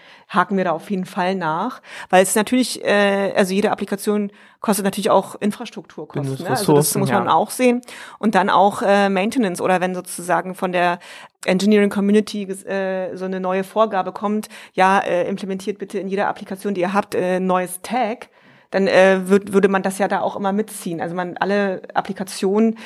haken 0.44 0.58
wir 0.58 0.66
da 0.66 0.72
auf 0.72 0.90
jeden 0.90 1.06
Fall 1.06 1.36
nach, 1.36 1.82
weil 2.10 2.24
es 2.24 2.36
natürlich, 2.36 2.84
äh, 2.84 3.34
also 3.36 3.54
jede 3.54 3.72
Applikation 3.72 4.32
kostet 4.60 4.86
natürlich 4.86 5.10
auch 5.10 5.36
Infrastrukturkosten. 5.36 6.44
Ne? 6.44 6.50
Also 6.50 6.76
das 6.76 6.96
muss 6.96 7.10
man 7.12 7.26
ja. 7.26 7.34
auch 7.34 7.50
sehen. 7.50 7.82
Und 8.20 8.36
dann 8.36 8.50
auch 8.50 8.82
äh, 8.82 9.10
Maintenance 9.10 9.62
oder 9.62 9.80
wenn 9.82 9.96
sozusagen 9.96 10.56
von 10.56 10.72
der 10.72 11.00
Engineering 11.46 11.90
Community 11.90 12.44
äh, 12.44 13.16
so 13.16 13.26
eine 13.26 13.40
neue 13.40 13.64
Vorgabe 13.64 14.12
kommt, 14.12 14.50
ja, 14.74 15.00
äh, 15.00 15.28
implementiert 15.28 15.80
bitte 15.80 16.00
in 16.00 16.08
jeder 16.08 16.28
Applikation, 16.28 16.74
die 16.74 16.82
ihr 16.82 16.94
habt, 16.94 17.16
äh, 17.16 17.40
neues 17.40 17.82
Tag 17.82 18.30
dann 18.74 18.88
äh, 18.88 19.30
würd, 19.30 19.54
würde 19.54 19.68
man 19.68 19.84
das 19.84 20.00
ja 20.00 20.08
da 20.08 20.22
auch 20.22 20.36
immer 20.36 20.52
mitziehen. 20.52 21.00
Also 21.00 21.16
man 21.16 21.38
alle 21.38 21.84
Applikationen, 21.94 22.78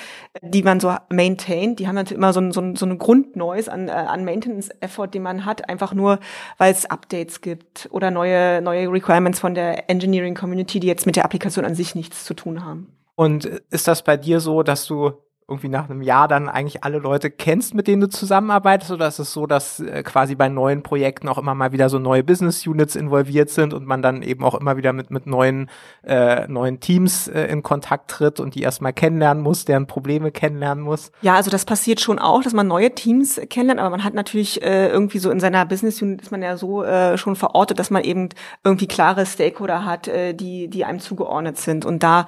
die 0.41 0.61
man 0.61 0.79
so 0.79 0.93
maintaint, 1.09 1.79
die 1.79 1.87
haben 1.87 1.95
natürlich 1.95 2.17
immer 2.17 2.33
so 2.33 2.41
ein, 2.41 2.51
so 2.51 2.59
ein, 2.59 2.75
so 2.75 2.85
ein 2.85 2.97
Grundneues 2.97 3.69
an, 3.69 3.87
äh, 3.87 3.91
an 3.91 4.25
Maintenance-Effort, 4.25 5.07
den 5.07 5.23
man 5.23 5.45
hat, 5.45 5.69
einfach 5.69 5.93
nur, 5.93 6.19
weil 6.57 6.73
es 6.73 6.85
Updates 6.85 7.39
gibt 7.39 7.87
oder 7.91 8.11
neue, 8.11 8.61
neue 8.61 8.91
Requirements 8.91 9.39
von 9.39 9.55
der 9.55 9.89
Engineering 9.89 10.35
Community, 10.35 10.79
die 10.81 10.87
jetzt 10.87 11.05
mit 11.05 11.15
der 11.15 11.23
Applikation 11.23 11.63
an 11.63 11.75
sich 11.75 11.95
nichts 11.95 12.25
zu 12.25 12.33
tun 12.33 12.65
haben. 12.65 12.91
Und 13.15 13.45
ist 13.45 13.87
das 13.87 14.03
bei 14.03 14.17
dir 14.17 14.41
so, 14.41 14.63
dass 14.63 14.85
du 14.85 15.13
irgendwie 15.49 15.69
nach 15.69 15.89
einem 15.89 16.01
Jahr 16.01 16.27
dann 16.27 16.49
eigentlich 16.49 16.83
alle 16.83 16.97
Leute 16.97 17.31
kennst, 17.31 17.73
mit 17.73 17.87
denen 17.87 18.01
du 18.01 18.09
zusammenarbeitest? 18.09 18.91
Oder 18.91 19.07
ist 19.07 19.19
es 19.19 19.31
so, 19.31 19.47
dass 19.47 19.79
äh, 19.79 20.03
quasi 20.03 20.35
bei 20.35 20.49
neuen 20.49 20.83
Projekten 20.83 21.29
auch 21.29 21.37
immer 21.37 21.55
mal 21.55 21.71
wieder 21.71 21.87
so 21.87 21.99
neue 21.99 22.21
Business 22.21 22.67
Units 22.67 22.97
involviert 22.97 23.49
sind 23.49 23.73
und 23.73 23.85
man 23.85 24.01
dann 24.01 24.23
eben 24.23 24.43
auch 24.43 24.55
immer 24.55 24.75
wieder 24.75 24.91
mit, 24.91 25.09
mit 25.09 25.25
neuen, 25.25 25.69
äh, 26.03 26.45
neuen 26.49 26.81
Teams 26.81 27.29
äh, 27.29 27.45
in 27.45 27.63
Kontakt 27.63 28.11
tritt 28.11 28.41
und 28.41 28.55
die 28.55 28.61
erstmal 28.61 28.91
kennenlernen 28.91 29.41
muss, 29.41 29.63
deren 29.63 29.87
Probleme 29.87 30.31
kennenlernen 30.31 30.83
muss? 30.83 31.13
Ja, 31.21 31.35
also 31.35 31.49
das 31.49 31.63
passiert 31.63 32.01
schon 32.01 32.19
auch, 32.19 32.43
dass 32.43 32.51
man 32.51 32.67
neue 32.67 32.93
Teams 32.93 33.39
kennenlernt, 33.49 33.79
aber 33.79 33.89
man 33.89 34.03
hat 34.03 34.15
natürlich 34.15 34.61
äh, 34.61 34.89
irgendwie 34.89 35.19
so 35.19 35.31
in 35.31 35.39
seiner 35.39 35.65
Business 35.65 36.01
Unit 36.01 36.21
ist 36.23 36.31
man 36.31 36.41
ja 36.41 36.57
so 36.57 36.83
äh, 36.83 37.17
schon 37.17 37.37
verortet, 37.37 37.79
dass 37.79 37.89
man 37.89 38.03
eben 38.03 38.27
irgendwie 38.65 38.87
klare 38.87 39.25
Stakeholder 39.25 39.85
hat, 39.85 40.09
äh, 40.09 40.33
die, 40.33 40.67
die 40.67 40.83
einem 40.83 40.99
zugeordnet 40.99 41.57
sind. 41.57 41.85
Und 41.85 42.03
da 42.03 42.25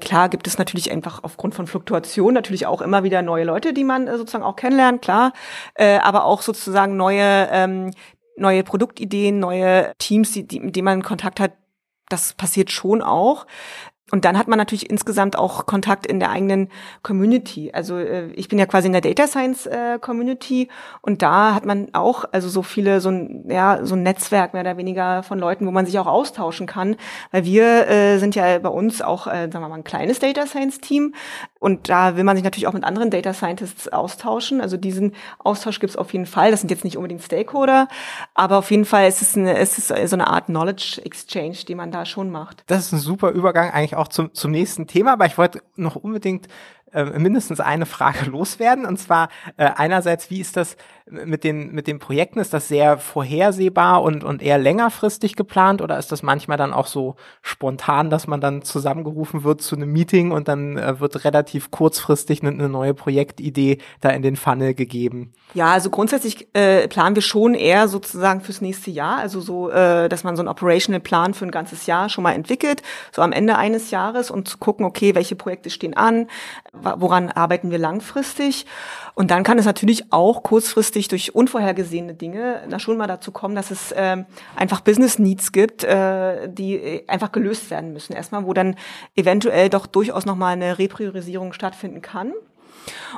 Klar 0.00 0.28
gibt 0.28 0.46
es 0.46 0.58
natürlich 0.58 0.90
einfach 0.90 1.22
aufgrund 1.22 1.54
von 1.54 1.66
Fluktuation 1.66 2.34
natürlich 2.34 2.66
auch 2.66 2.82
immer 2.82 3.04
wieder 3.04 3.22
neue 3.22 3.44
Leute, 3.44 3.72
die 3.72 3.84
man 3.84 4.08
äh, 4.08 4.16
sozusagen 4.16 4.44
auch 4.44 4.56
kennenlernt, 4.56 5.02
klar, 5.02 5.32
äh, 5.74 5.98
aber 5.98 6.24
auch 6.24 6.42
sozusagen 6.42 6.96
neue 6.96 7.48
ähm, 7.52 7.90
neue 8.36 8.64
Produktideen, 8.64 9.38
neue 9.38 9.92
Teams, 9.98 10.32
die, 10.32 10.46
die, 10.46 10.60
mit 10.60 10.76
denen 10.76 10.86
man 10.86 11.02
Kontakt 11.02 11.40
hat. 11.40 11.52
Das 12.08 12.34
passiert 12.34 12.70
schon 12.70 13.02
auch. 13.02 13.46
Und 14.14 14.24
dann 14.24 14.38
hat 14.38 14.46
man 14.46 14.58
natürlich 14.58 14.88
insgesamt 14.88 15.36
auch 15.36 15.66
Kontakt 15.66 16.06
in 16.06 16.20
der 16.20 16.30
eigenen 16.30 16.68
Community. 17.02 17.72
Also 17.72 17.98
äh, 17.98 18.26
ich 18.34 18.46
bin 18.46 18.60
ja 18.60 18.66
quasi 18.66 18.86
in 18.86 18.92
der 18.92 19.00
Data 19.00 19.26
Science 19.26 19.66
äh, 19.66 19.98
Community 20.00 20.68
und 21.02 21.20
da 21.20 21.52
hat 21.52 21.66
man 21.66 21.88
auch 21.94 22.24
also 22.30 22.48
so 22.48 22.62
viele 22.62 23.00
so 23.00 23.08
ein 23.08 23.46
ja 23.48 23.80
so 23.82 23.96
ein 23.96 24.04
Netzwerk 24.04 24.52
mehr 24.52 24.62
oder 24.62 24.76
weniger 24.76 25.24
von 25.24 25.40
Leuten, 25.40 25.66
wo 25.66 25.72
man 25.72 25.84
sich 25.84 25.98
auch 25.98 26.06
austauschen 26.06 26.68
kann, 26.68 26.94
weil 27.32 27.44
wir 27.44 27.88
äh, 27.88 28.18
sind 28.18 28.36
ja 28.36 28.56
bei 28.60 28.68
uns 28.68 29.02
auch 29.02 29.26
äh, 29.26 29.50
sagen 29.50 29.64
wir 29.64 29.68
mal 29.68 29.74
ein 29.74 29.82
kleines 29.82 30.20
Data 30.20 30.46
Science 30.46 30.78
Team 30.80 31.12
und 31.58 31.88
da 31.88 32.16
will 32.16 32.22
man 32.22 32.36
sich 32.36 32.44
natürlich 32.44 32.68
auch 32.68 32.72
mit 32.72 32.84
anderen 32.84 33.10
Data 33.10 33.32
Scientists 33.32 33.88
austauschen. 33.88 34.60
Also 34.60 34.76
diesen 34.76 35.14
Austausch 35.38 35.80
gibt 35.80 35.90
es 35.90 35.96
auf 35.96 36.12
jeden 36.12 36.26
Fall. 36.26 36.50
Das 36.50 36.60
sind 36.60 36.70
jetzt 36.70 36.84
nicht 36.84 36.98
unbedingt 36.98 37.22
Stakeholder, 37.22 37.88
aber 38.34 38.58
auf 38.58 38.70
jeden 38.70 38.84
Fall 38.84 39.08
ist 39.08 39.22
es, 39.22 39.34
eine, 39.36 39.58
ist 39.58 39.78
es 39.78 40.10
so 40.10 40.14
eine 40.14 40.28
Art 40.28 40.46
Knowledge 40.46 41.00
Exchange, 41.04 41.56
die 41.66 41.74
man 41.74 41.90
da 41.90 42.04
schon 42.04 42.30
macht. 42.30 42.62
Das 42.66 42.80
ist 42.80 42.92
ein 42.92 42.98
super 42.98 43.30
Übergang 43.30 43.70
eigentlich 43.70 43.96
auch 43.96 44.03
zum, 44.08 44.34
zum 44.34 44.50
nächsten 44.50 44.86
Thema, 44.86 45.12
aber 45.12 45.26
ich 45.26 45.38
wollte 45.38 45.62
noch 45.76 45.96
unbedingt 45.96 46.48
äh, 46.94 47.18
mindestens 47.18 47.60
eine 47.60 47.86
Frage 47.86 48.24
loswerden. 48.30 48.86
Und 48.86 48.98
zwar 48.98 49.28
äh, 49.56 49.70
einerseits, 49.74 50.30
wie 50.30 50.40
ist 50.40 50.56
das 50.56 50.76
mit 51.10 51.44
den, 51.44 51.72
mit 51.72 51.86
den 51.86 51.98
Projekten? 51.98 52.38
Ist 52.38 52.54
das 52.54 52.68
sehr 52.68 52.98
vorhersehbar 52.98 54.02
und, 54.02 54.24
und 54.24 54.42
eher 54.42 54.58
längerfristig 54.58 55.36
geplant 55.36 55.82
oder 55.82 55.98
ist 55.98 56.12
das 56.12 56.22
manchmal 56.22 56.56
dann 56.56 56.72
auch 56.72 56.86
so 56.86 57.16
spontan, 57.42 58.08
dass 58.08 58.26
man 58.26 58.40
dann 58.40 58.62
zusammengerufen 58.62 59.44
wird 59.44 59.60
zu 59.60 59.76
einem 59.76 59.92
Meeting 59.92 60.30
und 60.30 60.48
dann 60.48 60.78
äh, 60.78 61.00
wird 61.00 61.24
relativ 61.24 61.70
kurzfristig 61.70 62.42
eine, 62.42 62.52
eine 62.52 62.68
neue 62.68 62.94
Projektidee 62.94 63.78
da 64.00 64.10
in 64.10 64.22
den 64.22 64.36
Funnel 64.36 64.74
gegeben? 64.74 65.32
Ja, 65.52 65.72
also 65.72 65.90
grundsätzlich 65.90 66.48
äh, 66.54 66.88
planen 66.88 67.16
wir 67.16 67.22
schon 67.22 67.54
eher 67.54 67.88
sozusagen 67.88 68.40
fürs 68.40 68.60
nächste 68.60 68.90
Jahr. 68.90 69.18
Also 69.18 69.40
so, 69.40 69.70
äh, 69.70 70.08
dass 70.08 70.24
man 70.24 70.36
so 70.36 70.42
einen 70.42 70.48
Operational 70.48 71.00
Plan 71.00 71.34
für 71.34 71.44
ein 71.44 71.50
ganzes 71.50 71.86
Jahr 71.86 72.08
schon 72.08 72.24
mal 72.24 72.32
entwickelt, 72.32 72.82
so 73.12 73.20
am 73.20 73.32
Ende 73.32 73.56
eines 73.56 73.90
Jahres 73.90 74.30
und 74.30 74.48
zu 74.48 74.58
gucken, 74.58 74.86
okay, 74.86 75.14
welche 75.14 75.36
Projekte 75.36 75.70
stehen 75.70 75.94
an, 75.94 76.28
woran 76.96 77.30
arbeiten 77.30 77.70
wir 77.70 77.78
langfristig. 77.78 78.66
Und 79.14 79.30
dann 79.30 79.44
kann 79.44 79.58
es 79.58 79.64
natürlich 79.64 80.12
auch 80.12 80.42
kurzfristig 80.42 81.08
durch 81.08 81.34
unvorhergesehene 81.34 82.14
Dinge 82.14 82.62
na 82.68 82.78
schon 82.78 82.96
mal 82.96 83.06
dazu 83.06 83.30
kommen, 83.32 83.54
dass 83.54 83.70
es 83.70 83.94
ähm, 83.96 84.26
einfach 84.56 84.80
Business 84.80 85.18
Needs 85.18 85.52
gibt, 85.52 85.84
äh, 85.84 86.48
die 86.48 86.74
äh, 86.74 87.06
einfach 87.06 87.32
gelöst 87.32 87.70
werden 87.70 87.92
müssen. 87.92 88.14
Erstmal, 88.14 88.44
wo 88.44 88.52
dann 88.52 88.76
eventuell 89.14 89.68
doch 89.68 89.86
durchaus 89.86 90.26
nochmal 90.26 90.54
eine 90.54 90.78
Repriorisierung 90.78 91.52
stattfinden 91.52 92.02
kann. 92.02 92.32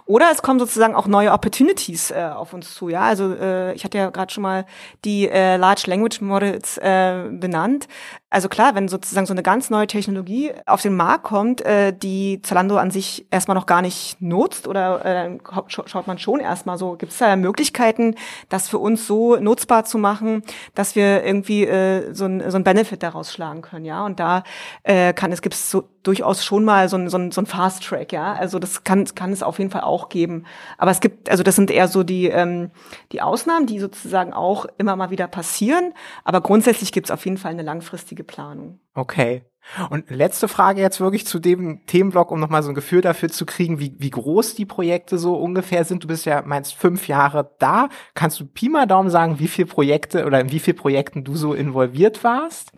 Oder 0.05 0.31
es 0.31 0.42
kommen 0.42 0.59
sozusagen 0.59 0.94
auch 0.94 1.07
neue 1.07 1.33
Opportunities 1.33 2.11
äh, 2.11 2.31
auf 2.35 2.52
uns 2.52 2.74
zu. 2.74 2.88
Ja, 2.88 3.02
also 3.02 3.35
äh, 3.35 3.74
ich 3.74 3.85
hatte 3.85 3.98
ja 3.98 4.11
gerade 4.11 4.33
schon 4.33 4.42
mal 4.42 4.66
die 5.05 5.29
äh, 5.29 5.57
Large 5.57 5.85
Language 5.87 6.20
Models 6.20 6.79
äh, 6.79 7.29
benannt. 7.31 7.88
Also 8.28 8.48
klar, 8.48 8.74
wenn 8.74 8.88
sozusagen 8.88 9.24
so 9.24 9.32
eine 9.32 9.44
ganz 9.44 9.70
neue 9.70 9.86
Technologie 9.86 10.52
auf 10.66 10.82
den 10.82 10.96
Markt 10.96 11.22
kommt, 11.22 11.60
äh, 11.60 11.92
die 11.96 12.42
Zalando 12.42 12.76
an 12.76 12.90
sich 12.90 13.24
erstmal 13.30 13.54
noch 13.54 13.66
gar 13.66 13.82
nicht 13.82 14.20
nutzt 14.20 14.66
oder 14.66 15.04
äh, 15.04 15.38
schaut 15.68 16.08
man 16.08 16.18
schon 16.18 16.40
erstmal 16.40 16.76
so, 16.76 16.96
gibt 16.96 17.12
es 17.12 17.18
da 17.18 17.36
Möglichkeiten, 17.36 18.16
das 18.48 18.68
für 18.68 18.78
uns 18.78 19.06
so 19.06 19.36
nutzbar 19.36 19.84
zu 19.84 19.98
machen, 19.98 20.42
dass 20.74 20.96
wir 20.96 21.22
irgendwie 21.22 21.66
äh, 21.66 22.12
so 22.12 22.24
ein, 22.24 22.50
so 22.50 22.56
ein 22.56 22.64
Benefit 22.64 23.04
daraus 23.04 23.32
schlagen 23.32 23.62
können, 23.62 23.84
ja. 23.84 24.04
Und 24.04 24.18
da 24.18 24.42
äh, 24.82 25.12
kann 25.12 25.30
es 25.30 25.40
gibt 25.40 25.54
es 25.54 25.70
so 25.70 25.84
durchaus 26.02 26.44
schon 26.44 26.64
mal 26.64 26.88
so 26.88 26.96
ein, 26.96 27.08
so 27.08 27.18
ein, 27.18 27.32
so 27.32 27.40
ein 27.40 27.46
Fast 27.46 27.84
Track, 27.84 28.12
ja. 28.12 28.32
Also 28.34 28.58
das 28.58 28.84
kann, 28.84 29.04
kann 29.14 29.32
es 29.32 29.42
auf 29.42 29.58
jeden 29.58 29.70
Fall 29.70 29.82
auch 29.82 30.08
geben. 30.08 30.44
Aber 30.78 30.90
es 30.90 31.00
gibt, 31.00 31.30
also 31.30 31.42
das 31.42 31.56
sind 31.56 31.70
eher 31.70 31.88
so 31.88 32.02
die, 32.02 32.26
ähm, 32.26 32.70
die 33.12 33.22
Ausnahmen, 33.22 33.66
die 33.66 33.80
sozusagen 33.80 34.32
auch 34.32 34.66
immer 34.78 34.94
mal 34.96 35.10
wieder 35.10 35.26
passieren. 35.26 35.94
Aber 36.24 36.40
grundsätzlich 36.40 36.92
gibt 36.92 37.08
es 37.08 37.10
auf 37.10 37.24
jeden 37.24 37.38
Fall 37.38 37.52
eine 37.52 37.62
langfristige 37.62 38.15
Planung. 38.24 38.81
Okay. 38.94 39.42
Und 39.90 40.11
letzte 40.11 40.46
Frage 40.46 40.81
jetzt 40.81 41.00
wirklich 41.00 41.26
zu 41.26 41.38
dem 41.38 41.85
Themenblock, 41.87 42.31
um 42.31 42.38
nochmal 42.38 42.62
so 42.62 42.68
ein 42.70 42.74
Gefühl 42.74 43.00
dafür 43.00 43.29
zu 43.29 43.44
kriegen, 43.46 43.81
wie, 43.81 43.94
wie 43.98 44.11
groß 44.11 44.55
die 44.55 44.64
Projekte 44.64 45.18
so 45.18 45.35
ungefähr 45.35 45.85
sind. 45.85 46.05
Du 46.05 46.09
bist 46.09 46.24
ja, 46.24 46.42
meinst, 46.42 46.74
fünf 46.74 47.09
Jahre 47.09 47.50
da. 47.59 47.88
Kannst 48.14 48.38
du 48.38 48.46
Pi 48.46 48.68
mal 48.68 48.87
Daumen 48.87 49.11
sagen, 49.11 49.38
wie 49.38 49.48
viele 49.48 49.66
Projekte 49.66 50.24
oder 50.24 50.40
in 50.40 50.52
wie 50.52 50.61
vielen 50.61 50.76
Projekten 50.76 51.24
du 51.24 51.35
so 51.35 51.52
involviert 51.52 52.22
warst? 52.22 52.70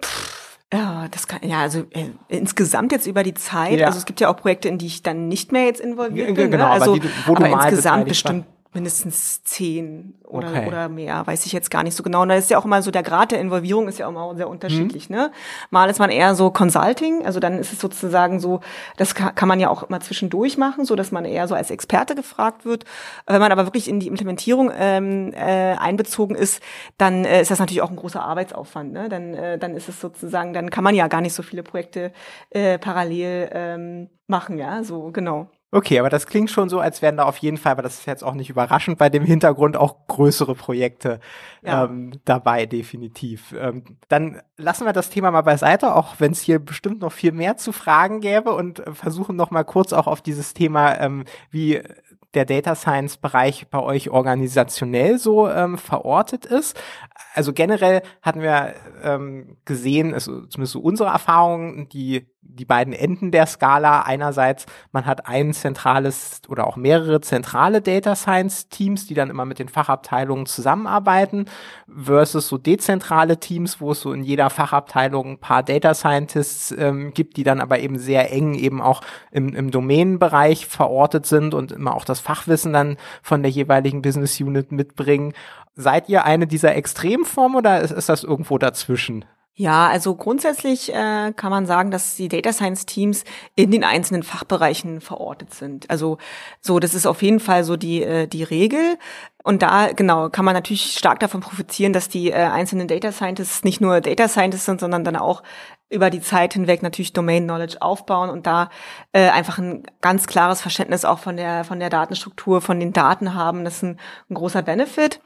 Ja, 0.73 1.09
das 1.11 1.27
kann, 1.27 1.41
ja, 1.49 1.61
also 1.61 1.81
äh, 1.91 2.11
insgesamt 2.29 2.93
jetzt 2.93 3.07
über 3.07 3.23
die 3.23 3.33
Zeit, 3.33 3.79
ja. 3.79 3.87
also 3.87 3.99
es 3.99 4.05
gibt 4.05 4.21
ja 4.21 4.29
auch 4.29 4.37
Projekte, 4.37 4.69
in 4.69 4.77
die 4.77 4.87
ich 4.87 5.03
dann 5.03 5.29
nicht 5.29 5.51
mehr 5.51 5.65
jetzt 5.65 5.81
involviert 5.81 6.35
bin. 6.35 6.51
Genau, 6.51 6.65
ne? 6.65 6.71
also, 6.71 6.93
aber, 6.93 7.01
die, 7.01 7.09
wo 7.25 7.35
du 7.35 7.45
aber 7.45 7.57
mal 7.57 7.69
insgesamt 7.69 8.07
bestimmt 8.07 8.45
mindestens 8.75 9.43
zehn 9.45 10.15
oder, 10.25 10.49
okay. 10.51 10.67
oder 10.67 10.89
mehr, 10.89 11.27
weiß 11.27 11.47
ich 11.47 11.53
jetzt 11.53 11.71
gar 11.71 11.83
nicht 11.83 11.95
so 11.95 12.03
genau. 12.03 12.23
Und 12.23 12.29
da 12.29 12.35
ist 12.35 12.51
ja 12.51 12.59
auch 12.59 12.67
immer 12.67 12.83
so, 12.83 12.91
der 12.91 13.03
Grad 13.03 13.33
der 13.33 13.41
Involvierung 13.41 13.89
ist 13.89 13.99
ja 13.99 14.07
auch 14.07 14.11
immer 14.11 14.37
sehr 14.37 14.49
unterschiedlich. 14.49 15.09
Mhm. 15.09 15.17
Ne? 15.17 15.33
Mal 15.71 15.89
ist 15.89 15.99
man 15.99 16.11
eher 16.11 16.35
so 16.35 16.51
Consulting, 16.51 17.25
also 17.25 17.41
dann 17.41 17.59
ist 17.59 17.73
es 17.73 17.81
sozusagen 17.81 18.41
so, 18.41 18.61
das 18.99 19.15
kann, 19.15 19.49
man 19.49 19.59
ja 19.59 19.71
auch 19.71 19.85
immer 19.85 20.01
zwischendurch 20.01 20.59
machen, 20.59 20.85
so 20.85 20.97
dass 20.97 21.13
man 21.13 21.25
eher 21.25 21.49
so 21.49 21.55
als 21.55 21.71
Experte 21.71 22.15
gefragt 22.15 22.67
wird. 22.67 22.85
Wenn 23.27 23.41
man 23.41 23.53
aber 23.53 23.65
wirklich 23.65 23.89
in 23.89 24.01
die 24.01 24.07
Implementierung 24.07 24.71
ähm, 24.77 25.33
äh, 25.33 25.75
einbezogen 25.75 26.37
ist, 26.37 26.63
dann 26.99 27.25
äh, 27.25 27.41
ist 27.41 27.51
das 27.51 27.59
natürlich 27.59 27.81
auch 27.81 27.91
ein 27.91 27.97
großer 27.97 28.23
Arbeitsaufwand. 28.23 28.93
Ne? 28.93 29.09
Dann, 29.09 29.33
äh, 29.33 29.59
dann 29.59 29.75
ist 29.75 29.89
es 29.89 29.99
sozusagen, 30.01 30.53
dann 30.53 30.69
kann 30.69 30.85
man 30.85 30.95
ja 30.95 31.09
gar 31.09 31.23
nicht 31.23 31.35
so 31.35 31.43
viele 31.43 31.63
Projekte 31.63 32.13
äh, 32.51 32.79
parallel 32.79 33.49
ähm, 33.53 34.11
machen, 34.27 34.59
ja, 34.59 34.85
so 34.85 35.11
genau. 35.11 35.49
Okay, 35.71 35.99
aber 35.99 36.09
das 36.09 36.27
klingt 36.27 36.51
schon 36.51 36.71
so, 36.71 36.81
als 36.81 37.03
wären 37.03 37.19
da 37.19 37.25
auf 37.25 37.37
jeden 37.39 37.59
Fall, 37.59 37.73
aber 37.73 37.83
das 37.83 37.99
ist 37.99 38.07
jetzt 38.07 38.25
auch 38.25 38.33
nicht 38.33 38.49
überraschend 38.49 38.97
bei 38.97 39.11
dem 39.11 39.25
Hintergrund, 39.25 39.77
auch 39.77 40.07
größere 40.07 40.55
Projekte 40.55 41.21
ja. 41.63 41.85
ähm, 41.85 42.13
dabei, 42.25 42.65
definitiv. 42.65 43.55
Ähm, 43.59 43.85
dann 44.09 44.41
lassen 44.57 44.87
wir 44.87 44.95
das 44.95 45.11
Thema 45.11 45.31
mal 45.31 45.43
beiseite, 45.43 45.95
auch 45.95 46.15
wenn 46.21 46.33
es 46.33 46.41
hier 46.41 46.59
bestimmt 46.59 47.01
noch 47.01 47.13
viel 47.13 47.33
mehr 47.33 47.59
zu 47.59 47.73
fragen 47.73 48.21
gäbe 48.21 48.55
und 48.55 48.81
äh, 48.81 48.95
versuchen 48.95 49.37
noch 49.37 49.51
mal 49.51 49.65
kurz 49.65 49.93
auch 49.93 50.07
auf 50.07 50.23
dieses 50.23 50.55
Thema, 50.55 50.99
ähm, 51.01 51.25
wie 51.51 51.83
der 52.35 52.45
Data 52.45 52.75
Science 52.75 53.17
Bereich 53.17 53.69
bei 53.69 53.81
euch 53.81 54.11
organisationell 54.11 55.19
so 55.19 55.49
ähm, 55.49 55.79
verortet 55.79 56.47
ist. 56.47 56.81
Also 57.35 57.53
generell 57.53 58.03
hatten 58.23 58.43
wir 58.43 58.75
ähm, 59.03 59.57
gesehen, 59.65 60.15
also 60.15 60.47
zumindest 60.47 60.73
so 60.73 60.81
unsere 60.81 61.11
Erfahrungen, 61.11 61.89
die 61.89 62.27
die 62.41 62.65
beiden 62.65 62.93
Enden 62.93 63.31
der 63.31 63.47
Skala. 63.47 64.03
Einerseits, 64.03 64.67
man 64.93 65.07
hat 65.07 65.27
ein 65.27 65.53
zentrales 65.53 66.41
oder 66.49 66.67
auch 66.67 66.77
mehrere 66.77 67.21
zentrale 67.21 67.83
Data 67.83 68.17
Science 68.17 68.69
Teams, 68.69 69.07
die 69.07 69.15
dann 69.15 69.31
immer 69.31 69.45
mit 69.45 69.59
den 69.59 69.69
Fachabteilungen 69.69 70.47
zusammenarbeiten, 70.47 71.47
versus 71.89 72.49
so 72.49 72.59
dezentrale 72.59 73.39
Teams, 73.39 73.81
wo 73.81 73.93
es 73.93 74.01
so 74.01 74.13
in 74.13 74.23
jeder 74.23 74.51
Fachabteilung 74.51 75.33
ein 75.33 75.41
paar 75.41 75.63
Data 75.63 75.95
Scientists 75.95 76.73
ähm, 76.77 77.13
gibt, 77.13 77.37
die 77.37 77.45
dann 77.45 77.61
aber 77.61 77.79
eben 77.81 77.99
sehr 77.99 78.33
eng 78.33 78.55
eben 78.55 78.81
auch 78.81 79.03
im, 79.31 79.55
im 79.55 79.71
Domänenbereich 79.71 80.67
verortet 80.67 81.27
sind 81.27 81.55
und 81.55 81.73
immer 81.73 81.95
auch 81.95 82.05
das 82.05 82.21
Fachwissen 82.21 82.73
dann 82.73 82.97
von 83.23 83.43
der 83.43 83.51
jeweiligen 83.51 84.03
Business 84.03 84.41
Unit 84.41 84.73
mitbringen. 84.73 85.35
Seid 85.81 86.09
ihr 86.09 86.25
eine 86.25 86.49
dieser 86.49 86.75
Extremformen 86.75 87.57
oder 87.57 87.81
ist, 87.81 87.93
ist 87.93 88.09
das 88.09 88.25
irgendwo 88.25 88.59
dazwischen? 88.59 89.25
Ja, 89.55 89.87
also 89.89 90.17
grundsätzlich 90.17 90.93
äh, 90.93 91.33
kann 91.37 91.51
man 91.51 91.67
sagen, 91.67 91.93
dass 91.93 92.17
die 92.17 92.27
Data 92.27 92.53
Science 92.53 92.85
Teams 92.85 93.23
in 93.55 93.71
den 93.71 93.85
einzelnen 93.85 94.25
Fachbereichen 94.25 95.01
verortet 95.01 95.55
sind. 95.55 95.89
Also 95.89 96.19
so, 96.61 96.81
das 96.81 96.95
ist 96.95 97.07
auf 97.07 97.23
jeden 97.23 97.39
Fall 97.39 97.63
so 97.63 97.77
die 97.77 98.03
äh, 98.03 98.27
die 98.27 98.43
Regel. 98.43 98.99
Und 99.45 99.63
da, 99.63 99.93
genau, 99.93 100.29
kann 100.31 100.45
man 100.45 100.55
natürlich 100.55 100.99
stark 100.99 101.21
davon 101.21 101.41
profitieren, 101.41 101.93
dass 101.93 102.09
die 102.09 102.31
äh, 102.31 102.35
einzelnen 102.35 102.89
Data 102.89 103.13
Scientists 103.13 103.65
nicht 103.65 103.81
nur 103.81 104.01
Data 104.01 104.29
Scientists 104.29 104.67
sind, 104.67 104.81
sondern 104.81 105.05
dann 105.05 105.17
auch 105.17 105.43
über 105.91 106.11
die 106.11 106.21
Zeit 106.21 106.53
hinweg 106.53 106.83
natürlich 106.83 107.13
Domain 107.13 107.45
Knowledge 107.45 107.81
aufbauen 107.81 108.29
und 108.29 108.47
da 108.47 108.69
äh, 109.13 109.31
einfach 109.31 109.59
ein 109.59 109.85
ganz 110.03 110.27
klares 110.27 110.61
Verständnis 110.61 111.05
auch 111.05 111.19
von 111.19 111.37
der 111.37 111.65
von 111.65 111.81
der 111.81 111.89
Datenstruktur, 111.89 112.61
von 112.61 112.79
den 112.79 112.93
Daten 112.93 113.35
haben. 113.35 113.65
Das 113.65 113.77
ist 113.77 113.83
ein, 113.85 113.99
ein 114.29 114.35
großer 114.35 114.63
Benefit. 114.63 115.21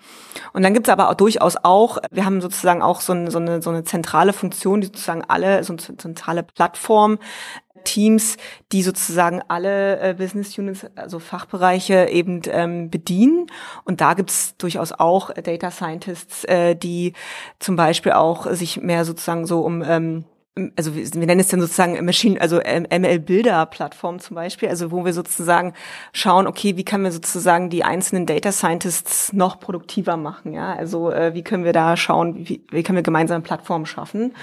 Und 0.52 0.62
dann 0.62 0.72
gibt 0.72 0.86
es 0.86 0.92
aber 0.92 1.10
auch 1.10 1.14
durchaus 1.14 1.56
auch, 1.56 1.98
wir 2.10 2.24
haben 2.24 2.40
sozusagen 2.40 2.82
auch 2.82 3.00
so, 3.00 3.12
ein, 3.12 3.30
so, 3.30 3.38
eine, 3.38 3.60
so 3.60 3.70
eine 3.70 3.82
zentrale 3.82 4.32
Funktion, 4.32 4.80
die 4.80 4.86
sozusagen 4.86 5.24
alle, 5.26 5.64
so 5.64 5.72
eine 5.72 5.96
zentrale 5.96 6.44
Plattform, 6.44 7.18
Teams, 7.84 8.36
die 8.72 8.82
sozusagen 8.82 9.42
alle 9.48 10.00
äh, 10.00 10.14
Business 10.14 10.56
Units, 10.58 10.86
also 10.96 11.18
Fachbereiche 11.18 12.08
eben 12.08 12.42
ähm, 12.46 12.90
bedienen. 12.90 13.46
Und 13.84 14.00
da 14.00 14.14
gibt's 14.14 14.56
durchaus 14.56 14.92
auch 14.92 15.32
Data 15.32 15.70
Scientists, 15.70 16.44
äh, 16.44 16.74
die 16.74 17.12
zum 17.58 17.76
Beispiel 17.76 18.12
auch 18.12 18.50
sich 18.52 18.80
mehr 18.80 19.04
sozusagen 19.04 19.46
so 19.46 19.60
um 19.60 19.82
ähm, 19.82 20.24
also 20.76 20.94
wir, 20.94 21.26
nennen 21.26 21.40
es 21.40 21.48
dann 21.48 21.62
sozusagen 21.62 22.04
Machine, 22.04 22.38
also 22.38 22.58
ML-Bilder-Plattform 22.58 24.18
zum 24.18 24.34
Beispiel, 24.34 24.68
also 24.68 24.90
wo 24.90 25.02
wir 25.04 25.14
sozusagen 25.14 25.72
schauen, 26.12 26.46
okay, 26.46 26.76
wie 26.76 26.84
können 26.84 27.04
wir 27.04 27.12
sozusagen 27.12 27.70
die 27.70 27.84
einzelnen 27.84 28.26
Data 28.26 28.52
Scientists 28.52 29.32
noch 29.32 29.60
produktiver 29.60 30.18
machen, 30.18 30.52
ja, 30.52 30.74
also 30.74 31.10
äh, 31.10 31.32
wie 31.32 31.42
können 31.42 31.64
wir 31.64 31.72
da 31.72 31.96
schauen, 31.96 32.46
wie, 32.48 32.62
wie 32.70 32.82
können 32.82 32.96
wir 32.96 33.02
gemeinsame 33.02 33.42
Plattformen 33.42 33.86
schaffen. 33.86 34.34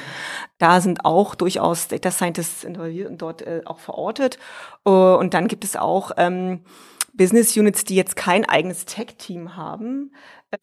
Da 0.58 0.82
sind 0.82 1.06
auch 1.06 1.36
durchaus 1.36 1.88
Data 1.88 2.10
Scientists 2.10 2.64
involviert 2.64 3.10
und 3.10 3.22
dort 3.22 3.44
äh, 3.44 3.62
auch 3.66 3.80
verortet. 3.80 4.40
Uh, 4.88 5.16
und 5.20 5.34
dann 5.34 5.48
gibt 5.48 5.64
es 5.64 5.76
auch 5.76 6.12
ähm, 6.18 6.62
Business 7.14 7.56
Units, 7.56 7.84
die 7.84 7.96
jetzt 7.96 8.16
kein 8.16 8.46
eigenes 8.46 8.86
Tech-Team 8.86 9.56
haben, 9.56 10.12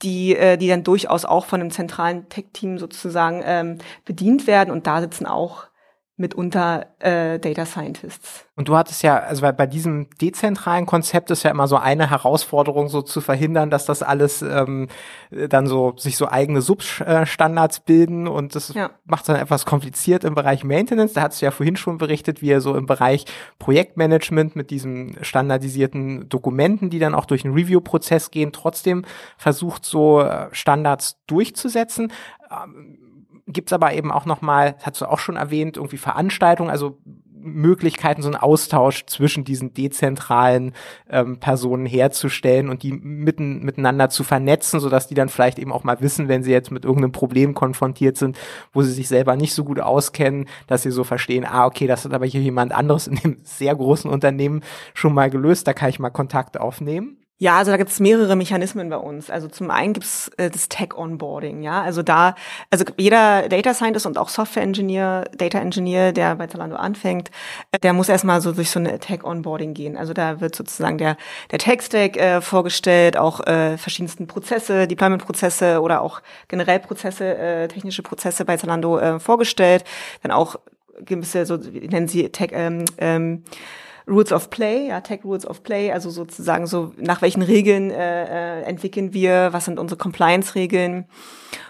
die, 0.02 0.36
äh, 0.36 0.56
die 0.56 0.68
dann 0.68 0.84
durchaus 0.84 1.24
auch 1.24 1.46
von 1.46 1.60
einem 1.60 1.70
zentralen 1.70 2.28
Tech-Team 2.28 2.78
sozusagen 2.78 3.42
ähm, 3.44 3.78
bedient 4.04 4.46
werden. 4.46 4.70
Und 4.70 4.86
da 4.86 5.00
sitzen 5.00 5.26
auch 5.26 5.66
mitunter 6.16 6.86
äh, 6.98 7.38
Data 7.38 7.66
Scientists. 7.66 8.46
Und 8.56 8.68
du 8.68 8.76
hattest 8.76 9.02
ja, 9.02 9.18
also 9.18 9.42
bei, 9.42 9.52
bei 9.52 9.66
diesem 9.66 10.08
dezentralen 10.18 10.86
Konzept 10.86 11.30
ist 11.30 11.42
ja 11.42 11.50
immer 11.50 11.68
so 11.68 11.76
eine 11.76 12.08
Herausforderung, 12.08 12.88
so 12.88 13.02
zu 13.02 13.20
verhindern, 13.20 13.68
dass 13.68 13.84
das 13.84 14.02
alles 14.02 14.40
ähm, 14.40 14.88
dann 15.30 15.66
so 15.66 15.94
sich 15.98 16.16
so 16.16 16.28
eigene 16.28 16.62
Substandards 16.62 17.80
bilden 17.80 18.26
und 18.26 18.54
das 18.54 18.72
ja. 18.72 18.90
macht 19.04 19.28
dann 19.28 19.36
etwas 19.36 19.66
kompliziert 19.66 20.24
im 20.24 20.34
Bereich 20.34 20.64
Maintenance. 20.64 21.12
Da 21.12 21.22
hast 21.22 21.42
du 21.42 21.44
ja 21.44 21.50
vorhin 21.50 21.76
schon 21.76 21.98
berichtet, 21.98 22.40
wie 22.40 22.50
er 22.50 22.62
so 22.62 22.74
im 22.74 22.86
Bereich 22.86 23.26
Projektmanagement 23.58 24.56
mit 24.56 24.70
diesen 24.70 25.18
standardisierten 25.22 26.30
Dokumenten, 26.30 26.88
die 26.88 26.98
dann 26.98 27.14
auch 27.14 27.26
durch 27.26 27.44
einen 27.44 27.52
Review-Prozess 27.52 28.30
gehen, 28.30 28.52
trotzdem 28.52 29.04
versucht, 29.36 29.84
so 29.84 30.22
äh, 30.22 30.48
Standards 30.52 31.18
durchzusetzen. 31.26 32.10
Ähm, 32.50 33.05
Gibt's 33.56 33.72
aber 33.72 33.94
eben 33.94 34.12
auch 34.12 34.26
nochmal, 34.26 34.76
hast 34.82 35.00
du 35.00 35.06
auch 35.06 35.18
schon 35.18 35.36
erwähnt, 35.36 35.78
irgendwie 35.78 35.96
Veranstaltungen, 35.96 36.68
also 36.68 36.98
Möglichkeiten, 37.40 38.20
so 38.20 38.28
einen 38.28 38.36
Austausch 38.36 39.06
zwischen 39.06 39.44
diesen 39.44 39.72
dezentralen 39.72 40.74
ähm, 41.08 41.40
Personen 41.40 41.86
herzustellen 41.86 42.68
und 42.68 42.82
die 42.82 42.92
mitten, 42.92 43.64
miteinander 43.64 44.10
zu 44.10 44.24
vernetzen, 44.24 44.78
sodass 44.78 45.06
die 45.06 45.14
dann 45.14 45.30
vielleicht 45.30 45.58
eben 45.58 45.72
auch 45.72 45.84
mal 45.84 46.02
wissen, 46.02 46.28
wenn 46.28 46.42
sie 46.42 46.52
jetzt 46.52 46.70
mit 46.70 46.84
irgendeinem 46.84 47.12
Problem 47.12 47.54
konfrontiert 47.54 48.18
sind, 48.18 48.36
wo 48.74 48.82
sie 48.82 48.92
sich 48.92 49.08
selber 49.08 49.36
nicht 49.36 49.54
so 49.54 49.64
gut 49.64 49.80
auskennen, 49.80 50.44
dass 50.66 50.82
sie 50.82 50.90
so 50.90 51.02
verstehen, 51.02 51.46
ah, 51.46 51.64
okay, 51.64 51.86
das 51.86 52.04
hat 52.04 52.12
aber 52.12 52.26
hier 52.26 52.42
jemand 52.42 52.72
anderes 52.72 53.06
in 53.06 53.16
dem 53.16 53.38
sehr 53.42 53.74
großen 53.74 54.10
Unternehmen 54.10 54.62
schon 54.92 55.14
mal 55.14 55.30
gelöst, 55.30 55.66
da 55.66 55.72
kann 55.72 55.88
ich 55.88 55.98
mal 55.98 56.10
Kontakt 56.10 56.60
aufnehmen. 56.60 57.16
Ja, 57.38 57.58
also 57.58 57.70
da 57.70 57.76
gibt 57.76 57.90
es 57.90 58.00
mehrere 58.00 58.34
Mechanismen 58.34 58.88
bei 58.88 58.96
uns. 58.96 59.28
Also 59.28 59.48
zum 59.48 59.70
einen 59.70 59.92
gibt's 59.92 60.30
äh, 60.38 60.48
das 60.48 60.70
Tech-Onboarding, 60.70 61.62
ja. 61.62 61.82
Also 61.82 62.02
da, 62.02 62.34
also 62.70 62.86
jeder 62.96 63.50
Data 63.50 63.74
Scientist 63.74 64.06
und 64.06 64.16
auch 64.16 64.30
Software 64.30 64.62
Engineer, 64.62 65.26
Data 65.36 65.58
Engineer, 65.58 66.12
der 66.12 66.34
bei 66.36 66.46
Zalando 66.46 66.76
anfängt, 66.76 67.30
äh, 67.72 67.78
der 67.78 67.92
muss 67.92 68.08
erstmal 68.08 68.40
so 68.40 68.52
durch 68.52 68.70
so 68.70 68.78
eine 68.78 68.98
Tech-Onboarding 68.98 69.74
gehen. 69.74 69.98
Also 69.98 70.14
da 70.14 70.40
wird 70.40 70.56
sozusagen 70.56 70.96
der, 70.96 71.18
der 71.50 71.58
Tech-Stack 71.58 72.16
äh, 72.16 72.40
vorgestellt, 72.40 73.18
auch 73.18 73.46
äh, 73.46 73.76
verschiedensten 73.76 74.26
Prozesse, 74.26 74.88
Deployment-Prozesse 74.88 75.82
oder 75.82 76.00
auch 76.00 76.22
generell 76.48 76.78
Prozesse, 76.78 77.36
äh, 77.36 77.68
technische 77.68 78.02
Prozesse 78.02 78.46
bei 78.46 78.56
Zalando 78.56 78.98
äh, 78.98 79.20
vorgestellt. 79.20 79.84
Dann 80.22 80.32
auch 80.32 80.56
gewisse, 81.04 81.44
so, 81.44 81.62
wie 81.70 81.86
nennen 81.86 82.08
sie 82.08 82.30
Tech, 82.30 82.48
ähm, 82.52 82.86
ähm, 82.96 83.44
Rules 84.08 84.32
of 84.32 84.50
Play, 84.50 84.88
ja, 84.88 85.00
Tech 85.00 85.24
Rules 85.24 85.46
of 85.46 85.62
Play, 85.62 85.90
also 85.90 86.10
sozusagen 86.10 86.66
so, 86.66 86.92
nach 86.96 87.22
welchen 87.22 87.42
Regeln 87.42 87.90
äh, 87.90 88.60
äh, 88.60 88.62
entwickeln 88.62 89.12
wir, 89.12 89.48
was 89.52 89.64
sind 89.64 89.80
unsere 89.80 89.98
Compliance-Regeln. 89.98 91.06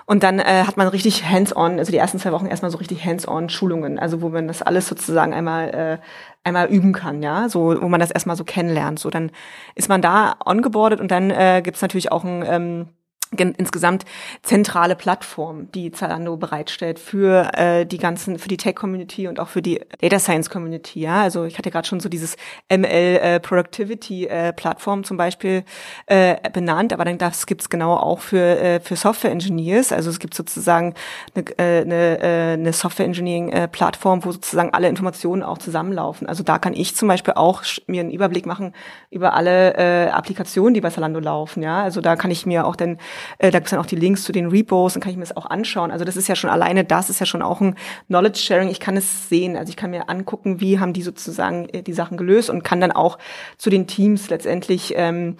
Und 0.04 0.22
dann 0.22 0.38
äh, 0.38 0.64
hat 0.64 0.76
man 0.76 0.86
richtig 0.88 1.24
hands-on, 1.24 1.78
also 1.78 1.90
die 1.90 1.98
ersten 1.98 2.18
zwei 2.18 2.32
Wochen 2.32 2.46
erstmal 2.46 2.70
so 2.70 2.78
richtig 2.78 3.04
hands-on 3.04 3.48
Schulungen, 3.48 3.98
also 3.98 4.20
wo 4.20 4.28
man 4.28 4.46
das 4.48 4.62
alles 4.62 4.86
sozusagen 4.86 5.32
einmal 5.32 5.70
äh, 5.70 5.98
einmal 6.44 6.68
üben 6.68 6.92
kann, 6.92 7.22
ja, 7.22 7.48
so 7.48 7.80
wo 7.80 7.88
man 7.88 8.00
das 8.00 8.10
erstmal 8.10 8.36
so 8.36 8.44
kennenlernt. 8.44 8.98
So 8.98 9.10
dann 9.10 9.32
ist 9.74 9.88
man 9.88 10.02
da 10.02 10.36
ongeboardet 10.44 11.00
und 11.00 11.10
dann 11.10 11.30
äh, 11.30 11.62
gibt 11.64 11.76
es 11.76 11.82
natürlich 11.82 12.12
auch 12.12 12.22
ein 12.22 12.44
ähm, 12.46 12.88
insgesamt 13.36 14.04
zentrale 14.42 14.96
Plattform, 14.96 15.70
die 15.72 15.90
Zalando 15.90 16.36
bereitstellt 16.36 16.98
für 16.98 17.52
äh, 17.54 17.84
die 17.84 17.98
ganzen, 17.98 18.38
für 18.38 18.48
die 18.48 18.56
Tech-Community 18.56 19.28
und 19.28 19.40
auch 19.40 19.48
für 19.48 19.62
die 19.62 19.80
Data 20.00 20.18
Science-Community. 20.18 21.00
Ja, 21.00 21.22
also 21.22 21.44
ich 21.44 21.58
hatte 21.58 21.70
gerade 21.70 21.86
schon 21.86 22.00
so 22.00 22.08
dieses 22.08 22.36
ML 22.70 22.84
äh, 22.84 23.40
Productivity 23.40 24.26
äh, 24.26 24.52
Plattform 24.52 25.04
zum 25.04 25.16
Beispiel 25.16 25.64
äh, 26.06 26.36
benannt, 26.50 26.92
aber 26.92 27.04
dann 27.04 27.18
das 27.18 27.46
gibt's 27.46 27.68
genau 27.68 27.94
auch 27.96 28.20
für 28.20 28.58
äh, 28.58 28.80
für 28.80 28.96
Software 28.96 29.30
Engineers. 29.30 29.92
Also 29.92 30.10
es 30.10 30.18
gibt 30.18 30.34
sozusagen 30.34 30.94
eine, 31.34 31.44
äh, 31.58 31.82
eine, 31.82 32.20
äh, 32.20 32.52
eine 32.52 32.72
Software 32.72 33.06
Engineering 33.06 33.50
äh, 33.50 33.68
wo 33.70 34.32
sozusagen 34.32 34.72
alle 34.72 34.88
Informationen 34.88 35.42
auch 35.42 35.58
zusammenlaufen. 35.58 36.28
Also 36.28 36.42
da 36.42 36.58
kann 36.58 36.74
ich 36.74 36.94
zum 36.94 37.08
Beispiel 37.08 37.34
auch 37.34 37.62
mir 37.86 38.00
einen 38.00 38.10
Überblick 38.10 38.46
machen 38.46 38.72
über 39.10 39.34
alle 39.34 39.74
äh, 39.76 40.10
Applikationen, 40.10 40.74
die 40.74 40.80
bei 40.80 40.90
Zalando 40.90 41.20
laufen. 41.20 41.62
Ja, 41.62 41.82
also 41.82 42.00
da 42.00 42.16
kann 42.16 42.30
ich 42.30 42.46
mir 42.46 42.66
auch 42.66 42.76
dann 42.76 42.98
äh, 43.38 43.50
da 43.50 43.58
gibt's 43.58 43.70
dann 43.70 43.80
auch 43.80 43.86
die 43.86 43.96
Links 43.96 44.24
zu 44.24 44.32
den 44.32 44.48
Repos, 44.48 44.94
dann 44.94 45.02
kann 45.02 45.10
ich 45.10 45.16
mir 45.16 45.24
das 45.24 45.36
auch 45.36 45.46
anschauen. 45.46 45.90
Also 45.90 46.04
das 46.04 46.16
ist 46.16 46.28
ja 46.28 46.36
schon 46.36 46.50
alleine, 46.50 46.84
das 46.84 47.10
ist 47.10 47.20
ja 47.20 47.26
schon 47.26 47.42
auch 47.42 47.60
ein 47.60 47.76
Knowledge 48.06 48.38
Sharing. 48.38 48.68
Ich 48.68 48.80
kann 48.80 48.96
es 48.96 49.28
sehen, 49.28 49.56
also 49.56 49.70
ich 49.70 49.76
kann 49.76 49.90
mir 49.90 50.08
angucken, 50.08 50.60
wie 50.60 50.78
haben 50.80 50.92
die 50.92 51.02
sozusagen 51.02 51.68
äh, 51.70 51.82
die 51.82 51.92
Sachen 51.92 52.16
gelöst 52.16 52.50
und 52.50 52.64
kann 52.64 52.80
dann 52.80 52.92
auch 52.92 53.18
zu 53.58 53.70
den 53.70 53.86
Teams 53.86 54.30
letztendlich 54.30 54.94
ähm, 54.96 55.36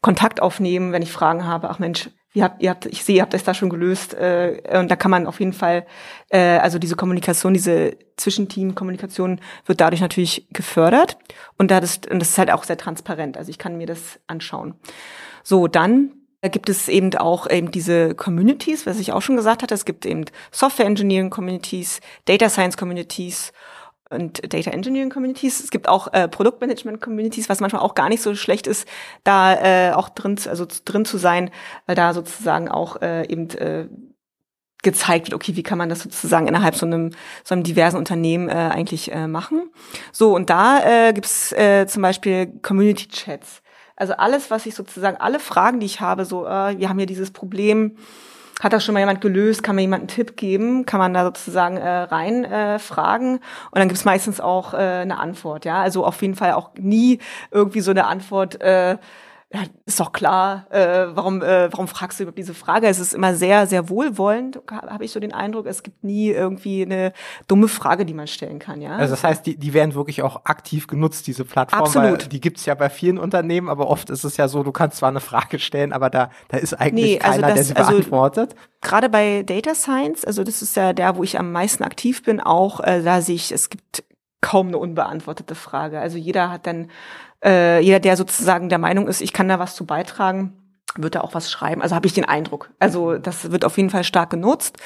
Kontakt 0.00 0.42
aufnehmen, 0.42 0.92
wenn 0.92 1.02
ich 1.02 1.12
Fragen 1.12 1.46
habe. 1.46 1.70
Ach 1.70 1.78
Mensch, 1.78 2.10
ihr 2.34 2.44
habt, 2.44 2.62
ihr 2.62 2.70
habt, 2.70 2.86
ich 2.86 3.04
sehe, 3.04 3.16
ihr 3.16 3.22
habt 3.22 3.34
das 3.34 3.44
da 3.44 3.54
schon 3.54 3.70
gelöst. 3.70 4.14
Äh, 4.14 4.62
und 4.78 4.90
da 4.90 4.96
kann 4.96 5.10
man 5.10 5.26
auf 5.26 5.40
jeden 5.40 5.52
Fall, 5.52 5.86
äh, 6.30 6.58
also 6.58 6.78
diese 6.78 6.96
Kommunikation, 6.96 7.54
diese 7.54 7.96
Zwischenteam-Kommunikation 8.16 9.40
wird 9.66 9.80
dadurch 9.80 10.00
natürlich 10.00 10.46
gefördert. 10.50 11.18
Und, 11.56 11.70
da 11.70 11.80
das, 11.80 12.00
und 12.10 12.20
das 12.20 12.30
ist 12.30 12.38
halt 12.38 12.50
auch 12.50 12.64
sehr 12.64 12.78
transparent. 12.78 13.36
Also 13.36 13.50
ich 13.50 13.58
kann 13.58 13.76
mir 13.76 13.86
das 13.86 14.20
anschauen. 14.26 14.74
So, 15.42 15.66
dann 15.66 16.12
da 16.40 16.48
gibt 16.48 16.68
es 16.68 16.88
eben 16.88 17.14
auch 17.16 17.50
eben 17.50 17.70
diese 17.70 18.14
Communities, 18.14 18.86
was 18.86 19.00
ich 19.00 19.12
auch 19.12 19.22
schon 19.22 19.36
gesagt 19.36 19.62
hatte. 19.62 19.74
Es 19.74 19.84
gibt 19.84 20.06
eben 20.06 20.24
Software 20.52 20.86
Engineering 20.86 21.30
Communities, 21.30 22.00
Data 22.26 22.48
Science 22.48 22.76
Communities 22.76 23.52
und 24.10 24.52
Data 24.52 24.70
Engineering 24.70 25.10
Communities. 25.10 25.60
Es 25.60 25.70
gibt 25.70 25.88
auch 25.88 26.12
äh, 26.12 26.28
Produktmanagement 26.28 27.00
Communities, 27.00 27.48
was 27.48 27.60
manchmal 27.60 27.82
auch 27.82 27.94
gar 27.94 28.08
nicht 28.08 28.22
so 28.22 28.34
schlecht 28.34 28.66
ist, 28.66 28.88
da 29.24 29.54
äh, 29.90 29.92
auch 29.92 30.08
drin, 30.08 30.38
also 30.48 30.66
drin 30.84 31.04
zu 31.04 31.18
sein, 31.18 31.50
weil 31.86 31.96
da 31.96 32.14
sozusagen 32.14 32.68
auch 32.68 33.02
äh, 33.02 33.26
eben 33.28 33.50
äh, 33.50 33.88
gezeigt 34.84 35.26
wird, 35.26 35.34
okay, 35.34 35.56
wie 35.56 35.64
kann 35.64 35.76
man 35.76 35.88
das 35.88 36.00
sozusagen 36.00 36.46
innerhalb 36.46 36.76
so 36.76 36.86
einem 36.86 37.10
so 37.42 37.54
einem 37.54 37.64
diversen 37.64 37.96
Unternehmen 37.96 38.48
äh, 38.48 38.52
eigentlich 38.52 39.12
äh, 39.12 39.26
machen. 39.26 39.70
So 40.12 40.36
und 40.36 40.50
da 40.50 41.08
äh, 41.08 41.12
gibt's 41.12 41.52
äh, 41.52 41.86
zum 41.88 42.02
Beispiel 42.02 42.46
Community 42.62 43.08
Chats. 43.08 43.60
Also 43.98 44.14
alles, 44.14 44.50
was 44.50 44.64
ich 44.64 44.74
sozusagen, 44.74 45.16
alle 45.16 45.40
Fragen, 45.40 45.80
die 45.80 45.86
ich 45.86 46.00
habe, 46.00 46.24
so, 46.24 46.46
äh, 46.46 46.78
wir 46.78 46.88
haben 46.88 46.98
hier 46.98 47.06
dieses 47.06 47.32
Problem, 47.32 47.96
hat 48.60 48.72
das 48.72 48.84
schon 48.84 48.92
mal 48.92 49.00
jemand 49.00 49.20
gelöst? 49.20 49.62
Kann 49.62 49.76
mir 49.76 49.82
jemand 49.82 50.02
einen 50.02 50.08
Tipp 50.08 50.36
geben? 50.36 50.84
Kann 50.84 50.98
man 50.98 51.14
da 51.14 51.24
sozusagen 51.24 51.76
äh, 51.76 51.88
rein 51.88 52.44
äh, 52.44 52.78
fragen? 52.78 53.34
Und 53.34 53.78
dann 53.78 53.88
gibt 53.88 53.98
es 53.98 54.04
meistens 54.04 54.40
auch 54.40 54.74
äh, 54.74 54.76
eine 54.76 55.18
Antwort, 55.18 55.64
ja. 55.64 55.80
Also 55.80 56.04
auf 56.04 56.20
jeden 56.22 56.34
Fall 56.34 56.52
auch 56.52 56.70
nie 56.76 57.18
irgendwie 57.50 57.80
so 57.80 57.90
eine 57.92 58.06
Antwort, 58.06 58.60
äh, 58.60 58.98
ja, 59.50 59.62
ist 59.86 59.98
doch 59.98 60.12
klar, 60.12 60.66
äh, 60.68 61.06
warum, 61.14 61.40
äh, 61.40 61.72
warum 61.72 61.88
fragst 61.88 62.18
du 62.18 62.24
überhaupt 62.24 62.36
diese 62.36 62.52
Frage? 62.52 62.86
Es 62.86 62.98
ist 62.98 63.14
immer 63.14 63.34
sehr, 63.34 63.66
sehr 63.66 63.88
wohlwollend, 63.88 64.60
habe 64.70 65.06
ich 65.06 65.10
so 65.10 65.20
den 65.20 65.32
Eindruck. 65.32 65.66
Es 65.66 65.82
gibt 65.82 66.04
nie 66.04 66.28
irgendwie 66.28 66.82
eine 66.82 67.14
dumme 67.46 67.68
Frage, 67.68 68.04
die 68.04 68.12
man 68.12 68.26
stellen 68.26 68.58
kann, 68.58 68.82
ja. 68.82 68.96
Also 68.96 69.14
das 69.14 69.24
heißt, 69.24 69.46
die, 69.46 69.56
die 69.56 69.72
werden 69.72 69.94
wirklich 69.94 70.22
auch 70.22 70.44
aktiv 70.44 70.86
genutzt, 70.86 71.26
diese 71.26 71.46
Plattform. 71.46 71.80
Absolut. 71.80 72.24
Weil 72.24 72.28
die 72.28 72.42
gibt's 72.42 72.66
ja 72.66 72.74
bei 72.74 72.90
vielen 72.90 73.16
Unternehmen, 73.16 73.70
aber 73.70 73.88
oft 73.88 74.10
ist 74.10 74.24
es 74.24 74.36
ja 74.36 74.48
so, 74.48 74.62
du 74.62 74.72
kannst 74.72 74.98
zwar 74.98 75.08
eine 75.08 75.20
Frage 75.20 75.58
stellen, 75.58 75.94
aber 75.94 76.10
da, 76.10 76.30
da 76.48 76.58
ist 76.58 76.74
eigentlich 76.74 77.12
nee, 77.12 77.20
also 77.20 77.40
keiner, 77.40 77.54
das, 77.54 77.54
der 77.54 77.64
sie 77.64 77.76
also 77.76 77.92
beantwortet. 77.92 78.54
Gerade 78.82 79.08
bei 79.08 79.44
Data 79.44 79.74
Science, 79.74 80.26
also 80.26 80.44
das 80.44 80.60
ist 80.60 80.76
ja 80.76 80.92
der, 80.92 81.16
wo 81.16 81.22
ich 81.22 81.38
am 81.38 81.52
meisten 81.52 81.84
aktiv 81.84 82.22
bin, 82.22 82.40
auch 82.40 82.80
äh, 82.80 83.02
da 83.02 83.22
sehe 83.22 83.36
ich, 83.36 83.50
es 83.50 83.70
gibt 83.70 84.04
kaum 84.40 84.68
eine 84.68 84.78
unbeantwortete 84.78 85.54
Frage. 85.54 86.00
Also 86.00 86.16
jeder 86.16 86.50
hat 86.50 86.66
dann 86.66 86.90
äh, 87.44 87.80
jeder, 87.80 88.00
der 88.00 88.16
sozusagen 88.16 88.68
der 88.68 88.78
Meinung 88.78 89.08
ist, 89.08 89.20
ich 89.20 89.32
kann 89.32 89.48
da 89.48 89.58
was 89.58 89.74
zu 89.74 89.86
beitragen, 89.86 90.52
wird 90.96 91.14
da 91.14 91.20
auch 91.20 91.34
was 91.34 91.50
schreiben. 91.50 91.82
Also 91.82 91.94
habe 91.94 92.06
ich 92.06 92.14
den 92.14 92.24
Eindruck. 92.24 92.70
Also 92.78 93.18
das 93.18 93.50
wird 93.50 93.64
auf 93.64 93.76
jeden 93.76 93.90
Fall 93.90 94.04
stark 94.04 94.30
genutzt. 94.30 94.78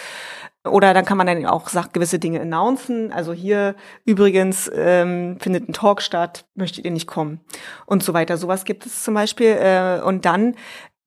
Oder 0.65 0.95
dann 0.95 1.05
kann 1.05 1.19
man 1.19 1.27
dann 1.27 1.45
auch 1.47 1.69
sagt, 1.69 1.93
gewisse 1.93 2.21
Dinge 2.21 2.41
announcen. 2.41 3.13
Also 3.13 3.33
hier 3.33 3.75
übrigens 4.05 4.71
ähm, 4.73 5.39
findet 5.41 5.69
ein 5.69 5.73
Talk 5.73 6.03
statt, 6.03 6.45
möchtet 6.55 6.85
ihr 6.85 6.93
nicht 6.93 7.09
kommen 7.09 7.41
und 7.87 8.05
so 8.05 8.15
weiter. 8.15 8.37
Sowas 8.37 8.65
gibt 8.65 8.87
es 8.87 9.03
zum 9.03 9.15
Beispiel. 9.15 9.57
Äh, 9.59 10.01
und 10.03 10.25
dann 10.25 10.55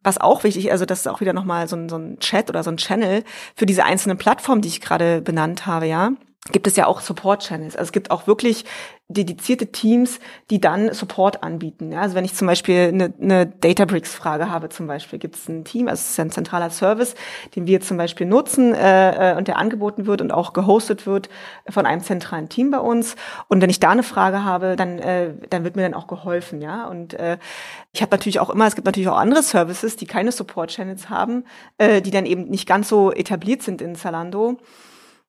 was 0.01 0.19
auch 0.19 0.43
wichtig, 0.43 0.71
also 0.71 0.85
das 0.85 0.99
ist 0.99 1.07
auch 1.07 1.19
wieder 1.19 1.33
nochmal 1.33 1.67
so 1.67 1.75
ein, 1.75 1.89
so 1.89 1.97
ein 1.97 2.19
Chat 2.19 2.49
oder 2.49 2.63
so 2.63 2.69
ein 2.69 2.77
Channel 2.77 3.23
für 3.55 3.65
diese 3.65 3.85
einzelnen 3.85 4.17
Plattformen, 4.17 4.61
die 4.61 4.67
ich 4.67 4.79
gerade 4.79 5.21
benannt 5.21 5.65
habe, 5.65 5.87
ja 5.87 6.11
gibt 6.51 6.67
es 6.67 6.75
ja 6.75 6.85
auch 6.85 7.01
Support-Channels. 7.01 7.75
Also 7.75 7.87
es 7.87 7.91
gibt 7.91 8.11
auch 8.11 8.27
wirklich 8.27 8.65
dedizierte 9.07 9.67
Teams, 9.67 10.19
die 10.51 10.61
dann 10.61 10.93
Support 10.93 11.41
anbieten. 11.43 11.91
Ja, 11.91 12.01
also 12.01 12.15
wenn 12.15 12.25
ich 12.25 12.35
zum 12.35 12.47
Beispiel 12.47 12.89
eine, 12.89 13.13
eine 13.19 13.45
Databricks-Frage 13.47 14.51
habe, 14.51 14.69
zum 14.69 14.85
Beispiel, 14.85 15.17
gibt 15.17 15.35
es 15.35 15.47
ein 15.47 15.63
Team, 15.63 15.87
also 15.87 16.01
es 16.01 16.11
ist 16.11 16.19
ein 16.19 16.29
zentraler 16.29 16.69
Service, 16.69 17.15
den 17.55 17.65
wir 17.65 17.81
zum 17.81 17.97
Beispiel 17.97 18.27
nutzen 18.27 18.75
äh, 18.75 19.33
äh, 19.33 19.37
und 19.37 19.47
der 19.47 19.57
angeboten 19.57 20.05
wird 20.05 20.21
und 20.21 20.31
auch 20.31 20.53
gehostet 20.53 21.07
wird 21.07 21.29
von 21.67 21.87
einem 21.87 22.01
zentralen 22.01 22.47
Team 22.47 22.69
bei 22.69 22.79
uns. 22.79 23.15
Und 23.47 23.61
wenn 23.61 23.69
ich 23.71 23.79
da 23.79 23.89
eine 23.89 24.03
Frage 24.03 24.43
habe, 24.43 24.75
dann, 24.75 24.99
äh, 24.99 25.33
dann 25.49 25.63
wird 25.63 25.75
mir 25.75 25.81
dann 25.81 25.95
auch 25.95 26.07
geholfen. 26.07 26.61
Ja, 26.61 26.87
und 26.87 27.15
äh, 27.15 27.37
ich 27.91 28.01
habe 28.03 28.11
natürlich 28.11 28.39
auch 28.39 28.51
immer, 28.51 28.67
es 28.67 28.75
gibt 28.75 28.85
natürlich 28.85 29.09
auch 29.09 29.17
andere 29.17 29.41
Services, 29.41 29.95
die 29.95 30.05
keine 30.05 30.31
Support-Channels 30.31 31.09
haben, 31.09 31.45
äh, 31.79 32.01
die 32.01 32.11
dann 32.11 32.27
eben 32.27 32.49
nicht 32.49 32.67
ganz 32.67 32.87
so 32.89 33.11
etabliert 33.11 33.63
sind 33.63 33.81
in 33.81 33.95
Zalando. 33.95 34.59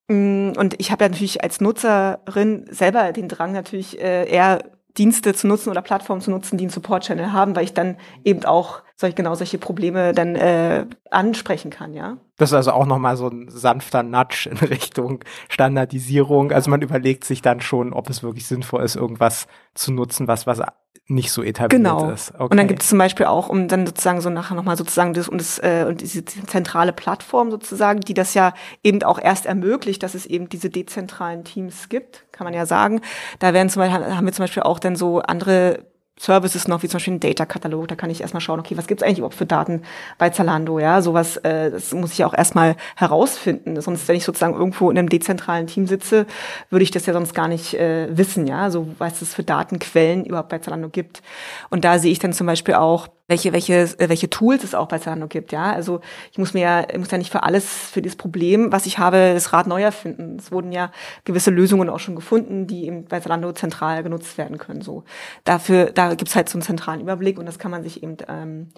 Mm, 0.08 0.52
und 0.56 0.74
ich 0.78 0.90
habe 0.92 1.04
ja 1.04 1.08
natürlich 1.08 1.42
als 1.42 1.60
Nutzerin 1.60 2.66
selber 2.70 3.12
den 3.12 3.28
Drang, 3.28 3.52
natürlich 3.52 4.00
äh, 4.00 4.28
eher 4.28 4.60
Dienste 4.96 5.34
zu 5.34 5.46
nutzen 5.46 5.70
oder 5.70 5.82
Plattformen 5.82 6.22
zu 6.22 6.30
nutzen, 6.30 6.56
die 6.56 6.64
einen 6.64 6.70
Support-Channel 6.70 7.32
haben, 7.32 7.54
weil 7.54 7.64
ich 7.64 7.74
dann 7.74 7.96
eben 8.24 8.44
auch 8.44 8.82
solch, 8.96 9.14
genau 9.14 9.34
solche 9.34 9.58
Probleme 9.58 10.12
dann 10.12 10.34
äh, 10.34 10.86
ansprechen 11.10 11.70
kann, 11.70 11.92
ja. 11.92 12.16
Das 12.38 12.50
ist 12.50 12.54
also 12.54 12.72
auch 12.72 12.86
nochmal 12.86 13.16
so 13.16 13.28
ein 13.28 13.48
sanfter 13.48 14.02
Nudge 14.02 14.48
in 14.50 14.56
Richtung 14.68 15.22
Standardisierung. 15.48 16.50
Also 16.50 16.70
man 16.70 16.82
überlegt 16.82 17.24
sich 17.24 17.42
dann 17.42 17.60
schon, 17.60 17.92
ob 17.92 18.10
es 18.10 18.22
wirklich 18.22 18.46
sinnvoll 18.46 18.82
ist, 18.82 18.96
irgendwas 18.96 19.46
zu 19.74 19.92
nutzen, 19.92 20.26
was, 20.28 20.46
was 20.46 20.60
nicht 21.08 21.30
so 21.30 21.42
etabliert 21.42 21.82
genau. 21.82 22.10
ist. 22.10 22.34
Okay. 22.34 22.44
Und 22.44 22.56
dann 22.56 22.66
gibt 22.66 22.82
es 22.82 22.88
zum 22.88 22.98
Beispiel 22.98 23.26
auch, 23.26 23.48
um 23.48 23.68
dann 23.68 23.86
sozusagen 23.86 24.20
so 24.20 24.28
nachher 24.28 24.56
nochmal 24.56 24.76
sozusagen 24.76 25.14
das 25.14 25.28
und 25.28 25.38
das 25.38 25.58
äh, 25.60 25.84
und 25.86 26.00
diese 26.00 26.24
zentrale 26.24 26.92
Plattform 26.92 27.50
sozusagen, 27.50 28.00
die 28.00 28.14
das 28.14 28.34
ja 28.34 28.54
eben 28.82 29.02
auch 29.04 29.20
erst 29.20 29.46
ermöglicht, 29.46 30.02
dass 30.02 30.14
es 30.14 30.26
eben 30.26 30.48
diese 30.48 30.68
dezentralen 30.68 31.44
Teams 31.44 31.88
gibt, 31.88 32.24
kann 32.32 32.44
man 32.44 32.54
ja 32.54 32.66
sagen. 32.66 33.02
Da 33.38 33.54
werden 33.54 33.68
zum 33.68 33.80
Beispiel, 33.80 34.16
haben 34.16 34.26
wir 34.26 34.32
zum 34.32 34.42
Beispiel 34.42 34.64
auch 34.64 34.80
dann 34.80 34.96
so 34.96 35.20
andere 35.20 35.86
Services 36.18 36.66
noch, 36.66 36.82
wie 36.82 36.88
zum 36.88 36.96
Beispiel 36.96 37.14
ein 37.14 37.20
Data-Katalog, 37.20 37.88
da 37.88 37.94
kann 37.94 38.10
ich 38.10 38.22
erstmal 38.22 38.40
schauen, 38.40 38.58
okay, 38.58 38.76
was 38.76 38.86
gibt's 38.86 39.02
eigentlich 39.02 39.18
überhaupt 39.18 39.34
für 39.34 39.46
Daten 39.46 39.82
bei 40.18 40.30
Zalando, 40.30 40.78
ja, 40.78 41.02
sowas, 41.02 41.36
äh, 41.38 41.70
das 41.70 41.92
muss 41.92 42.12
ich 42.12 42.24
auch 42.24 42.32
erstmal 42.32 42.76
herausfinden, 42.96 43.80
sonst, 43.80 44.08
wenn 44.08 44.16
ich 44.16 44.24
sozusagen 44.24 44.54
irgendwo 44.54 44.90
in 44.90 44.98
einem 44.98 45.08
dezentralen 45.08 45.66
Team 45.66 45.86
sitze, 45.86 46.26
würde 46.70 46.82
ich 46.82 46.90
das 46.90 47.06
ja 47.06 47.12
sonst 47.12 47.34
gar 47.34 47.48
nicht 47.48 47.74
äh, 47.74 48.08
wissen, 48.16 48.46
ja, 48.46 48.70
so 48.70 48.88
was 48.98 49.20
es 49.20 49.34
für 49.34 49.42
Datenquellen 49.42 50.24
überhaupt 50.24 50.48
bei 50.48 50.58
Zalando 50.58 50.88
gibt. 50.88 51.22
Und 51.68 51.84
da 51.84 51.98
sehe 51.98 52.12
ich 52.12 52.18
dann 52.18 52.32
zum 52.32 52.46
Beispiel 52.46 52.74
auch, 52.74 53.08
welche, 53.28 53.52
welche, 53.52 53.74
äh, 53.74 54.08
welche 54.08 54.30
Tools 54.30 54.62
es 54.62 54.74
auch 54.74 54.86
bei 54.86 54.98
Zalando 54.98 55.26
gibt, 55.26 55.52
ja. 55.52 55.72
Also 55.72 56.00
ich 56.30 56.38
muss 56.38 56.54
mir 56.54 56.60
ja, 56.60 56.86
ich 56.88 56.98
muss 56.98 57.10
ja 57.10 57.18
nicht 57.18 57.32
für 57.32 57.42
alles, 57.42 57.64
für 57.66 58.00
dieses 58.02 58.16
Problem, 58.16 58.70
was 58.72 58.86
ich 58.86 58.98
habe, 58.98 59.32
das 59.34 59.52
Rad 59.52 59.66
neu 59.66 59.82
erfinden. 59.82 60.36
Es 60.38 60.52
wurden 60.52 60.72
ja 60.72 60.92
gewisse 61.24 61.50
Lösungen 61.50 61.90
auch 61.90 61.98
schon 61.98 62.14
gefunden, 62.14 62.66
die 62.66 62.86
eben 62.86 63.04
bei 63.06 63.20
Zalando 63.20 63.52
zentral 63.52 64.02
genutzt 64.02 64.38
werden 64.38 64.58
können. 64.58 64.80
So. 64.80 65.04
Dafür, 65.44 65.86
da 65.86 66.05
gibt's 66.14 66.36
halt 66.36 66.48
so 66.48 66.56
einen 66.56 66.62
zentralen 66.62 67.00
Überblick 67.00 67.38
und 67.38 67.46
das 67.46 67.58
kann 67.58 67.70
man 67.70 67.82
sich 67.82 68.02
eben 68.02 68.16
ähm, 68.28 68.68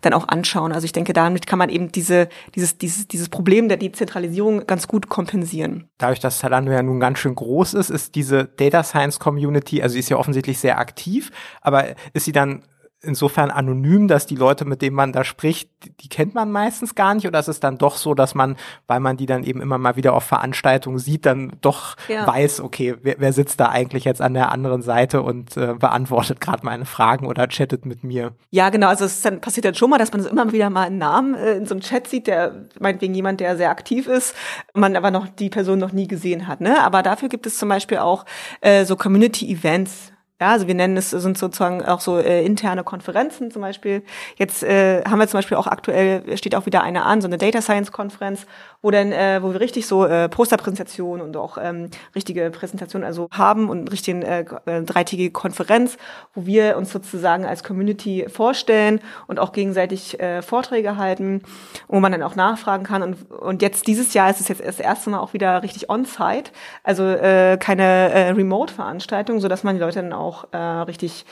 dann 0.00 0.12
auch 0.12 0.28
anschauen. 0.28 0.72
Also 0.72 0.84
ich 0.84 0.92
denke, 0.92 1.12
damit 1.12 1.46
kann 1.46 1.58
man 1.58 1.68
eben 1.68 1.92
diese, 1.92 2.28
dieses, 2.54 2.78
dieses, 2.78 3.08
dieses 3.08 3.28
Problem 3.28 3.68
der 3.68 3.76
Dezentralisierung 3.76 4.66
ganz 4.66 4.88
gut 4.88 5.08
kompensieren. 5.08 5.88
Dadurch, 5.98 6.20
dass 6.20 6.38
Zalando 6.38 6.72
ja 6.72 6.82
nun 6.82 7.00
ganz 7.00 7.18
schön 7.18 7.34
groß 7.34 7.74
ist, 7.74 7.90
ist 7.90 8.14
diese 8.14 8.44
Data 8.44 8.82
Science 8.82 9.18
Community, 9.18 9.82
also 9.82 9.94
sie 9.94 10.00
ist 10.00 10.08
ja 10.08 10.16
offensichtlich 10.16 10.58
sehr 10.58 10.78
aktiv, 10.78 11.30
aber 11.60 11.86
ist 12.12 12.24
sie 12.24 12.32
dann 12.32 12.62
insofern 13.00 13.50
anonym, 13.50 14.08
dass 14.08 14.26
die 14.26 14.34
Leute, 14.34 14.64
mit 14.64 14.82
denen 14.82 14.96
man 14.96 15.12
da 15.12 15.22
spricht, 15.22 15.70
die 16.00 16.08
kennt 16.08 16.34
man 16.34 16.50
meistens 16.50 16.96
gar 16.96 17.14
nicht 17.14 17.26
oder 17.26 17.38
ist 17.38 17.48
es 17.48 17.60
dann 17.60 17.78
doch 17.78 17.96
so, 17.96 18.14
dass 18.14 18.34
man, 18.34 18.56
weil 18.88 18.98
man 18.98 19.16
die 19.16 19.26
dann 19.26 19.44
eben 19.44 19.60
immer 19.60 19.78
mal 19.78 19.94
wieder 19.94 20.14
auf 20.14 20.24
Veranstaltungen 20.24 20.98
sieht, 20.98 21.24
dann 21.24 21.52
doch 21.60 21.94
ja. 22.08 22.26
weiß, 22.26 22.60
okay, 22.60 22.96
wer, 23.02 23.16
wer, 23.18 23.32
sitzt 23.32 23.60
da 23.60 23.68
eigentlich 23.68 24.04
jetzt 24.04 24.20
an 24.20 24.34
der 24.34 24.50
anderen 24.50 24.82
Seite 24.82 25.22
und 25.22 25.56
äh, 25.56 25.74
beantwortet 25.74 26.40
gerade 26.40 26.64
meine 26.64 26.86
Fragen 26.86 27.26
oder 27.26 27.46
chattet 27.46 27.86
mit 27.86 28.02
mir? 28.02 28.32
Ja, 28.50 28.70
genau, 28.70 28.88
also 28.88 29.04
es 29.04 29.20
dann, 29.22 29.40
passiert 29.40 29.64
dann 29.64 29.74
schon 29.74 29.90
mal, 29.90 29.98
dass 29.98 30.12
man 30.12 30.22
so 30.22 30.28
immer 30.28 30.50
wieder 30.52 30.68
mal 30.70 30.86
einen 30.86 30.98
Namen 30.98 31.34
äh, 31.34 31.52
in 31.52 31.66
so 31.66 31.74
einem 31.74 31.82
Chat 31.82 32.08
sieht, 32.08 32.26
der 32.26 32.66
meinetwegen 32.80 33.14
jemand, 33.14 33.38
der 33.38 33.56
sehr 33.56 33.70
aktiv 33.70 34.08
ist, 34.08 34.34
man 34.74 34.96
aber 34.96 35.12
noch 35.12 35.28
die 35.28 35.50
Person 35.50 35.78
noch 35.78 35.92
nie 35.92 36.08
gesehen 36.08 36.48
hat. 36.48 36.60
Ne? 36.60 36.82
Aber 36.82 37.02
dafür 37.02 37.28
gibt 37.28 37.46
es 37.46 37.58
zum 37.58 37.68
Beispiel 37.68 37.98
auch 37.98 38.24
äh, 38.60 38.84
so 38.84 38.96
Community-Events, 38.96 40.12
ja, 40.40 40.52
also 40.52 40.68
wir 40.68 40.74
nennen 40.74 40.96
es 40.96 41.10
sind 41.10 41.36
sozusagen 41.36 41.84
auch 41.84 42.00
so 42.00 42.18
äh, 42.18 42.44
interne 42.44 42.84
Konferenzen 42.84 43.50
zum 43.50 43.62
Beispiel. 43.62 44.04
Jetzt 44.36 44.62
äh, 44.62 45.02
haben 45.04 45.18
wir 45.18 45.26
zum 45.26 45.38
Beispiel 45.38 45.56
auch 45.56 45.66
aktuell 45.66 46.36
steht 46.36 46.54
auch 46.54 46.66
wieder 46.66 46.82
eine 46.82 47.04
an, 47.04 47.20
so 47.20 47.26
eine 47.26 47.38
Data 47.38 47.60
Science 47.60 47.90
Konferenz, 47.90 48.46
wo 48.80 48.90
dann 48.90 49.12
äh, 49.12 49.40
wo 49.42 49.52
wir 49.52 49.60
richtig 49.60 49.86
so 49.86 50.04
äh, 50.04 50.28
Posterpräsentationen 50.28 51.24
und 51.24 51.36
auch 51.36 51.58
ähm, 51.60 51.90
richtige 52.14 52.50
Präsentationen 52.50 53.06
also 53.06 53.28
haben 53.32 53.68
und 53.68 53.90
richtigen 53.90 54.22
äh, 54.22 54.44
äh, 54.66 54.82
dreitägige 54.82 55.32
Konferenz, 55.32 55.98
wo 56.34 56.46
wir 56.46 56.76
uns 56.76 56.92
sozusagen 56.92 57.44
als 57.44 57.64
Community 57.64 58.26
vorstellen 58.28 59.00
und 59.26 59.40
auch 59.40 59.52
gegenseitig 59.52 60.20
äh, 60.20 60.42
Vorträge 60.42 60.96
halten, 60.96 61.42
wo 61.88 61.98
man 61.98 62.12
dann 62.12 62.22
auch 62.22 62.36
nachfragen 62.36 62.84
kann. 62.84 63.02
Und 63.02 63.30
und 63.30 63.62
jetzt 63.62 63.86
dieses 63.86 64.14
Jahr 64.14 64.30
ist 64.30 64.40
es 64.40 64.48
jetzt 64.48 64.64
das 64.64 64.80
erste 64.80 65.10
Mal 65.10 65.18
auch 65.18 65.32
wieder 65.32 65.62
richtig 65.62 65.90
on-site, 65.90 66.52
also 66.84 67.04
äh, 67.04 67.56
keine 67.58 68.12
äh, 68.12 68.30
Remote-Veranstaltung, 68.30 69.40
so 69.40 69.48
dass 69.48 69.64
man 69.64 69.74
die 69.74 69.80
Leute 69.80 70.02
dann 70.02 70.12
auch 70.12 70.52
äh, 70.52 70.56
richtig 70.56 71.24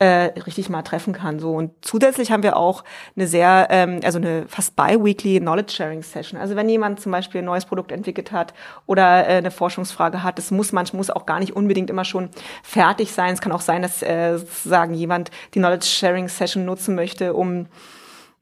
äh, 0.00 0.32
richtig 0.46 0.70
mal 0.70 0.82
treffen 0.82 1.12
kann. 1.12 1.38
So 1.38 1.52
und 1.52 1.72
zusätzlich 1.82 2.32
haben 2.32 2.42
wir 2.42 2.56
auch 2.56 2.84
eine 3.16 3.26
sehr, 3.26 3.68
ähm, 3.70 4.00
also 4.02 4.18
eine 4.18 4.46
fast 4.48 4.74
bi-weekly 4.74 5.38
Knowledge 5.40 5.74
Sharing 5.74 6.02
Session. 6.02 6.40
Also 6.40 6.56
wenn 6.56 6.68
jemand 6.70 7.00
zum 7.00 7.12
Beispiel 7.12 7.42
ein 7.42 7.44
neues 7.44 7.66
Produkt 7.66 7.92
entwickelt 7.92 8.32
hat 8.32 8.54
oder 8.86 9.28
äh, 9.28 9.36
eine 9.36 9.50
Forschungsfrage 9.50 10.22
hat, 10.22 10.38
das 10.38 10.50
muss 10.50 10.72
manchmal 10.72 10.98
muss 10.98 11.10
auch 11.10 11.26
gar 11.26 11.38
nicht 11.38 11.54
unbedingt 11.54 11.90
immer 11.90 12.06
schon 12.06 12.30
fertig 12.62 13.12
sein. 13.12 13.34
Es 13.34 13.42
kann 13.42 13.52
auch 13.52 13.60
sein, 13.60 13.82
dass 13.82 14.02
äh, 14.02 14.38
sozusagen 14.38 14.94
jemand 14.94 15.30
die 15.54 15.58
Knowledge 15.58 15.86
Sharing 15.86 16.28
Session 16.28 16.64
nutzen 16.64 16.94
möchte, 16.94 17.34
um 17.34 17.66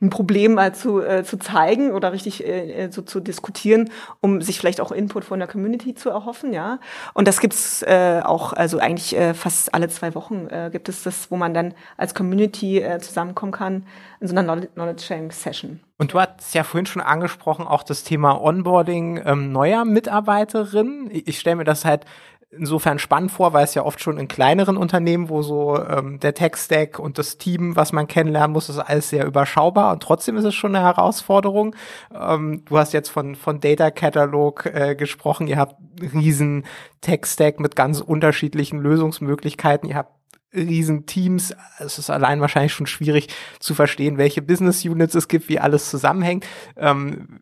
ein 0.01 0.11
Problem 0.11 0.55
mal 0.55 0.75
zu, 0.75 1.01
äh, 1.01 1.25
zu 1.25 1.39
zeigen 1.39 1.91
oder 1.93 2.13
richtig 2.13 2.47
äh, 2.47 2.85
äh, 2.85 2.93
so 2.93 3.03
zu 3.03 3.19
diskutieren, 3.19 3.91
um 4.21 4.41
sich 4.43 4.59
vielleicht 4.59 4.81
auch 4.81 4.93
Input 4.93 5.25
von 5.25 5.41
der 5.41 5.49
Community 5.49 5.95
zu 5.95 6.09
erhoffen, 6.11 6.53
ja. 6.53 6.79
Und 7.15 7.27
das 7.27 7.41
gibt's 7.41 7.83
äh, 7.83 8.21
auch, 8.25 8.53
also 8.53 8.79
eigentlich 8.79 9.17
äh, 9.17 9.35
fast 9.35 9.75
alle 9.75 9.89
zwei 9.89 10.15
Wochen 10.15 10.47
äh, 10.49 10.71
gibt 10.71 10.89
es 10.89 11.03
das, 11.03 11.31
wo 11.31 11.37
man 11.37 11.53
dann 11.53 11.75
als 11.97 12.15
Community 12.15 12.81
äh, 12.81 13.01
zusammenkommen 13.01 13.53
kann 13.53 13.87
in 14.21 14.29
so 14.29 14.37
einer 14.37 14.67
Knowledge 14.67 15.03
Sharing 15.03 15.33
Session. 15.33 15.81
Und 15.97 16.13
du 16.13 16.21
hast 16.21 16.55
ja 16.55 16.63
vorhin 16.63 16.87
schon 16.87 17.03
angesprochen, 17.03 17.67
auch 17.67 17.83
das 17.83 18.05
Thema 18.05 18.41
Onboarding 18.41 19.21
ähm, 19.25 19.51
neuer 19.51 19.85
Mitarbeiterinnen. 19.85 21.11
Ich, 21.11 21.27
ich 21.27 21.39
stelle 21.41 21.57
mir 21.57 21.65
das 21.65 21.85
halt 21.85 22.05
insofern 22.51 22.99
spannend 22.99 23.31
vor, 23.31 23.53
weil 23.53 23.65
es 23.65 23.75
ja 23.75 23.85
oft 23.85 24.01
schon 24.01 24.19
in 24.19 24.29
kleineren 24.29 24.77
Unternehmen, 24.77 25.29
wo 25.29 25.43
so 25.43 25.79
ähm, 25.83 26.19
der 26.21 26.35
Tech-Stack 26.35 26.99
und 26.99 27.19
das 27.19 27.37
Team, 27.37 27.77
was 27.77 27.93
man 27.93 28.07
kennenlernen 28.07 28.53
muss, 28.53 28.69
ist 28.69 28.79
alles 28.79 29.11
sehr 29.11 29.27
überschaubar 29.27 29.93
und 29.93 30.03
trotzdem 30.03 30.37
ist 30.37 30.45
es 30.45 30.55
schon 30.55 30.75
eine 30.75 30.85
Herausforderung. 30.85 31.77
Ähm, 32.15 32.63
du 32.65 32.79
hast 32.79 32.93
jetzt 32.93 33.11
von, 33.11 33.35
von 33.37 33.61
Data 33.61 33.91
Catalog 33.91 34.67
äh, 34.67 34.95
gesprochen, 34.95 35.47
ihr 35.47 35.59
habt 35.59 35.77
riesen 36.01 36.65
Tech-Stack 37.03 37.61
mit 37.61 37.77
ganz 37.77 38.01
unterschiedlichen 38.01 38.79
Lösungsmöglichkeiten, 38.79 39.89
ihr 39.89 39.97
habt 39.97 40.13
riesen 40.55 41.05
Teams. 41.05 41.55
Es 41.79 41.99
ist 41.99 42.09
allein 42.09 42.41
wahrscheinlich 42.41 42.73
schon 42.73 42.87
schwierig 42.87 43.29
zu 43.61 43.75
verstehen, 43.75 44.17
welche 44.17 44.41
Business 44.41 44.85
Units 44.85 45.15
es 45.15 45.29
gibt, 45.29 45.49
wie 45.51 45.61
alles 45.61 45.91
zusammenhängt. 45.91 46.47
Ähm, 46.77 47.41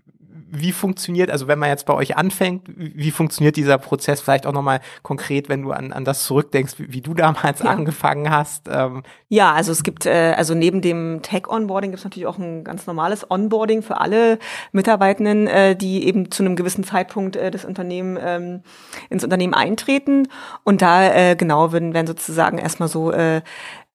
wie 0.51 0.73
funktioniert, 0.73 1.31
also 1.31 1.49
wenn 1.49 1.59
man 1.59 1.69
jetzt 1.69 1.87
bei 1.87 1.95
euch 1.95 2.17
anfängt, 2.17 2.63
wie 2.77 3.11
funktioniert 3.11 3.57
dieser 3.57 3.79
Prozess 3.79 4.21
vielleicht 4.21 4.47
auch 4.47 4.53
nochmal 4.53 4.81
konkret, 5.03 5.49
wenn 5.49 5.63
du 5.63 5.73
an, 5.73 5.93
an 5.93 6.05
das 6.05 6.25
zurückdenkst, 6.25 6.79
wie, 6.79 6.93
wie 6.93 7.01
du 7.01 7.15
damals 7.15 7.61
ja. 7.61 7.71
angefangen 7.71 8.31
hast? 8.31 8.69
Ähm. 8.71 9.03
Ja, 9.29 9.53
also 9.53 9.73
es 9.73 9.83
gibt, 9.83 10.07
äh, 10.07 10.35
also 10.37 10.55
neben 10.55 10.81
dem 10.81 11.21
Tech-Onboarding 11.23 11.91
gibt 11.91 11.99
es 11.99 12.05
natürlich 12.05 12.27
auch 12.27 12.39
ein 12.39 12.65
ganz 12.65 12.87
normales 12.87 13.29
Onboarding 13.31 13.83
für 13.83 14.01
alle 14.01 14.39
Mitarbeitenden, 14.73 15.47
äh, 15.47 15.75
die 15.75 16.07
eben 16.07 16.31
zu 16.31 16.45
einem 16.45 16.57
gewissen 16.57 16.85
Zeitpunkt 16.85 17.37
äh, 17.37 17.51
das 17.51 17.65
Unternehmen 17.65 18.19
ähm, 18.21 18.63
ins 19.11 19.25
Unternehmen 19.25 19.55
eintreten. 19.55 20.29
Und 20.65 20.83
da 20.83 21.13
äh, 21.13 21.37
genau 21.37 21.73
werden, 21.73 21.95
werden 21.95 22.07
sozusagen 22.07 22.59
erstmal 22.59 22.89
so 22.89 23.11
äh, 23.11 23.43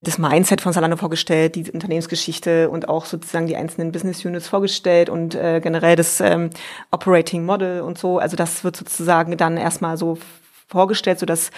das 0.01 0.17
Mindset 0.17 0.61
von 0.61 0.73
Salando 0.73 0.97
vorgestellt, 0.97 1.55
die 1.55 1.69
Unternehmensgeschichte 1.71 2.69
und 2.69 2.89
auch 2.89 3.05
sozusagen 3.05 3.45
die 3.45 3.55
einzelnen 3.55 3.91
Business 3.91 4.25
Units 4.25 4.47
vorgestellt 4.47 5.09
und 5.09 5.35
äh, 5.35 5.59
generell 5.61 5.95
das 5.95 6.19
ähm, 6.21 6.49
Operating 6.89 7.45
Model 7.45 7.81
und 7.81 7.99
so. 7.99 8.17
Also 8.17 8.35
das 8.35 8.63
wird 8.63 8.75
sozusagen 8.75 9.37
dann 9.37 9.57
erstmal 9.57 9.97
so 9.97 10.17
vorgestellt, 10.67 11.19
so 11.19 11.27
dass 11.27 11.51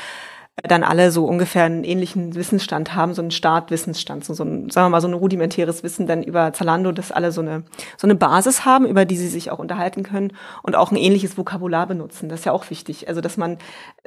dann 0.62 0.84
alle 0.84 1.10
so 1.10 1.26
ungefähr 1.26 1.64
einen 1.64 1.84
ähnlichen 1.84 2.36
Wissensstand 2.36 2.94
haben, 2.94 3.16
so 3.16 3.24
einen 3.24 3.32
Startwissensstand, 3.32 4.24
so, 4.24 4.36
so 4.36 4.44
ein, 4.44 4.70
sagen 4.70 4.86
wir 4.86 4.90
mal, 4.92 5.02
so 5.02 5.08
ein 5.08 5.16
rudimentäres 5.16 5.82
Wissen 5.82 6.06
dann 6.06 6.22
über 6.22 6.54
Zalando, 6.54 6.92
dass 6.92 7.12
alle 7.12 7.32
so 7.32 7.42
eine, 7.42 7.64
so 7.98 8.06
eine 8.06 8.14
Basis 8.14 8.64
haben, 8.64 8.86
über 8.86 9.06
die 9.06 9.18
sie 9.18 9.30
sich 9.30 9.50
auch 9.50 9.58
unterhalten 9.58 10.04
können 10.04 10.32
und 10.62 10.76
auch 10.76 10.92
ein 10.92 10.96
ähnliches 10.96 11.40
Vokabular 11.40 11.88
benutzen. 11.88 12.30
Das 12.30 12.42
ist 12.42 12.46
ja 12.46 12.52
auch 12.52 12.70
wichtig. 12.70 13.08
Also, 13.08 13.20
dass 13.20 13.36
man 13.36 13.58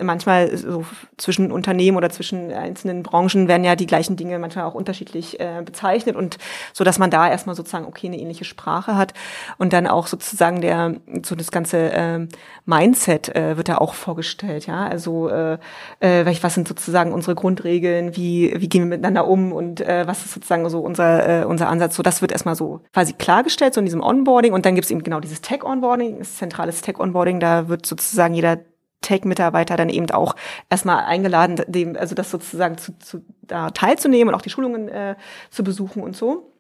manchmal 0.01 0.57
so 0.57 0.85
zwischen 1.17 1.51
Unternehmen 1.51 1.97
oder 1.97 2.11
zwischen 2.11 2.53
einzelnen 2.53 3.03
Branchen 3.03 3.49
werden 3.49 3.65
ja 3.65 3.75
die 3.75 3.87
gleichen 3.87 4.15
Dinge 4.15 4.39
manchmal 4.39 4.67
auch 4.67 4.75
unterschiedlich 4.75 5.41
äh, 5.41 5.63
bezeichnet 5.65 6.15
und 6.15 6.39
so, 6.73 6.85
dass 6.85 7.01
man 7.01 7.11
da 7.11 7.29
erstmal 7.29 7.57
sozusagen, 7.57 7.87
okay, 7.87 8.07
eine 8.07 8.21
ähnliche 8.21 8.45
Sprache 8.45 8.95
hat 8.95 9.15
und 9.59 9.73
dann 9.73 9.89
auch 9.89 10.07
sozusagen 10.07 10.61
der, 10.61 10.95
so 11.25 11.35
das 11.35 11.51
ganze 11.51 11.93
äh, 11.93 12.29
Mindset 12.67 13.35
äh, 13.35 13.57
wird 13.57 13.69
da 13.69 13.79
auch 13.79 13.95
vorgestellt, 13.95 14.69
ja. 14.69 14.87
Also, 14.87 15.29
äh, 15.29 15.59
äh, 15.99 16.25
was 16.43 16.55
sind 16.55 16.69
sozusagen 16.69 17.13
unsere 17.13 17.35
Grundregeln, 17.35 18.17
wie, 18.17 18.55
wie 18.57 18.69
gehen 18.69 18.83
wir 18.83 18.89
miteinander 18.89 19.27
um 19.27 19.53
und 19.53 19.81
äh, 19.81 20.07
was 20.07 20.25
ist 20.25 20.35
sozusagen 20.35 20.69
so 20.69 20.81
unser, 20.81 21.43
äh, 21.43 21.45
unser 21.45 21.69
Ansatz. 21.69 21.97
So, 21.97 22.03
das 22.03 22.21
wird 22.23 22.33
erstmal 22.33 22.57
so 22.57 22.81
quasi 22.93 23.13
klargestellt, 23.13 23.75
so 23.75 23.81
in 23.81 23.87
diesem 23.87 24.03
Onboarding. 24.03 24.53
Und 24.53 24.67
dann 24.67 24.75
gibt 24.75 24.85
es 24.85 24.91
eben 24.91 25.03
genau 25.03 25.21
dieses 25.21 25.41
Tech-Onboarding, 25.41 26.23
zentrales 26.23 26.83
Tech-Onboarding, 26.83 27.41
da 27.41 27.69
wird 27.69 27.87
sozusagen 27.87 28.35
jeder 28.35 28.59
Tech-Mitarbeiter 29.03 29.77
dann 29.77 29.89
eben 29.89 30.11
auch 30.11 30.35
erstmal 30.69 31.05
eingeladen, 31.05 31.63
dem, 31.69 31.97
also 31.97 32.15
das 32.15 32.31
sozusagen 32.31 32.79
zu, 32.79 32.99
zu 32.99 33.23
da 33.43 33.71
teilzunehmen 33.71 34.29
und 34.29 34.35
auch 34.35 34.43
die 34.43 34.51
Schulungen 34.51 34.89
äh, 34.89 35.17
zu 35.51 35.63
besuchen 35.63 36.03
und 36.03 36.17
so. 36.17 36.53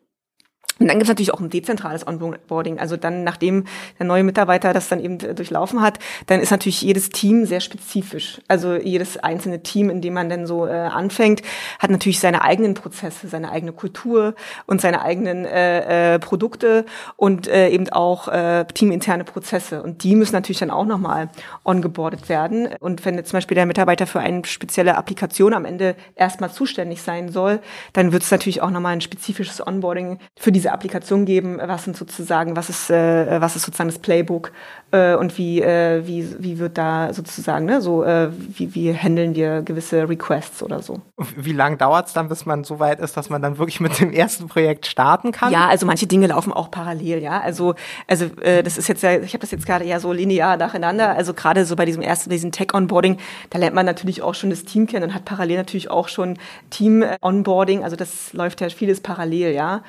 Und 0.78 0.88
dann 0.88 0.98
gibt 0.98 1.04
es 1.04 1.08
natürlich 1.08 1.32
auch 1.32 1.40
ein 1.40 1.48
dezentrales 1.48 2.06
Onboarding. 2.06 2.78
Also 2.78 2.96
dann, 2.96 3.24
nachdem 3.24 3.64
der 3.98 4.06
neue 4.06 4.24
Mitarbeiter 4.24 4.74
das 4.74 4.88
dann 4.88 5.00
eben 5.00 5.18
durchlaufen 5.18 5.80
hat, 5.80 5.98
dann 6.26 6.40
ist 6.40 6.50
natürlich 6.50 6.82
jedes 6.82 7.08
Team 7.08 7.46
sehr 7.46 7.60
spezifisch. 7.60 8.40
Also 8.46 8.74
jedes 8.74 9.16
einzelne 9.16 9.62
Team, 9.62 9.88
in 9.88 10.02
dem 10.02 10.12
man 10.12 10.28
dann 10.28 10.46
so 10.46 10.66
äh, 10.66 10.72
anfängt, 10.72 11.40
hat 11.78 11.90
natürlich 11.90 12.20
seine 12.20 12.42
eigenen 12.42 12.74
Prozesse, 12.74 13.28
seine 13.28 13.50
eigene 13.50 13.72
Kultur 13.72 14.34
und 14.66 14.82
seine 14.82 15.00
eigenen 15.00 15.46
äh, 15.46 16.14
äh, 16.14 16.18
Produkte 16.18 16.84
und 17.16 17.48
äh, 17.48 17.70
eben 17.70 17.88
auch 17.90 18.28
äh, 18.28 18.66
teaminterne 18.66 19.24
Prozesse. 19.24 19.82
Und 19.82 20.04
die 20.04 20.14
müssen 20.14 20.34
natürlich 20.34 20.58
dann 20.58 20.70
auch 20.70 20.84
nochmal 20.84 21.30
ongeboardet 21.64 22.28
werden. 22.28 22.68
Und 22.80 23.04
wenn 23.06 23.14
jetzt 23.14 23.30
zum 23.30 23.38
Beispiel 23.38 23.54
der 23.54 23.66
Mitarbeiter 23.66 24.06
für 24.06 24.20
eine 24.20 24.44
spezielle 24.44 24.98
Applikation 24.98 25.54
am 25.54 25.64
Ende 25.64 25.96
erstmal 26.16 26.50
zuständig 26.50 27.00
sein 27.00 27.30
soll, 27.30 27.60
dann 27.94 28.12
wird 28.12 28.24
es 28.24 28.30
natürlich 28.30 28.60
auch 28.60 28.70
nochmal 28.70 28.92
ein 28.92 29.00
spezifisches 29.00 29.66
Onboarding 29.66 30.18
für 30.36 30.52
diese 30.52 30.65
diese 30.66 30.72
Applikation 30.72 31.24
geben, 31.26 31.60
was 31.64 31.84
sind 31.84 31.96
sozusagen, 31.96 32.56
was 32.56 32.68
ist, 32.68 32.90
äh, 32.90 33.40
was 33.40 33.54
ist 33.54 33.62
sozusagen 33.62 33.88
das 33.88 34.00
Playbook 34.00 34.50
äh, 34.90 35.14
und 35.14 35.38
wie, 35.38 35.62
äh, 35.62 36.04
wie, 36.06 36.28
wie 36.40 36.58
wird 36.58 36.76
da 36.76 37.12
sozusagen, 37.12 37.66
ne, 37.66 37.80
so, 37.80 38.02
äh, 38.02 38.30
wie, 38.32 38.74
wie 38.74 38.92
handeln 38.92 39.36
wir 39.36 39.62
gewisse 39.62 40.08
Requests 40.08 40.64
oder 40.64 40.82
so. 40.82 41.00
Wie 41.36 41.52
lange 41.52 41.76
dauert 41.76 42.08
es 42.08 42.14
dann, 42.14 42.28
bis 42.28 42.46
man 42.46 42.64
so 42.64 42.80
weit 42.80 42.98
ist, 42.98 43.16
dass 43.16 43.30
man 43.30 43.42
dann 43.42 43.58
wirklich 43.58 43.78
mit 43.78 44.00
dem 44.00 44.12
ersten 44.12 44.48
Projekt 44.48 44.86
starten 44.86 45.30
kann? 45.30 45.52
Ja, 45.52 45.68
also 45.68 45.86
manche 45.86 46.08
Dinge 46.08 46.26
laufen 46.26 46.52
auch 46.52 46.70
parallel, 46.70 47.22
ja. 47.22 47.40
Also, 47.40 47.76
also 48.08 48.24
äh, 48.40 48.64
das 48.64 48.76
ist 48.76 48.88
jetzt 48.88 49.02
ja, 49.04 49.12
ich 49.20 49.34
habe 49.34 49.42
das 49.42 49.52
jetzt 49.52 49.66
gerade 49.66 49.84
ja 49.84 50.00
so 50.00 50.12
linear 50.12 50.56
nacheinander. 50.56 51.10
Also 51.10 51.32
gerade 51.32 51.64
so 51.64 51.76
bei 51.76 51.84
diesem 51.84 52.02
ersten, 52.02 52.28
diesem 52.28 52.50
Tech-Onboarding, 52.50 53.18
da 53.50 53.58
lernt 53.58 53.76
man 53.76 53.86
natürlich 53.86 54.20
auch 54.20 54.34
schon 54.34 54.50
das 54.50 54.64
Team 54.64 54.88
kennen 54.88 55.04
und 55.04 55.14
hat 55.14 55.24
parallel 55.24 55.58
natürlich 55.58 55.90
auch 55.90 56.08
schon 56.08 56.38
Team-Onboarding. 56.70 57.84
Also 57.84 57.94
das 57.94 58.32
läuft 58.32 58.60
ja 58.60 58.68
vieles 58.68 59.00
parallel, 59.00 59.52
ja. 59.52 59.82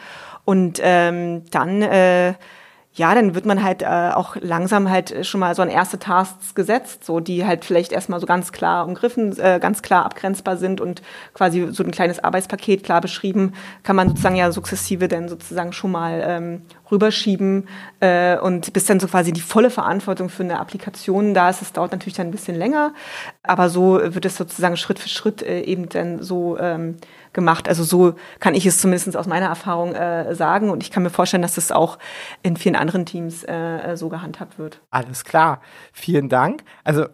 Und 0.48 0.80
ähm, 0.82 1.44
dann, 1.52 1.82
äh, 1.82 2.34
ja, 2.94 3.14
dann 3.14 3.36
wird 3.36 3.46
man 3.46 3.62
halt 3.62 3.82
äh, 3.82 4.12
auch 4.14 4.38
langsam 4.40 4.90
halt 4.90 5.26
schon 5.26 5.42
mal 5.42 5.54
so 5.54 5.62
an 5.62 5.68
erste 5.68 6.00
Tasks 6.00 6.56
gesetzt, 6.56 7.04
so 7.04 7.20
die 7.20 7.46
halt 7.46 7.66
vielleicht 7.66 7.92
erstmal 7.92 8.22
so 8.22 8.26
ganz 8.26 8.54
klar 8.54 8.88
umgriffen, 8.88 9.38
äh, 9.40 9.60
ganz 9.62 9.82
klar 9.82 10.06
abgrenzbar 10.06 10.56
sind 10.56 10.80
und 10.80 11.02
quasi 11.34 11.68
so 11.72 11.84
ein 11.84 11.92
kleines 11.92 12.24
Arbeitspaket 12.24 12.86
klar 12.86 13.02
beschrieben, 13.02 13.56
kann 13.84 13.98
man 13.98 14.08
sozusagen 14.08 14.38
ja 14.38 14.50
sukzessive 14.54 15.10
dann 15.10 15.28
sozusagen 15.28 15.74
schon 15.74 15.92
mal 15.92 16.24
ähm, 16.26 16.62
rüberschieben 16.90 17.68
äh, 18.00 18.38
und 18.38 18.72
bis 18.72 18.86
dann 18.86 19.02
so 19.02 19.08
quasi 19.10 19.34
die 19.34 19.42
volle 19.42 19.70
Verantwortung 19.70 20.30
für 20.30 20.44
eine 20.44 20.62
Applikation 20.62 21.34
da 21.34 21.50
ist. 21.50 21.62
Es 21.62 21.74
dauert 21.74 21.92
natürlich 21.92 22.16
dann 22.16 22.28
ein 22.28 22.32
bisschen 22.32 22.56
länger, 22.56 22.94
aber 23.44 23.68
so 23.68 24.00
wird 24.02 24.24
es 24.24 24.38
sozusagen 24.38 24.78
Schritt 24.78 25.00
für 25.00 25.10
Schritt 25.10 25.42
äh, 25.42 25.60
eben 25.64 25.90
dann 25.90 26.24
so 26.24 26.58
ähm, 26.58 26.96
gemacht. 27.38 27.70
Also 27.70 27.84
so 27.84 28.16
kann 28.40 28.56
ich 28.56 28.66
es 28.66 28.82
zumindest 28.82 29.16
aus 29.16 29.28
meiner 29.28 29.46
Erfahrung 29.46 29.94
äh, 29.94 30.34
sagen. 30.34 30.72
Und 30.72 30.82
ich 30.82 30.90
kann 30.90 31.04
mir 31.04 31.12
vorstellen, 31.12 31.44
dass 31.44 31.54
das 31.54 31.72
auch 31.72 32.00
in 32.42 32.58
vielen 32.58 32.76
anderen 32.76 33.06
Teams 33.06 33.44
äh, 33.44 33.96
so 33.96 34.10
gehandhabt 34.10 34.58
wird. 34.58 34.82
Alles 34.90 35.24
klar. 35.24 35.62
Vielen 35.94 36.30
Dank. 36.30 36.64
Also 36.84 37.06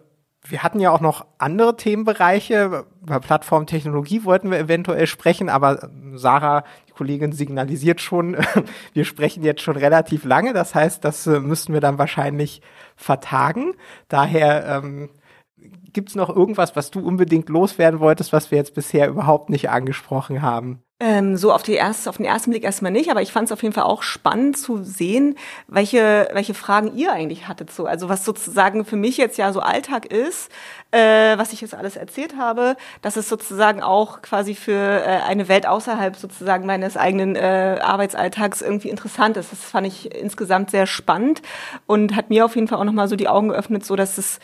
wir 0.46 0.62
hatten 0.62 0.80
ja 0.80 0.90
auch 0.90 1.00
noch 1.00 1.26
andere 1.36 1.76
Themenbereiche. 1.76 2.86
Bei 3.02 3.18
Plattformtechnologie 3.18 4.24
wollten 4.24 4.50
wir 4.50 4.58
eventuell 4.58 5.06
sprechen, 5.06 5.50
aber 5.50 5.90
Sarah, 6.14 6.64
die 6.88 6.92
Kollegin, 6.92 7.32
signalisiert 7.32 8.00
schon, 8.00 8.36
wir 8.94 9.04
sprechen 9.04 9.42
jetzt 9.42 9.60
schon 9.60 9.76
relativ 9.76 10.24
lange. 10.24 10.54
Das 10.54 10.74
heißt, 10.74 11.04
das 11.04 11.26
äh, 11.26 11.38
müssten 11.38 11.74
wir 11.74 11.80
dann 11.82 11.98
wahrscheinlich 11.98 12.62
vertagen. 12.96 13.74
Daher 14.08 14.82
ähm, 14.82 15.10
Gibt 15.92 16.08
es 16.08 16.14
noch 16.14 16.34
irgendwas, 16.34 16.74
was 16.76 16.90
du 16.90 17.00
unbedingt 17.00 17.48
loswerden 17.48 18.00
wolltest, 18.00 18.32
was 18.32 18.50
wir 18.50 18.58
jetzt 18.58 18.74
bisher 18.74 19.08
überhaupt 19.08 19.48
nicht 19.48 19.70
angesprochen 19.70 20.42
haben? 20.42 20.82
Ähm, 21.00 21.36
so 21.36 21.52
auf, 21.52 21.64
die 21.64 21.72
erste, 21.72 22.08
auf 22.08 22.18
den 22.18 22.24
ersten 22.24 22.50
Blick 22.50 22.62
erstmal 22.62 22.92
nicht, 22.92 23.10
aber 23.10 23.20
ich 23.20 23.32
fand 23.32 23.46
es 23.46 23.52
auf 23.52 23.62
jeden 23.62 23.74
Fall 23.74 23.82
auch 23.82 24.02
spannend 24.04 24.56
zu 24.56 24.82
sehen, 24.84 25.36
welche, 25.66 26.28
welche 26.32 26.54
Fragen 26.54 26.96
ihr 26.96 27.12
eigentlich 27.12 27.48
hattet. 27.48 27.72
So. 27.72 27.86
Also 27.86 28.08
was 28.08 28.24
sozusagen 28.24 28.84
für 28.84 28.96
mich 28.96 29.16
jetzt 29.16 29.36
ja 29.36 29.52
so 29.52 29.58
Alltag 29.58 30.06
ist, 30.06 30.50
äh, 30.92 31.36
was 31.36 31.52
ich 31.52 31.60
jetzt 31.60 31.74
alles 31.74 31.96
erzählt 31.96 32.36
habe, 32.38 32.76
dass 33.02 33.16
es 33.16 33.28
sozusagen 33.28 33.82
auch 33.82 34.22
quasi 34.22 34.54
für 34.54 34.72
äh, 34.72 35.20
eine 35.26 35.48
Welt 35.48 35.66
außerhalb 35.66 36.14
sozusagen 36.14 36.64
meines 36.64 36.96
eigenen 36.96 37.34
äh, 37.34 37.80
Arbeitsalltags 37.82 38.62
irgendwie 38.62 38.88
interessant 38.88 39.36
ist. 39.36 39.50
Das 39.50 39.64
fand 39.64 39.88
ich 39.88 40.14
insgesamt 40.14 40.70
sehr 40.70 40.86
spannend 40.86 41.42
und 41.86 42.14
hat 42.14 42.30
mir 42.30 42.44
auf 42.44 42.54
jeden 42.54 42.68
Fall 42.68 42.78
auch 42.78 42.84
nochmal 42.84 43.08
so 43.08 43.16
die 43.16 43.28
Augen 43.28 43.48
geöffnet, 43.48 43.84
so 43.84 43.96
dass 43.96 44.16
es 44.16 44.38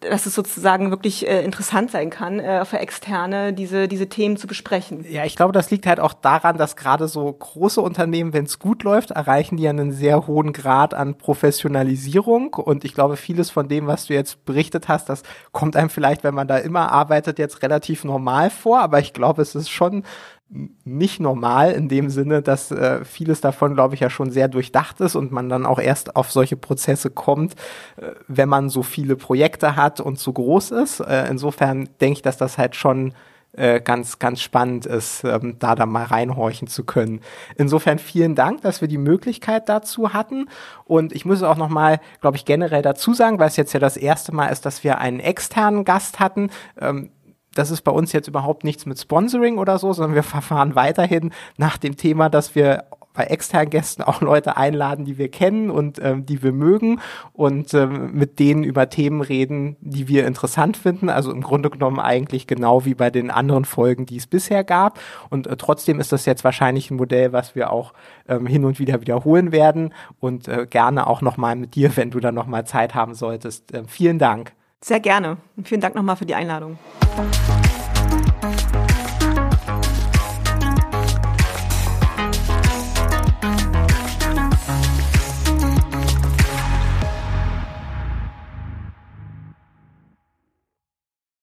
dass 0.00 0.26
es 0.26 0.34
sozusagen 0.34 0.90
wirklich 0.90 1.26
äh, 1.26 1.44
interessant 1.44 1.90
sein 1.90 2.10
kann, 2.10 2.40
äh, 2.40 2.64
für 2.64 2.78
Externe 2.78 3.52
diese, 3.52 3.88
diese 3.88 4.08
Themen 4.08 4.36
zu 4.36 4.46
besprechen. 4.46 5.04
Ja, 5.08 5.24
ich 5.24 5.36
glaube, 5.36 5.52
das 5.52 5.70
liegt 5.70 5.86
halt 5.86 6.00
auch 6.00 6.12
daran, 6.12 6.56
dass 6.56 6.76
gerade 6.76 7.08
so 7.08 7.32
große 7.32 7.80
Unternehmen, 7.80 8.32
wenn 8.32 8.44
es 8.44 8.58
gut 8.58 8.82
läuft, 8.82 9.10
erreichen 9.10 9.56
die 9.56 9.68
einen 9.68 9.92
sehr 9.92 10.26
hohen 10.26 10.52
Grad 10.52 10.94
an 10.94 11.16
Professionalisierung. 11.16 12.54
Und 12.54 12.84
ich 12.84 12.94
glaube, 12.94 13.16
vieles 13.16 13.50
von 13.50 13.68
dem, 13.68 13.86
was 13.86 14.06
du 14.06 14.14
jetzt 14.14 14.44
berichtet 14.44 14.88
hast, 14.88 15.08
das 15.08 15.22
kommt 15.52 15.76
einem 15.76 15.90
vielleicht, 15.90 16.24
wenn 16.24 16.34
man 16.34 16.48
da 16.48 16.58
immer 16.58 16.92
arbeitet, 16.92 17.38
jetzt 17.38 17.62
relativ 17.62 18.04
normal 18.04 18.50
vor. 18.50 18.80
Aber 18.80 18.98
ich 18.98 19.12
glaube, 19.12 19.42
es 19.42 19.54
ist 19.54 19.70
schon 19.70 20.04
nicht 20.84 21.20
normal 21.20 21.72
in 21.72 21.88
dem 21.88 22.10
Sinne, 22.10 22.42
dass 22.42 22.70
äh, 22.70 23.04
vieles 23.04 23.40
davon, 23.40 23.74
glaube 23.74 23.94
ich, 23.94 24.00
ja 24.00 24.10
schon 24.10 24.30
sehr 24.30 24.48
durchdacht 24.48 25.00
ist 25.00 25.16
und 25.16 25.32
man 25.32 25.48
dann 25.48 25.64
auch 25.64 25.78
erst 25.78 26.14
auf 26.16 26.30
solche 26.30 26.56
Prozesse 26.56 27.10
kommt, 27.10 27.54
äh, 27.96 28.12
wenn 28.28 28.48
man 28.48 28.68
so 28.68 28.82
viele 28.82 29.16
Projekte 29.16 29.76
hat 29.76 30.00
und 30.00 30.18
so 30.18 30.32
groß 30.32 30.72
ist. 30.72 31.00
Äh, 31.00 31.28
insofern 31.28 31.88
denke 32.00 32.18
ich, 32.18 32.22
dass 32.22 32.36
das 32.36 32.58
halt 32.58 32.76
schon 32.76 33.14
äh, 33.52 33.80
ganz, 33.80 34.18
ganz 34.18 34.40
spannend 34.40 34.86
ist, 34.86 35.24
ähm, 35.24 35.56
da 35.58 35.84
mal 35.86 36.04
reinhorchen 36.04 36.68
zu 36.68 36.84
können. 36.84 37.20
Insofern 37.56 37.98
vielen 37.98 38.34
Dank, 38.34 38.62
dass 38.62 38.80
wir 38.80 38.88
die 38.88 38.98
Möglichkeit 38.98 39.68
dazu 39.68 40.12
hatten. 40.12 40.48
Und 40.84 41.12
ich 41.12 41.24
muss 41.24 41.42
auch 41.42 41.56
noch 41.56 41.68
mal, 41.68 42.00
glaube 42.20 42.36
ich, 42.36 42.44
generell 42.44 42.82
dazu 42.82 43.14
sagen, 43.14 43.38
weil 43.38 43.48
es 43.48 43.56
jetzt 43.56 43.72
ja 43.72 43.80
das 43.80 43.96
erste 43.96 44.34
Mal 44.34 44.48
ist, 44.48 44.64
dass 44.64 44.84
wir 44.84 44.98
einen 44.98 45.20
externen 45.20 45.84
Gast 45.84 46.18
hatten. 46.18 46.50
Ähm, 46.80 47.10
das 47.54 47.70
ist 47.70 47.82
bei 47.82 47.92
uns 47.92 48.12
jetzt 48.12 48.28
überhaupt 48.28 48.64
nichts 48.64 48.86
mit 48.86 48.98
Sponsoring 48.98 49.58
oder 49.58 49.78
so, 49.78 49.92
sondern 49.92 50.14
wir 50.14 50.22
verfahren 50.22 50.74
weiterhin 50.74 51.32
nach 51.56 51.78
dem 51.78 51.96
Thema, 51.96 52.28
dass 52.28 52.54
wir 52.54 52.84
bei 53.14 53.24
externen 53.24 53.70
Gästen 53.70 54.02
auch 54.02 54.20
Leute 54.20 54.56
einladen, 54.56 55.04
die 55.04 55.18
wir 55.18 55.30
kennen 55.30 55.70
und 55.70 56.00
ähm, 56.02 56.24
die 56.24 56.42
wir 56.42 56.52
mögen 56.52 57.00
und 57.32 57.74
ähm, 57.74 58.12
mit 58.14 58.38
denen 58.38 58.64
über 58.64 58.88
Themen 58.88 59.20
reden, 59.20 59.76
die 59.80 60.08
wir 60.08 60.26
interessant 60.26 60.76
finden. 60.76 61.08
Also 61.08 61.30
im 61.30 61.42
Grunde 61.42 61.70
genommen 61.70 62.00
eigentlich 62.00 62.46
genau 62.46 62.84
wie 62.84 62.94
bei 62.94 63.10
den 63.10 63.30
anderen 63.30 63.64
Folgen, 63.64 64.06
die 64.06 64.16
es 64.16 64.26
bisher 64.26 64.64
gab. 64.64 64.98
Und 65.28 65.46
äh, 65.46 65.56
trotzdem 65.56 66.00
ist 66.00 66.12
das 66.12 66.24
jetzt 66.26 66.44
wahrscheinlich 66.44 66.90
ein 66.90 66.96
Modell, 66.96 67.32
was 67.32 67.54
wir 67.54 67.70
auch 67.70 67.92
ähm, 68.28 68.46
hin 68.46 68.64
und 68.64 68.78
wieder 68.78 69.00
wiederholen 69.00 69.52
werden 69.52 69.92
und 70.20 70.48
äh, 70.48 70.66
gerne 70.68 71.06
auch 71.06 71.20
nochmal 71.20 71.56
mit 71.56 71.74
dir, 71.74 71.96
wenn 71.96 72.10
du 72.10 72.20
dann 72.20 72.34
nochmal 72.34 72.66
Zeit 72.66 72.94
haben 72.94 73.14
solltest. 73.14 73.74
Äh, 73.74 73.84
vielen 73.86 74.18
Dank. 74.18 74.52
Sehr 74.82 75.00
gerne. 75.00 75.36
Und 75.56 75.68
vielen 75.68 75.80
Dank 75.80 75.94
nochmal 75.94 76.16
für 76.16 76.26
die 76.26 76.34
Einladung. 76.34 76.76